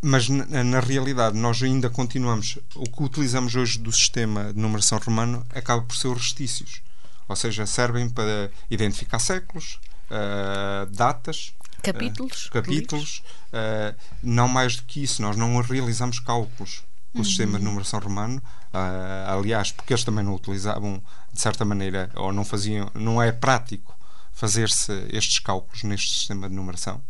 mas 0.00 0.28
na, 0.28 0.62
na, 0.62 0.80
realidade 0.80 1.36
nós 1.36 1.62
ainda 1.62 1.90
continuamos 1.90 2.58
o 2.74 2.84
que 2.84 3.02
utilizamos 3.02 3.54
hoje 3.54 3.78
do 3.78 3.92
sistema 3.92 4.52
de 4.52 4.60
numeração 4.60 4.98
romano 4.98 5.44
acaba 5.50 5.82
por 5.82 5.96
ser 5.96 6.08
os 6.08 6.18
restícios. 6.18 6.82
Ou 7.28 7.36
seja, 7.36 7.66
servem 7.66 8.08
para 8.08 8.50
identificar 8.70 9.18
séculos 9.18 9.78
uh, 10.10 10.86
datas 10.90 11.52
capítulos 11.82 12.46
uh, 12.46 12.50
capítulos 12.50 13.22
uh, 13.52 13.94
não 14.22 14.48
mais 14.48 14.76
do 14.76 14.84
que 14.84 15.02
isso, 15.02 15.20
nós 15.20 15.36
não 15.36 15.60
realizamos 15.60 16.20
cálculos 16.20 16.82
com 17.12 17.18
uhum. 17.18 17.22
o 17.22 17.24
sistema 17.24 17.58
de 17.58 17.64
numeração 17.64 17.98
romano. 18.00 18.42
Aliás, 19.26 19.72
porque 19.72 19.94
eles 19.94 20.04
também 20.04 20.22
não 20.22 20.34
utilizavam 20.34 21.02
de 21.32 21.40
certa 21.40 21.64
maneira, 21.64 22.10
ou 22.14 22.32
não 22.32 22.44
faziam 22.44 22.90
não 22.94 23.20
é 23.20 23.32
prático 23.32 23.96
fazer-se 24.32 24.92
estes 25.10 25.38
cálculos 25.38 25.82
neste 25.82 26.12
sistema 26.12 26.48
de 26.48 26.54
numeração 26.54 27.02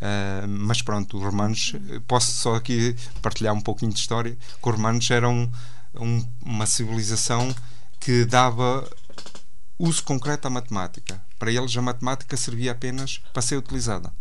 Uh, 0.00 0.48
mas 0.48 0.80
pronto, 0.80 1.18
os 1.18 1.22
romanos, 1.22 1.74
posso 2.06 2.32
só 2.32 2.54
aqui 2.54 2.96
partilhar 3.20 3.54
um 3.54 3.60
pouquinho 3.60 3.92
de 3.92 3.98
história, 3.98 4.32
que 4.32 4.68
os 4.68 4.74
romanos 4.74 5.10
eram 5.10 5.50
um, 5.94 6.26
uma 6.42 6.66
civilização 6.66 7.54
que 7.98 8.24
dava 8.24 8.88
uso 9.78 10.02
concreto 10.02 10.48
à 10.48 10.50
matemática. 10.50 11.22
Para 11.38 11.52
eles, 11.52 11.76
a 11.76 11.82
matemática 11.82 12.36
servia 12.36 12.72
apenas 12.72 13.20
para 13.32 13.42
ser 13.42 13.56
utilizada. 13.56 14.12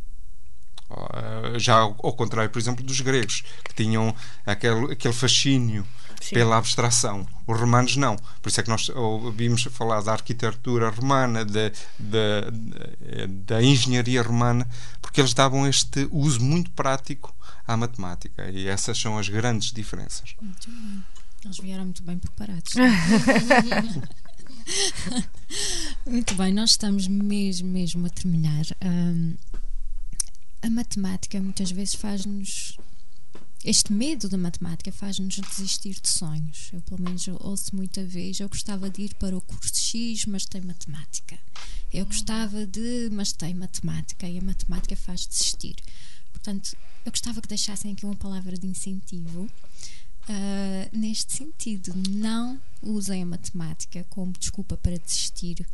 Uh, 0.89 1.59
já 1.59 1.75
ao, 1.75 2.13
contrário, 2.13 2.49
por 2.49 2.57
exemplo, 2.57 2.83
dos 2.83 2.99
gregos, 3.01 3.43
que 3.63 3.75
tinham 3.75 4.15
aquele, 4.45 4.93
aquele 4.93 5.13
fascínio 5.13 5.85
Sim. 6.19 6.35
pela 6.35 6.57
abstração. 6.57 7.27
Os 7.45 7.59
romanos 7.59 7.95
não. 7.95 8.15
Por 8.41 8.49
isso 8.49 8.59
é 8.59 8.63
que 8.63 8.69
nós 8.69 8.89
ouvimos 8.89 9.63
falar 9.71 10.01
da 10.01 10.13
arquitetura 10.13 10.89
romana, 10.89 11.45
da, 11.45 11.71
da, 11.99 12.41
da 13.45 13.61
engenharia 13.61 14.21
romana, 14.21 14.67
porque 15.01 15.21
eles 15.21 15.33
davam 15.33 15.67
este 15.67 16.07
uso 16.11 16.41
muito 16.41 16.71
prático 16.71 17.35
à 17.67 17.77
matemática. 17.77 18.49
E 18.49 18.67
essas 18.67 18.97
são 18.97 19.17
as 19.17 19.29
grandes 19.29 19.71
diferenças. 19.71 20.35
Muito 20.41 20.69
bem. 20.69 21.03
Eles 21.45 21.57
vieram 21.57 21.85
muito 21.85 22.03
bem 22.03 22.17
preparados. 22.17 22.73
muito 26.05 26.35
bem, 26.35 26.53
nós 26.53 26.71
estamos 26.71 27.07
mesmo, 27.07 27.69
mesmo 27.69 28.05
a 28.05 28.09
terminar. 28.09 28.65
Um, 28.83 29.35
a 30.62 30.70
matemática 30.70 31.41
muitas 31.41 31.72
vezes 31.72 31.95
faz-nos 31.95 32.78
este 33.64 33.91
medo 33.91 34.30
da 34.30 34.38
matemática 34.38 34.89
faz-nos 34.89 35.36
desistir 35.36 35.99
de 35.99 36.07
sonhos. 36.07 36.70
Eu, 36.72 36.82
pelo 36.82 37.01
menos, 37.01 37.28
ouço 37.41 37.76
muita 37.76 38.03
vez. 38.05 38.39
Eu 38.39 38.47
gostava 38.47 38.89
de 38.89 39.01
ir 39.03 39.14
para 39.16 39.38
o 39.38 39.41
curso 39.41 39.76
X, 39.76 40.26
mas 40.26 40.45
tem 40.45 40.62
matemática. 40.62 41.38
Eu 41.93 42.05
gostava 42.05 42.66
de, 42.66 43.10
mas 43.12 43.34
tem 43.34 43.53
matemática. 43.53 44.28
E 44.28 44.39
a 44.39 44.41
matemática 44.41 44.95
faz 44.95 45.28
desistir. 45.28 45.76
Portanto, 46.32 46.76
eu 47.05 47.12
gostava 47.12 47.41
que 47.41 47.49
deixassem 47.49 47.91
aqui 47.91 48.05
uma 48.05 48.16
palavra 48.16 48.57
de 48.57 48.66
incentivo. 48.66 49.41
Uh, 49.41 50.97
neste 50.97 51.34
sentido, 51.34 51.93
não 52.10 52.62
usem 52.82 53.24
a 53.24 53.26
matemática 53.26 54.05
como 54.10 54.32
desculpa 54.32 54.78
para 54.78 54.97
desistir 54.97 55.68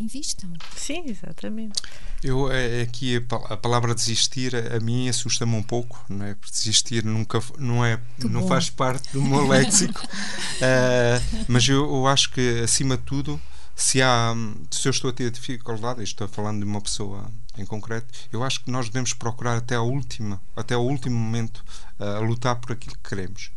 invistam. 0.00 0.50
Sim, 0.76 1.04
exatamente. 1.06 1.80
Eu 2.22 2.50
é, 2.50 2.82
aqui 2.82 3.16
a, 3.16 3.54
a 3.54 3.56
palavra 3.56 3.94
desistir 3.94 4.54
a, 4.54 4.76
a 4.76 4.80
mim 4.80 5.08
assusta-me 5.08 5.54
um 5.54 5.62
pouco, 5.62 6.04
não 6.08 6.24
é? 6.24 6.34
Porque 6.34 6.52
desistir 6.52 7.04
nunca 7.04 7.42
não 7.58 7.84
é 7.84 8.00
que 8.18 8.28
não 8.28 8.42
bom. 8.42 8.48
faz 8.48 8.70
parte 8.70 9.12
do 9.12 9.22
meu 9.22 9.46
léxico. 9.46 10.00
uh, 10.00 11.44
mas 11.48 11.68
eu, 11.68 11.82
eu, 11.84 12.06
acho 12.06 12.30
que 12.30 12.60
acima 12.62 12.96
de 12.96 13.02
tudo, 13.02 13.40
se 13.74 14.00
há 14.00 14.34
se 14.70 14.88
eu 14.88 14.90
estou 14.90 15.10
a 15.10 15.12
ter 15.12 15.30
dificuldade, 15.30 16.02
estou 16.02 16.28
falando 16.28 16.60
de 16.60 16.64
uma 16.64 16.80
pessoa 16.80 17.30
em 17.58 17.66
concreto, 17.66 18.06
eu 18.32 18.42
acho 18.42 18.62
que 18.64 18.70
nós 18.70 18.86
devemos 18.86 19.12
procurar 19.12 19.56
até 19.56 19.74
a 19.74 19.82
última, 19.82 20.40
até 20.56 20.76
o 20.76 20.80
último 20.80 21.16
momento 21.16 21.64
uh, 21.98 22.04
a 22.04 22.20
lutar 22.20 22.56
por 22.56 22.72
aquilo 22.72 22.96
que 22.96 23.08
queremos. 23.08 23.50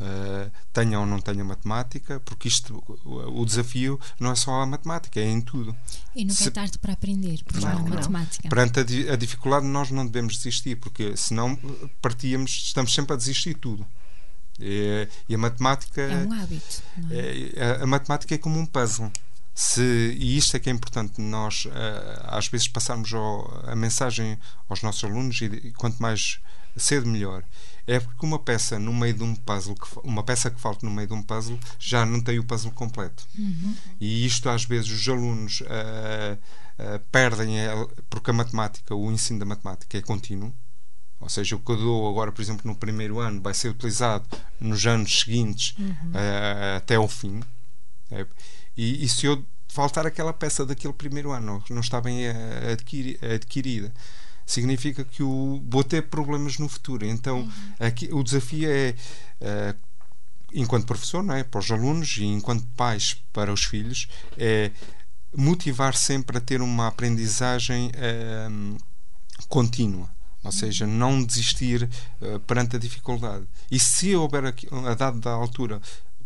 Uh, 0.00 0.50
tenha 0.72 0.98
ou 0.98 1.04
não 1.04 1.20
tenha 1.20 1.44
matemática, 1.44 2.20
porque 2.20 2.48
isto, 2.48 2.82
o, 3.04 3.42
o, 3.42 3.44
desafio 3.44 4.00
não 4.18 4.32
é 4.32 4.34
só 4.34 4.62
a 4.62 4.64
matemática, 4.64 5.20
é 5.20 5.28
em 5.28 5.42
tudo. 5.42 5.76
E 6.16 6.24
nunca 6.24 6.40
é 6.40 6.44
Se, 6.44 6.48
é 6.48 6.50
tarde 6.52 6.78
para 6.78 6.94
aprender, 6.94 7.42
porque 7.44 7.60
não, 7.60 7.80
não, 7.80 7.88
matemática. 7.88 8.48
Perante 8.48 8.80
a, 8.80 9.12
a, 9.12 9.16
dificuldade, 9.16 9.66
nós 9.66 9.90
não 9.90 10.06
devemos 10.06 10.38
desistir, 10.38 10.76
porque 10.76 11.14
senão 11.18 11.54
partíamos, 12.00 12.50
estamos 12.50 12.94
sempre 12.94 13.12
a 13.12 13.16
desistir 13.16 13.52
de 13.52 13.60
tudo. 13.60 13.86
E, 14.58 15.06
e 15.28 15.34
a 15.34 15.38
matemática. 15.38 16.00
É 16.00 16.24
um 16.24 16.32
hábito. 16.32 16.82
É? 17.10 17.52
É, 17.56 17.62
a, 17.62 17.82
a, 17.82 17.86
matemática 17.86 18.34
é 18.34 18.38
como 18.38 18.58
um 18.58 18.64
puzzle. 18.64 19.12
Se, 19.54 20.16
e 20.18 20.38
isto 20.38 20.56
é 20.56 20.60
que 20.60 20.70
é 20.70 20.72
importante 20.72 21.20
nós, 21.20 21.66
uh, 21.66 21.70
às 22.22 22.48
vezes, 22.48 22.68
passarmos 22.68 23.12
ao, 23.12 23.68
a 23.68 23.76
mensagem 23.76 24.38
aos 24.66 24.80
nossos 24.82 25.04
alunos, 25.04 25.38
e, 25.42 25.44
e 25.44 25.72
quanto 25.72 26.00
mais 26.00 26.40
cedo, 26.76 27.06
melhor 27.06 27.44
é 27.90 27.98
porque 27.98 28.24
uma 28.24 28.38
peça 28.38 28.78
no 28.78 28.92
meio 28.94 29.14
de 29.14 29.24
um 29.24 29.34
puzzle, 29.34 29.76
uma 30.04 30.22
peça 30.22 30.48
que 30.48 30.60
falta 30.60 30.86
no 30.86 30.92
meio 30.92 31.08
de 31.08 31.14
um 31.14 31.20
puzzle, 31.20 31.58
já 31.76 32.06
não 32.06 32.20
tem 32.20 32.38
o 32.38 32.44
puzzle 32.44 32.70
completo. 32.70 33.26
Uhum. 33.36 33.74
E 34.00 34.24
isto 34.24 34.48
às 34.48 34.64
vezes 34.64 34.88
os 34.90 35.08
alunos 35.08 35.60
uh, 35.62 36.34
uh, 36.78 37.00
perdem, 37.10 37.56
porque 38.08 38.30
a 38.30 38.32
matemática, 38.32 38.94
o 38.94 39.10
ensino 39.10 39.40
da 39.40 39.44
matemática 39.44 39.98
é 39.98 40.02
contínuo. 40.02 40.54
Ou 41.18 41.28
seja, 41.28 41.56
o 41.56 41.58
que 41.58 41.72
eu 41.72 41.76
dou 41.76 42.08
agora, 42.08 42.30
por 42.30 42.40
exemplo, 42.40 42.62
no 42.64 42.76
primeiro 42.76 43.18
ano, 43.18 43.42
vai 43.42 43.52
ser 43.54 43.70
utilizado 43.70 44.24
nos 44.60 44.86
anos 44.86 45.20
seguintes 45.20 45.76
uhum. 45.76 46.12
uh, 46.12 46.76
até 46.76 46.94
ao 46.94 47.08
fim. 47.08 47.40
É, 48.12 48.24
e, 48.76 49.04
e, 49.04 49.08
se 49.08 49.26
eu 49.26 49.44
faltar 49.66 50.06
aquela 50.06 50.32
peça 50.32 50.64
daquele 50.64 50.94
primeiro 50.94 51.32
ano, 51.32 51.62
não 51.70 51.80
está 51.80 52.00
bem 52.00 52.24
adquirida 53.34 53.92
significa 54.50 55.04
que 55.04 55.22
o, 55.22 55.62
vou 55.68 55.84
ter 55.84 56.02
problemas 56.02 56.58
no 56.58 56.68
futuro. 56.68 57.06
Então, 57.06 57.40
uhum. 57.40 57.50
aqui, 57.78 58.08
o 58.12 58.22
desafio 58.22 58.68
é, 58.68 58.94
uh, 59.40 59.78
enquanto 60.52 60.86
professor, 60.86 61.22
não 61.22 61.34
é? 61.34 61.44
para 61.44 61.60
os 61.60 61.70
alunos 61.70 62.16
e 62.16 62.24
enquanto 62.24 62.66
pais 62.76 63.22
para 63.32 63.52
os 63.52 63.64
filhos, 63.64 64.08
é 64.36 64.70
motivar 65.36 65.94
sempre 65.94 66.38
a 66.38 66.40
ter 66.40 66.60
uma 66.60 66.88
aprendizagem 66.88 67.90
uh, 67.90 68.76
contínua. 69.48 70.10
Ou 70.42 70.50
seja, 70.50 70.86
não 70.86 71.22
desistir 71.22 71.88
uh, 72.20 72.40
perante 72.40 72.74
a 72.74 72.78
dificuldade. 72.78 73.46
E 73.70 73.78
se 73.78 74.16
houver, 74.16 74.46
aqui, 74.46 74.66
a 74.72 74.94
dada 74.94 75.30
altura, 75.30 75.80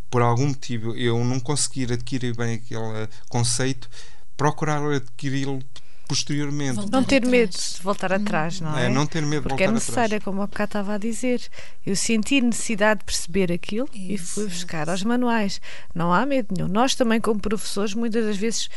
por 0.08 0.22
algum 0.22 0.46
motivo, 0.46 0.96
eu 0.96 1.22
não 1.24 1.40
conseguir 1.40 1.92
adquirir 1.92 2.34
bem 2.34 2.54
aquele 2.54 3.08
conceito, 3.28 3.90
procurar 4.36 4.80
adquiri-lo 4.82 5.62
posteriormente. 6.08 6.76
Voltar 6.76 6.96
não 6.96 7.04
ter 7.04 7.16
atrás. 7.16 7.30
medo 7.30 7.50
de 7.52 7.82
voltar 7.82 8.12
hum. 8.12 8.14
atrás, 8.16 8.60
não 8.60 8.78
é? 8.78 8.86
é? 8.86 8.88
Não 8.88 9.06
ter 9.06 9.22
medo 9.22 9.42
de 9.42 9.48
Porque 9.48 9.64
voltar 9.64 9.70
é 9.70 9.74
necessário, 9.74 10.04
atrás. 10.16 10.24
como 10.24 10.42
o 10.42 10.46
bocado 10.46 10.68
estava 10.68 10.94
a 10.94 10.98
dizer. 10.98 11.40
Eu 11.84 11.96
senti 11.96 12.40
necessidade 12.40 13.00
de 13.00 13.06
perceber 13.06 13.52
aquilo 13.52 13.88
Isso. 13.92 14.02
e 14.02 14.18
fui 14.18 14.44
buscar 14.46 14.88
aos 14.88 15.02
manuais. 15.02 15.60
Não 15.94 16.12
há 16.12 16.24
medo 16.24 16.54
nenhum. 16.56 16.68
Nós 16.68 16.94
também, 16.94 17.20
como 17.20 17.40
professores, 17.40 17.94
muitas 17.94 18.24
das 18.24 18.36
vezes 18.36 18.68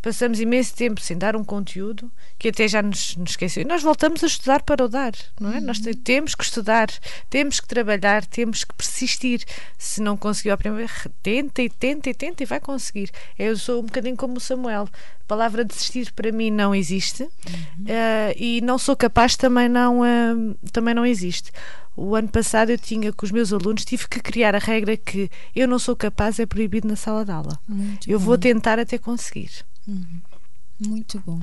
passamos 0.00 0.40
imenso 0.40 0.74
tempo 0.74 1.00
sem 1.00 1.18
dar 1.18 1.34
um 1.34 1.44
conteúdo 1.44 2.10
que 2.38 2.48
até 2.48 2.68
já 2.68 2.80
nos, 2.80 3.16
nos 3.16 3.30
esqueceu. 3.30 3.62
E 3.62 3.66
nós 3.66 3.82
voltamos 3.82 4.22
a 4.22 4.26
estudar 4.26 4.62
para 4.62 4.84
o 4.84 4.88
dar, 4.88 5.12
não 5.40 5.52
é? 5.52 5.58
Uhum. 5.58 5.64
Nós 5.64 5.80
temos 6.04 6.34
que 6.34 6.44
estudar, 6.44 6.88
temos 7.28 7.60
que 7.60 7.66
trabalhar, 7.66 8.24
temos 8.24 8.64
que 8.64 8.74
persistir. 8.74 9.42
Se 9.76 10.00
não 10.00 10.16
conseguiu 10.16 10.52
a 10.52 10.56
primeira 10.56 10.90
tenta 11.22 11.62
e 11.62 11.68
tenta 11.68 12.10
e 12.10 12.14
tenta 12.14 12.42
e 12.42 12.46
vai 12.46 12.60
conseguir. 12.60 13.10
Eu 13.38 13.56
sou 13.56 13.80
um 13.80 13.86
bocadinho 13.86 14.16
como 14.16 14.36
o 14.36 14.40
Samuel. 14.40 14.88
A 14.92 15.28
palavra 15.28 15.64
desistir 15.64 16.12
para 16.12 16.32
mim 16.32 16.50
não 16.50 16.74
existe 16.74 17.24
uhum. 17.24 17.28
uh, 17.28 18.34
e 18.36 18.60
não 18.62 18.78
sou 18.78 18.96
capaz 18.96 19.36
também 19.36 19.68
não, 19.68 20.00
uh, 20.00 20.54
também 20.72 20.94
não 20.94 21.04
existe. 21.04 21.52
O 21.94 22.14
ano 22.14 22.28
passado 22.28 22.70
eu 22.70 22.78
tinha 22.78 23.12
com 23.12 23.26
os 23.26 23.32
meus 23.32 23.52
alunos, 23.52 23.84
tive 23.84 24.06
que 24.08 24.20
criar 24.20 24.54
a 24.54 24.58
regra 24.58 24.96
que 24.96 25.28
eu 25.54 25.66
não 25.66 25.80
sou 25.80 25.96
capaz, 25.96 26.38
é 26.38 26.46
proibido 26.46 26.86
na 26.86 26.94
sala 26.94 27.24
de 27.24 27.32
aula. 27.32 27.58
Muito 27.66 28.08
eu 28.08 28.20
bom. 28.20 28.24
vou 28.24 28.38
tentar 28.38 28.78
até 28.78 28.96
conseguir. 28.96 29.50
Uhum. 29.88 30.20
Muito 30.80 31.18
bom. 31.20 31.40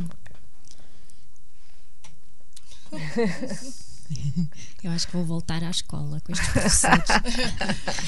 Eu 4.83 4.91
acho 4.91 5.07
que 5.07 5.13
vou 5.13 5.25
voltar 5.25 5.63
à 5.63 5.71
escola 5.71 6.21
com 6.21 6.31
estes 6.31 6.47
professores. 6.53 7.05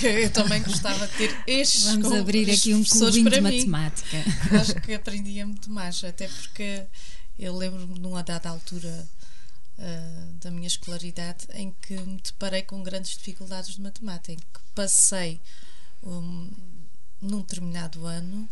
eu 0.03 0.31
também 0.31 0.61
gostava 0.61 1.07
de 1.07 1.13
ter 1.13 1.43
estes 1.47 1.83
Vamos 1.83 2.11
abrir 2.13 2.51
aqui 2.51 2.75
um 2.75 2.83
clubinho 2.83 3.29
de 3.31 3.41
matemática. 3.41 4.17
Acho 4.61 4.75
que 4.75 4.93
aprendia 4.93 5.45
muito 5.45 5.71
mais, 5.71 6.03
até 6.03 6.27
porque 6.27 6.85
eu 7.39 7.57
lembro-me 7.57 7.99
numa 7.99 8.21
dada 8.21 8.49
altura 8.49 9.09
uh, 9.79 10.33
da 10.33 10.51
minha 10.51 10.67
escolaridade 10.67 11.47
em 11.55 11.75
que 11.81 11.97
me 11.97 12.21
deparei 12.21 12.61
com 12.61 12.83
grandes 12.83 13.17
dificuldades 13.17 13.73
de 13.73 13.81
matemática, 13.81 14.33
em 14.33 14.37
que 14.37 14.59
passei 14.75 15.41
um, 16.03 16.51
num 17.19 17.39
determinado 17.39 18.05
ano 18.05 18.47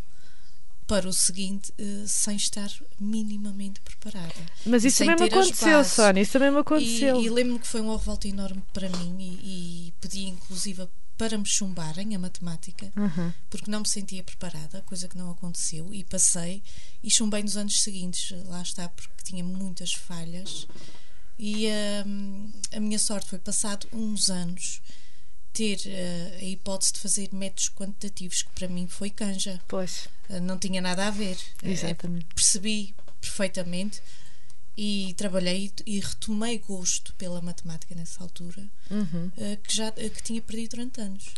para 0.88 1.08
o 1.08 1.14
seguinte 1.14 1.74
uh, 1.80 2.08
sem 2.08 2.36
estar 2.36 2.70
minimamente 3.00 3.80
preparada. 3.82 4.36
Mas 4.66 4.86
isso 4.86 5.00
também 5.00 5.16
me 5.16 5.26
aconteceu, 5.26 5.84
Sónia, 5.84 6.22
isso 6.22 6.34
também 6.34 6.52
me 6.52 6.60
aconteceu. 6.60 7.22
E, 7.22 7.26
e 7.26 7.30
lembro-me 7.30 7.60
que 7.60 7.68
foi 7.68 7.82
uma 7.82 7.98
revolta 7.98 8.28
enorme 8.28 8.64
para 8.74 8.90
mim 8.90 9.18
e, 9.20 9.88
e 9.88 9.94
pedi 10.00 10.26
inclusive 10.26 10.88
para 11.18 11.38
me 11.38 11.46
chumbarem 11.46 12.14
a 12.16 12.20
matemática, 12.20 12.92
uhum. 12.96 13.32
porque 13.50 13.72
não 13.72 13.80
me 13.80 13.88
sentia 13.88 14.24
preparada, 14.24 14.82
coisa 14.82 15.08
que 15.08 15.18
não 15.18 15.32
aconteceu, 15.32 15.94
e 15.94 16.04
passei 16.04 16.62
e 17.02 17.10
chumbei 17.10 17.42
nos 17.42 17.56
anos 17.56 17.82
seguintes, 17.82 18.32
lá 18.48 18.62
está, 18.62 18.90
porque 18.90 19.24
tinha 19.24 19.44
muitas 19.44 19.94
falhas. 19.94 20.68
E 21.40 21.68
um, 22.06 22.52
a 22.74 22.80
minha 22.80 23.00
sorte 23.00 23.30
foi 23.30 23.40
passado 23.40 23.88
uns 23.92 24.30
anos 24.30 24.82
ter 25.56 25.78
uh, 25.86 26.36
a 26.36 26.44
hipótese 26.44 26.94
de 26.94 27.00
fazer 27.00 27.30
métodos 27.32 27.70
quantitativos, 27.70 28.44
que 28.44 28.50
para 28.52 28.68
mim 28.68 28.88
foi 28.88 29.10
canja. 29.10 29.60
Pois. 29.68 30.10
Uh, 30.30 30.42
não 30.42 30.60
tinha 30.60 30.82
nada 30.82 31.08
a 31.08 31.12
ver. 31.12 31.38
Eh, 31.64 31.72
Exatamente. 31.72 32.26
Uh, 32.26 32.36
percebi 32.36 32.94
perfeitamente 33.22 34.02
e 34.78 35.16
trabalhei 35.18 35.72
e 35.86 36.02
retomei 36.02 36.60
gosto 36.60 37.14
pela 37.14 37.42
matemática 37.42 37.96
nessa 37.96 38.22
altura, 38.22 38.62
uhum. 38.92 39.32
que 39.64 39.74
já 39.74 39.90
que 39.90 40.22
tinha 40.22 40.42
perdido 40.42 40.72
durante 40.72 41.00
anos. 41.00 41.34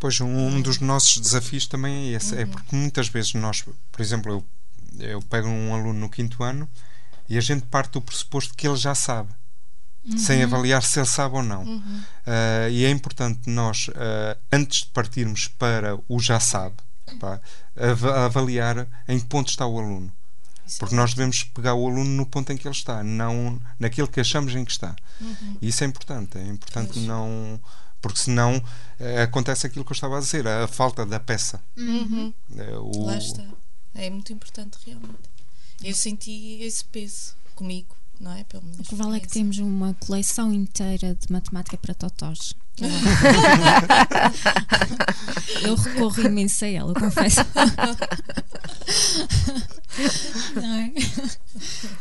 Pois, 0.00 0.18
um, 0.22 0.62
dos 0.62 0.78
nossos 0.78 1.20
desafios 1.20 1.66
também 1.66 2.08
é 2.08 2.16
esse. 2.16 2.34
É 2.34 2.38
uhum. 2.38 2.42
É 2.42 2.46
porque 2.46 2.74
muitas 2.74 3.08
vezes 3.08 3.34
nós, 3.34 3.62
por 3.92 4.00
exemplo, 4.00 4.32
eu, 4.32 5.06
eu 5.06 5.20
pego 5.20 5.46
um 5.46 5.74
aluno 5.74 6.00
no 6.00 6.08
quinto 6.08 6.42
ano 6.42 6.66
e 7.28 7.36
a 7.36 7.40
gente 7.42 7.66
parte 7.66 7.92
do 7.92 8.00
pressuposto 8.00 8.54
que 8.54 8.66
ele 8.66 8.76
já 8.76 8.94
sabe 8.94 9.30
uhum. 10.06 10.18
sem 10.18 10.42
avaliar 10.42 10.82
se 10.82 10.98
ele 10.98 11.06
sabe 11.06 11.36
ou 11.36 11.42
não. 11.42 11.62
Uhum. 11.62 12.02
Uh, 12.26 12.70
e 12.70 12.84
é 12.84 12.90
importante 12.90 13.48
nós, 13.48 13.88
uh, 13.88 14.38
antes 14.52 14.80
de 14.80 14.86
partirmos 14.86 15.48
para 15.48 15.98
o 16.08 16.18
já 16.20 16.38
sabe, 16.38 16.76
pá, 17.18 17.40
av 17.76 18.06
avaliar 18.06 18.86
em 19.08 19.18
que 19.18 19.26
ponto 19.26 19.48
está 19.48 19.66
o 19.66 19.78
aluno. 19.78 20.12
Porque 20.78 20.94
nós 20.94 21.12
devemos 21.12 21.44
pegar 21.44 21.74
o 21.74 21.86
aluno 21.86 22.08
no 22.10 22.24
ponto 22.24 22.50
em 22.50 22.56
que 22.56 22.66
ele 22.66 22.74
está, 22.74 23.04
não 23.04 23.60
naquilo 23.78 24.08
que 24.08 24.20
achamos 24.20 24.54
em 24.54 24.64
que 24.64 24.72
está. 24.72 24.96
Uhum. 25.20 25.58
E 25.60 25.68
isso 25.68 25.84
é 25.84 25.86
importante. 25.86 26.38
É 26.38 26.46
importante 26.46 26.98
não. 27.00 27.60
Porque 28.00 28.18
senão 28.18 28.56
uh, 28.56 29.22
acontece 29.22 29.66
aquilo 29.66 29.84
que 29.84 29.92
eu 29.92 29.94
estava 29.94 30.16
a 30.16 30.20
dizer, 30.20 30.46
a 30.46 30.66
falta 30.66 31.04
da 31.04 31.20
peça. 31.20 31.60
Uhum. 31.76 32.32
o... 32.80 33.06
Lá 33.06 33.18
está. 33.18 33.44
É 33.94 34.08
muito 34.10 34.32
importante, 34.32 34.78
realmente. 34.86 35.34
Eu 35.82 35.94
senti 35.94 36.62
esse 36.62 36.84
peso 36.86 37.34
comigo 37.54 37.94
não 38.24 38.32
é? 38.32 38.42
Pelo 38.44 38.64
o 38.66 38.82
que 38.82 38.94
vale 38.94 39.18
é 39.18 39.20
que 39.20 39.28
temos 39.28 39.58
uma 39.58 39.92
coleção 39.94 40.52
inteira 40.52 41.14
de 41.14 41.30
matemática 41.30 41.76
para 41.76 41.92
totós. 41.94 42.54
Eu 45.62 45.74
recorro 45.76 46.22
imenso 46.22 46.64
a 46.64 46.68
ela, 46.68 46.94
confesso. 46.94 47.40
Não 50.56 50.74
é? 50.74 50.92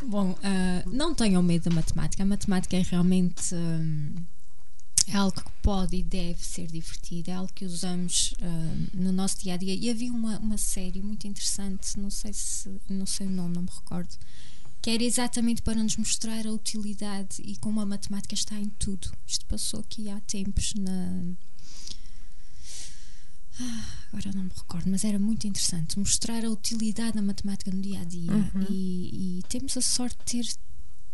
Bom, 0.04 0.32
uh, 0.32 0.90
não 0.90 1.14
tenham 1.14 1.44
medo 1.44 1.70
da 1.70 1.76
matemática. 1.76 2.24
A 2.24 2.26
matemática 2.26 2.76
é 2.76 2.82
realmente 2.82 3.54
um, 3.54 4.16
é 5.08 5.16
algo 5.16 5.36
que 5.36 5.52
pode 5.62 5.96
e 5.98 6.04
deve 6.04 6.44
ser 6.44 6.66
divertido, 6.68 7.30
é 7.30 7.36
algo 7.36 7.54
que 7.54 7.66
usamos 7.66 8.34
uh, 8.42 8.88
no 8.96 9.12
nosso 9.12 9.38
dia 9.40 9.54
a 9.54 9.58
dia. 9.58 9.76
E 9.76 9.92
havia 9.92 10.12
uma, 10.12 10.40
uma 10.40 10.58
série 10.58 11.04
muito 11.04 11.28
interessante, 11.28 12.00
não 12.00 12.10
sei 12.10 12.34
se 12.34 12.82
não 12.90 13.06
sei 13.06 13.28
o 13.28 13.30
nome, 13.30 13.54
não 13.56 13.62
me 13.62 13.70
recordo 13.70 14.18
que 14.84 14.90
era 14.90 15.02
exatamente 15.02 15.62
para 15.62 15.82
nos 15.82 15.96
mostrar 15.96 16.46
a 16.46 16.52
utilidade 16.52 17.42
e 17.42 17.56
como 17.56 17.80
a 17.80 17.86
matemática 17.86 18.36
está 18.36 18.60
em 18.60 18.68
tudo. 18.72 19.10
Isto 19.26 19.46
passou 19.46 19.80
aqui 19.80 20.10
há 20.10 20.20
tempos 20.20 20.74
na. 20.74 21.24
Ah, 23.62 23.86
agora 24.12 24.34
não 24.36 24.44
me 24.44 24.52
recordo, 24.54 24.90
mas 24.90 25.06
era 25.06 25.18
muito 25.18 25.48
interessante 25.48 25.98
mostrar 25.98 26.44
a 26.44 26.50
utilidade 26.50 27.16
da 27.16 27.22
matemática 27.22 27.72
no 27.72 27.82
dia 27.82 28.02
a 28.02 28.04
dia. 28.04 28.34
Uhum. 28.34 28.68
E, 28.70 29.40
e, 29.40 29.44
temos 29.48 29.78
a 29.78 29.82
sorte 29.82 30.18
de 30.18 30.44
ter 30.44 30.54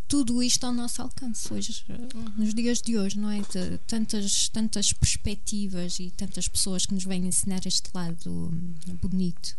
tudo 0.07 0.41
isto 0.41 0.63
ao 0.63 0.73
nosso 0.73 1.03
alcance 1.03 1.53
hoje, 1.53 1.85
uhum. 1.89 2.33
nos 2.37 2.55
dias 2.55 2.81
de 2.81 2.97
hoje, 2.97 3.19
não 3.19 3.29
é? 3.29 3.41
De 3.41 3.77
tantas, 3.85 4.49
tantas 4.49 4.91
perspectivas 4.93 5.99
e 5.99 6.09
tantas 6.09 6.47
pessoas 6.47 6.87
que 6.87 6.95
nos 6.95 7.03
vêm 7.03 7.23
ensinar 7.27 7.61
este 7.67 7.91
lado 7.93 8.51
bonito 8.99 9.55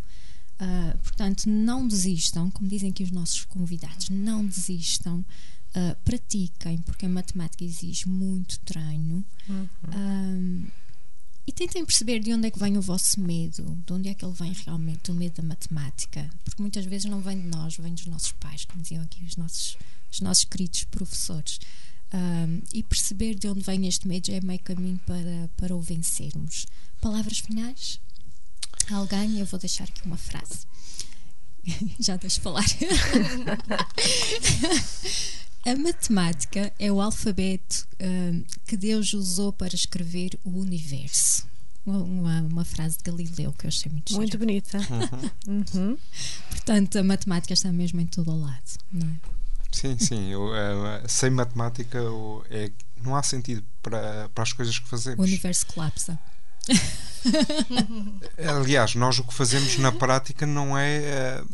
Uh, 0.60 0.98
portanto, 0.98 1.48
não 1.48 1.88
desistam, 1.88 2.50
como 2.50 2.68
dizem 2.68 2.90
aqui 2.90 3.02
os 3.02 3.10
nossos 3.10 3.46
convidados, 3.46 4.10
não 4.10 4.44
desistam, 4.44 5.20
uh, 5.20 5.96
pratiquem, 6.04 6.78
porque 6.82 7.06
a 7.06 7.08
matemática 7.08 7.64
exige 7.64 8.06
muito 8.06 8.60
treino. 8.60 9.24
Uhum. 9.48 9.68
Uh, 9.86 10.70
e 11.46 11.52
tentem 11.52 11.82
perceber 11.84 12.20
de 12.20 12.34
onde 12.34 12.46
é 12.46 12.50
que 12.50 12.58
vem 12.58 12.76
o 12.76 12.82
vosso 12.82 13.18
medo, 13.20 13.82
de 13.86 13.92
onde 13.92 14.10
é 14.10 14.14
que 14.14 14.22
ele 14.22 14.34
vem 14.34 14.52
realmente, 14.52 15.10
o 15.10 15.14
medo 15.14 15.40
da 15.40 15.48
matemática, 15.48 16.30
porque 16.44 16.60
muitas 16.60 16.84
vezes 16.84 17.10
não 17.10 17.22
vem 17.22 17.40
de 17.40 17.48
nós, 17.48 17.76
vem 17.76 17.94
dos 17.94 18.06
nossos 18.06 18.32
pais, 18.32 18.66
como 18.66 18.82
diziam 18.82 19.02
aqui 19.02 19.24
os 19.24 19.36
nossos, 19.36 19.78
os 20.12 20.20
nossos 20.20 20.44
queridos 20.44 20.84
professores. 20.84 21.58
e 22.72 22.82
perceber 22.82 23.34
de 23.34 23.48
onde 23.48 23.62
vem 23.62 23.86
este 23.86 24.06
medo 24.06 24.30
é 24.30 24.40
meio 24.40 24.60
caminho 24.60 25.00
para, 25.06 25.50
para 25.56 25.74
o 25.74 25.80
vencermos. 25.80 26.66
Palavras 27.00 27.38
finais? 27.38 27.98
Alguém, 28.90 29.40
eu 29.40 29.46
vou 29.46 29.58
deixar 29.58 29.84
aqui 29.84 30.02
uma 30.04 30.16
frase. 30.16 30.66
Já 32.00 32.16
deixo 32.16 32.40
falar. 32.40 32.64
A 35.66 35.76
matemática 35.76 36.72
é 36.78 36.90
o 36.90 37.02
alfabeto 37.02 37.86
uh, 38.00 38.44
que 38.66 38.78
Deus 38.78 39.12
usou 39.12 39.52
para 39.52 39.74
escrever 39.74 40.38
o 40.42 40.58
universo. 40.58 41.46
Uma, 41.84 42.40
uma, 42.42 42.64
frase 42.64 42.98
de 42.98 43.04
Galileu 43.04 43.52
que 43.52 43.66
eu 43.66 43.68
achei 43.68 43.90
muito 43.90 44.14
Muito 44.14 44.32
gira. 44.32 44.38
bonita. 44.38 44.78
Uhum. 44.78 45.30
Uhum. 45.74 45.98
Portanto, 46.50 46.98
a 46.98 47.02
matemática 47.02 47.52
está 47.52 47.72
mesmo 47.72 48.00
em 48.00 48.06
todo 48.06 48.30
o 48.30 48.40
lado, 48.40 48.78
não 48.92 49.08
é? 49.08 49.14
Sim, 49.72 49.98
sim. 49.98 50.28
Eu, 50.28 50.46
uh, 50.46 51.08
sem 51.08 51.30
matemática 51.30 51.98
eu, 51.98 52.44
é, 52.50 52.70
não 53.02 53.16
há 53.16 53.22
sentido 53.22 53.64
para, 53.82 54.28
para 54.30 54.42
as 54.42 54.52
coisas 54.52 54.78
que 54.78 54.88
fazemos. 54.88 55.18
O 55.18 55.22
universo 55.22 55.66
colapsa. 55.66 56.18
Aliás, 58.58 58.94
nós 58.94 59.18
o 59.18 59.24
que 59.24 59.34
fazemos 59.34 59.76
na 59.78 59.92
prática 59.92 60.46
não 60.46 60.76
é, 60.76 60.96
eh, 60.98 61.44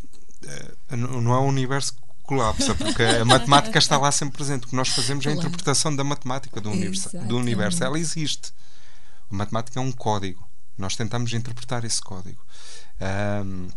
eh, 0.90 0.96
não 0.96 1.34
é 1.34 1.38
o 1.38 1.44
universo 1.44 1.92
que 1.94 2.00
colapsa, 2.22 2.74
porque 2.74 3.02
a 3.02 3.24
matemática 3.26 3.78
está 3.78 3.96
lá 3.98 4.10
sempre 4.12 4.36
presente. 4.36 4.64
O 4.64 4.68
que 4.68 4.76
nós 4.76 4.88
fazemos 4.88 5.24
é 5.26 5.30
a 5.30 5.32
interpretação 5.34 5.94
da 5.94 6.04
matemática 6.04 6.60
do 6.60 6.70
universo. 6.70 7.16
Do 7.26 7.36
universo. 7.36 7.82
Ela 7.84 7.98
existe. 7.98 8.52
A 9.30 9.34
matemática 9.34 9.78
é 9.78 9.82
um 9.82 9.92
código. 9.92 10.46
Nós 10.78 10.94
tentamos 10.96 11.32
interpretar 11.32 11.84
esse 11.84 12.00
código. 12.00 12.44
Ahm, 13.00 13.68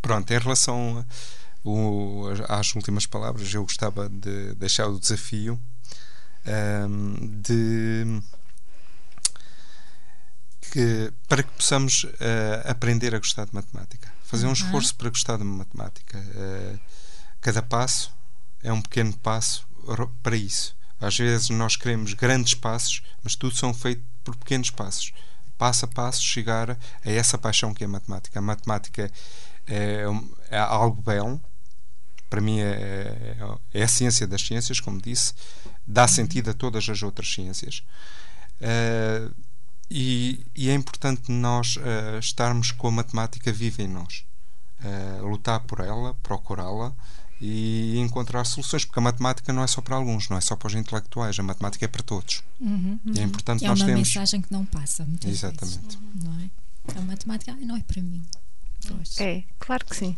pronto, 0.00 0.30
em 0.32 0.38
relação 0.38 0.98
a- 0.98 1.68
o- 1.68 2.24
às 2.48 2.74
últimas 2.74 3.06
palavras, 3.06 3.52
eu 3.52 3.62
gostava 3.62 4.08
de 4.08 4.54
deixar 4.54 4.86
o 4.88 4.98
desafio 5.00 5.60
ahm, 6.46 7.40
de 7.42 8.20
que 10.70 11.12
para 11.28 11.42
que 11.42 11.50
possamos 11.52 12.06
eh, 12.20 12.62
aprender 12.66 13.14
a 13.14 13.18
gostar 13.18 13.46
de 13.46 13.54
matemática, 13.54 14.12
fazer 14.24 14.46
um 14.46 14.48
Uhum. 14.48 14.54
esforço 14.54 14.94
para 14.94 15.08
gostar 15.08 15.38
de 15.38 15.44
matemática. 15.44 16.18
Eh, 16.18 16.78
cada 17.40 17.62
passo 17.62 18.12
é 18.62 18.72
um 18.72 18.82
pequeno 18.82 19.16
passo 19.18 19.66
para 20.22 20.36
isso. 20.36 20.76
Às 21.00 21.16
vezes 21.16 21.48
nós 21.50 21.76
queremos 21.76 22.14
grandes 22.14 22.54
passos, 22.54 23.02
mas 23.22 23.36
tudo 23.36 23.54
são 23.56 23.72
feitos 23.74 24.04
por 24.24 24.34
pequenos 24.36 24.70
passos. 24.70 25.12
Passo 25.58 25.84
a 25.84 25.88
passo 25.88 26.22
chegar 26.22 26.70
a 26.70 26.76
essa 27.04 27.38
paixão 27.38 27.72
que 27.72 27.84
é 27.84 27.86
a 27.86 27.90
matemática. 27.90 28.38
A 28.38 28.42
matemática 28.42 29.10
é, 29.66 30.02
é 30.50 30.58
algo 30.58 31.00
belo, 31.02 31.40
para 32.28 32.40
mim 32.40 32.60
é, 32.60 33.36
é 33.72 33.82
a 33.82 33.88
ciência 33.88 34.26
das 34.26 34.42
ciências, 34.42 34.80
como 34.80 35.00
disse, 35.00 35.32
dá 35.86 36.08
sentido 36.08 36.50
a 36.50 36.54
todas 36.54 36.88
as 36.88 37.02
outras 37.02 37.32
ciências. 37.32 37.82
Eh, 38.60 39.28
e, 39.90 40.44
e 40.54 40.68
é 40.68 40.74
importante 40.74 41.30
nós 41.30 41.78
eh, 41.82 42.18
estarmos 42.18 42.70
com 42.72 42.88
a 42.88 42.90
matemática 42.90 43.52
viva 43.52 43.82
em 43.82 43.88
nós, 43.88 44.24
Eh, 44.78 45.20
lutar 45.22 45.60
por 45.60 45.80
ela, 45.80 46.12
procurá-la 46.22 46.92
e 47.40 47.98
encontrar 47.98 48.44
soluções, 48.44 48.84
porque 48.84 48.98
a 48.98 49.02
matemática 49.02 49.50
não 49.52 49.62
é 49.62 49.66
só 49.66 49.80
para 49.80 49.96
alguns, 49.96 50.28
não 50.28 50.36
é 50.36 50.40
só 50.42 50.54
para 50.54 50.66
os 50.68 50.74
intelectuais, 50.74 51.38
a 51.38 51.42
matemática 51.42 51.84
é 51.86 51.88
para 51.88 52.02
todos. 52.02 52.42
Uhum, 52.60 53.00
E 53.06 53.18
é 53.18 53.22
importante 53.22 53.60
Que 53.60 53.64
é 53.64 53.68
nós 53.68 53.80
uma 53.80 53.86
termos. 53.86 54.08
mensagem 54.08 54.42
que 54.42 54.52
não 54.52 54.66
passa 54.66 55.04
muitas 55.06 55.30
Exatamente. 55.30 55.78
vezes. 55.78 55.98
Não 56.22 56.40
é? 56.40 56.50
A 56.98 57.00
matemática 57.02 57.52
ai, 57.52 57.64
não 57.64 57.74
é 57.76 57.80
para 57.80 58.02
mim. 58.02 58.22
Pois. 58.86 59.18
É, 59.20 59.42
claro 59.58 59.84
que 59.86 59.96
sim. 59.96 60.16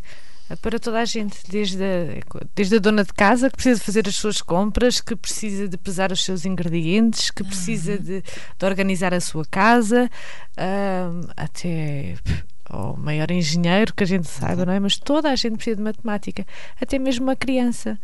Para 0.57 0.79
toda 0.79 0.99
a 1.01 1.05
gente, 1.05 1.37
desde 1.49 1.83
a, 1.83 2.47
desde 2.55 2.77
a 2.77 2.79
dona 2.79 3.05
de 3.05 3.13
casa 3.13 3.51
que 3.51 3.57
precisa 3.57 3.79
de 3.79 3.85
fazer 3.85 4.09
as 4.09 4.17
suas 4.17 4.41
compras, 4.41 5.01
que 5.01 5.15
precisa 5.15 5.69
de 5.69 5.77
pesar 5.77 6.11
os 6.11 6.25
seus 6.25 6.45
ingredientes, 6.45 7.31
que 7.31 7.45
precisa 7.45 7.99
de, 7.99 8.23
de 8.23 8.65
organizar 8.67 9.13
a 9.13 9.21
sua 9.21 9.45
casa, 9.45 10.11
ahm, 10.57 11.29
até 11.37 12.17
ao 12.65 12.97
maior 12.97 13.31
engenheiro 13.31 13.95
que 13.95 14.05
a 14.05 14.07
gente 14.07 14.29
saiba, 14.29 14.65
não 14.65 14.73
é? 14.73 14.81
Mas 14.81 14.97
toda 14.97 15.31
a 15.31 15.37
gente 15.37 15.57
precisa 15.57 15.77
de 15.77 15.83
matemática, 15.83 16.47
até 16.81 16.99
mesmo 16.99 17.25
uma 17.25 17.37
criança. 17.37 17.99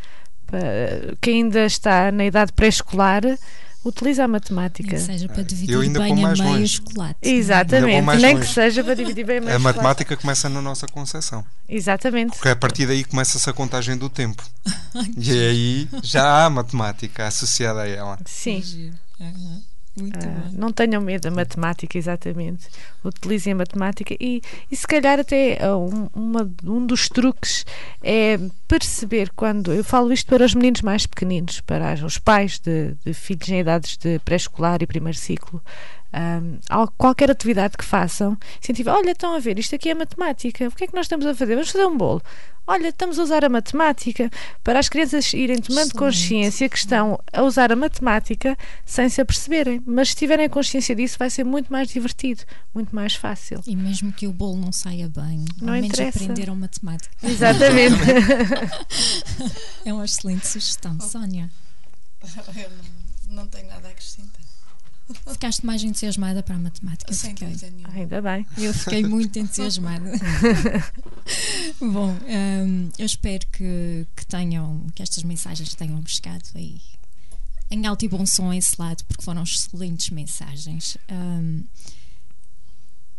Que 1.20 1.30
ainda 1.30 1.64
está 1.64 2.12
na 2.12 2.26
idade 2.26 2.52
pré-escolar 2.52 3.22
utiliza 3.84 4.24
a 4.24 4.28
matemática. 4.28 4.88
Nem 4.88 4.98
que 4.98 5.06
seja 5.06 5.28
para 5.28 5.42
dividir 5.42 5.74
Eu 5.74 5.80
ainda 5.82 6.00
bem 6.00 6.12
a 6.12 6.16
mais 6.16 6.40
meio 6.40 6.50
o 6.50 6.54
longe. 6.54 6.68
chocolate. 6.76 7.18
é? 7.22 7.28
Exatamente, 7.30 8.02
mais 8.02 8.22
nem 8.22 8.34
longe. 8.34 8.46
que 8.48 8.54
seja 8.54 8.82
para 8.84 8.94
dividir 8.94 9.24
bem 9.26 9.38
A 9.38 9.40
mais 9.42 9.60
matemática 9.60 10.16
começa 10.16 10.48
na 10.48 10.62
nossa 10.62 10.86
concepção, 10.86 11.44
Exatamente. 11.68 12.32
porque 12.36 12.48
a 12.48 12.56
partir 12.56 12.86
daí 12.86 13.04
começa-se 13.04 13.48
a 13.48 13.52
contagem 13.52 13.96
do 13.96 14.08
tempo. 14.08 14.42
e 15.16 15.30
aí 15.30 15.88
já 16.02 16.44
há 16.46 16.50
matemática 16.50 17.26
associada 17.26 17.82
a 17.82 17.88
ela. 17.88 18.18
Sim. 18.24 18.62
Giro. 18.62 18.94
Bom. 19.96 20.50
não 20.52 20.72
tenham 20.72 21.00
medo 21.00 21.22
da 21.22 21.30
matemática, 21.30 21.96
exatamente. 21.96 22.66
Utilizem 23.04 23.52
a 23.52 23.56
matemática 23.56 24.14
e, 24.18 24.42
e 24.70 24.76
se 24.76 24.86
calhar 24.86 25.20
até 25.20 25.58
ah, 25.64 25.76
um, 25.76 26.08
uma- 26.14 26.50
um 26.64 26.84
dos 26.84 27.08
truques 27.08 27.64
é 28.02 28.38
perceber 28.66 29.30
quando. 29.36 29.72
Eu 29.72 29.84
falo 29.84 30.12
isto 30.12 30.26
para 30.28 30.44
os 30.44 30.54
meninos 30.54 30.82
mais 30.82 31.06
pequeninos, 31.06 31.60
para 31.60 31.94
os 32.04 32.18
pais 32.18 32.58
de, 32.58 32.94
de 33.04 33.14
filhos 33.14 33.48
em 33.48 33.60
idades 33.60 33.96
de 33.96 34.18
pré-escolar 34.20 34.82
e 34.82 34.86
primeiro 34.86 35.16
ciclo. 35.16 35.62
Al- 36.68 36.92
qualquer 36.96 37.30
atividade 37.30 37.76
que 37.76 37.84
façam, 37.84 38.36
incentivar, 38.62 38.96
olha, 38.96 39.10
estão 39.12 39.34
a 39.34 39.38
ver, 39.38 39.58
isto 39.58 39.74
aqui 39.74 39.88
é 39.90 39.94
matemática, 39.94 40.68
o 40.68 40.70
que 40.72 40.84
é 40.84 40.86
que 40.86 40.94
nós 40.94 41.06
estamos 41.06 41.26
a 41.26 41.34
fazer? 41.34 41.54
Vamos 41.54 41.70
fazer 41.70 41.86
um 41.86 41.96
bolo. 41.96 42.22
Olha, 42.66 42.88
estamos 42.88 43.18
a 43.18 43.22
usar 43.22 43.44
a 43.44 43.48
matemática 43.50 44.30
para 44.62 44.78
as 44.78 44.88
crianças 44.88 45.30
irem 45.34 45.58
tomando 45.58 45.88
Excelente. 45.88 45.98
consciência 45.98 46.66
que 46.66 46.78
estão 46.78 47.20
a 47.30 47.42
usar 47.42 47.70
a 47.70 47.76
matemática 47.76 48.56
sem 48.86 49.06
se 49.10 49.20
aperceberem. 49.20 49.82
Mas 49.84 50.08
se 50.10 50.16
tiverem 50.16 50.48
consciência 50.48 50.94
disso, 50.96 51.18
vai 51.18 51.28
ser 51.28 51.44
muito 51.44 51.70
mais 51.70 51.88
divertido, 51.88 52.42
muito 52.74 52.94
mais 52.96 53.14
fácil. 53.14 53.60
E 53.66 53.76
mesmo 53.76 54.10
que 54.14 54.26
o 54.26 54.32
bolo 54.32 54.56
não 54.56 54.72
saia 54.72 55.10
bem, 55.10 55.44
Não 55.60 55.68
ao 55.68 55.74
menos 55.74 55.90
interessa. 55.90 56.20
aprenderam 56.20 56.56
matemática. 56.56 57.14
Exatamente. 57.22 57.96
É 59.84 59.92
uma 59.92 60.04
excelente 60.06 60.46
sugestão. 60.46 60.98
Sónia, 61.00 61.50
Eu 62.56 62.70
não, 63.28 63.42
não 63.42 63.46
tenho 63.46 63.68
nada 63.68 63.88
a 63.88 63.90
acrescentar. 63.90 64.40
Ficaste 65.32 65.64
mais 65.66 65.82
entusiasmada 65.82 66.42
para 66.42 66.54
a 66.54 66.58
matemática. 66.58 67.12
Sem 67.12 67.30
Fiquei. 67.30 67.48
dúvida 67.48 67.70
nenhuma. 67.70 67.94
Ainda 67.94 68.22
bem. 68.22 68.46
Eu 68.56 68.72
fiquei 68.74 69.02
muito 69.04 69.36
entusiasmada. 69.38 70.10
Bom, 71.80 72.10
hum, 72.26 72.90
eu 72.98 73.06
espero 73.06 73.46
que, 73.48 74.06
que 74.16 74.26
tenham, 74.26 74.86
que 74.94 75.02
estas 75.02 75.22
mensagens 75.24 75.74
tenham 75.74 76.02
chegado 76.06 76.44
aí 76.54 76.80
em 77.70 77.86
alto 77.86 78.04
e 78.04 78.08
bom 78.08 78.24
som 78.26 78.50
a 78.50 78.56
esse 78.56 78.76
lado, 78.78 79.02
porque 79.04 79.22
foram 79.24 79.42
excelentes 79.42 80.10
mensagens. 80.10 80.96
Hum, 81.10 81.64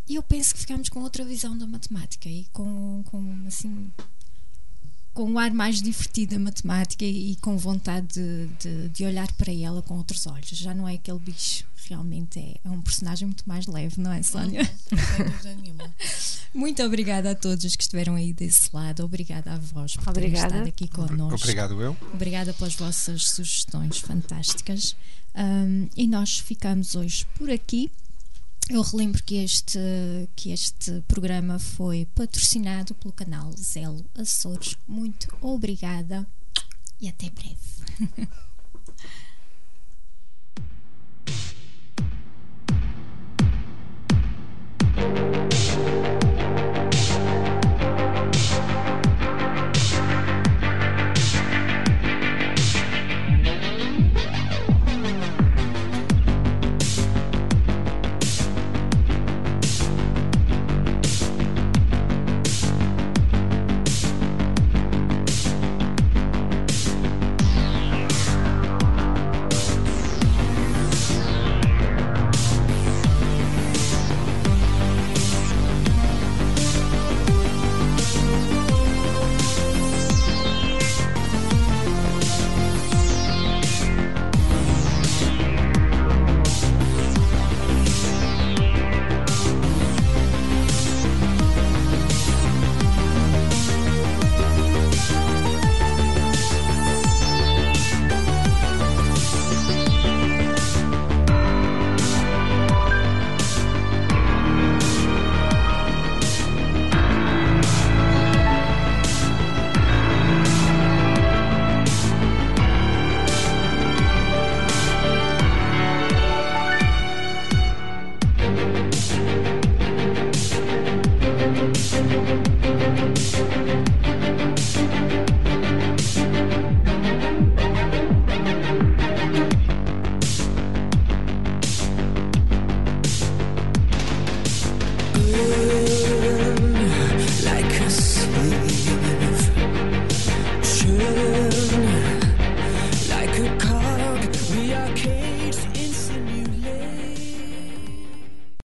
E 0.08 0.16
eu 0.16 0.24
penso 0.24 0.54
que 0.54 0.60
ficamos 0.62 0.88
com 0.88 1.02
outra 1.02 1.26
visão 1.26 1.58
da 1.58 1.66
matemática 1.66 2.30
e 2.30 2.46
com, 2.54 3.04
com 3.06 3.44
assim 3.48 3.92
com 5.16 5.24
um 5.24 5.40
ar 5.40 5.52
mais 5.52 5.82
divertido 5.82 6.36
da 6.36 6.40
matemática 6.40 7.06
e 7.06 7.38
com 7.38 7.58
vontade 7.58 8.08
de, 8.08 8.48
de, 8.60 8.90
de 8.90 9.06
olhar 9.06 9.32
para 9.34 9.52
ela 9.52 9.82
com 9.82 9.96
outros 9.96 10.28
olhos. 10.28 10.50
Já 10.50 10.74
não 10.74 10.86
é 10.86 10.96
aquele 10.96 11.20
bicho, 11.20 11.64
realmente 11.88 12.38
é, 12.38 12.60
é 12.64 12.70
um 12.70 12.82
personagem 12.82 13.26
muito 13.26 13.46
mais 13.48 13.66
leve, 13.66 14.00
não 14.00 14.12
é, 14.12 14.22
Sónia? 14.22 14.70
Nenhuma. 15.44 15.90
Muito 16.54 16.82
obrigada 16.84 17.32
a 17.32 17.36
todos 17.36 17.66
os 17.66 17.76
que 17.76 17.84
estiveram 17.84 18.16
aí 18.16 18.32
desse 18.32 18.70
lado. 18.74 19.04
Obrigada 19.04 19.54
a 19.54 19.58
vós 19.58 19.98
por 19.98 20.14
terem 20.14 20.30
Obrigada. 20.30 20.54
estado 20.54 20.68
aqui 20.70 20.88
connosco. 20.88 21.36
Obrigado 21.36 21.82
eu. 21.82 21.98
Obrigada 22.14 22.54
pelas 22.54 22.76
vossas 22.76 23.26
sugestões 23.26 23.98
fantásticas. 23.98 24.96
Um, 25.36 25.90
e 25.98 26.08
nós 26.08 26.40
ficamos 26.40 26.96
hoje 26.96 27.26
por 27.38 27.50
aqui. 27.50 27.92
Eu 28.70 28.82
relembro 28.82 29.22
que 29.24 29.36
este, 29.36 29.80
que 30.36 30.52
este 30.52 31.02
programa 31.08 31.60
foi 31.60 32.08
patrocinado 32.16 32.96
pelo 32.96 33.14
canal 33.14 33.52
Zelo 33.56 34.04
Açores. 34.16 34.76
Muito 34.88 35.28
obrigada 35.40 36.26
e 37.00 37.08
até 37.08 37.30
breve. 37.30 38.28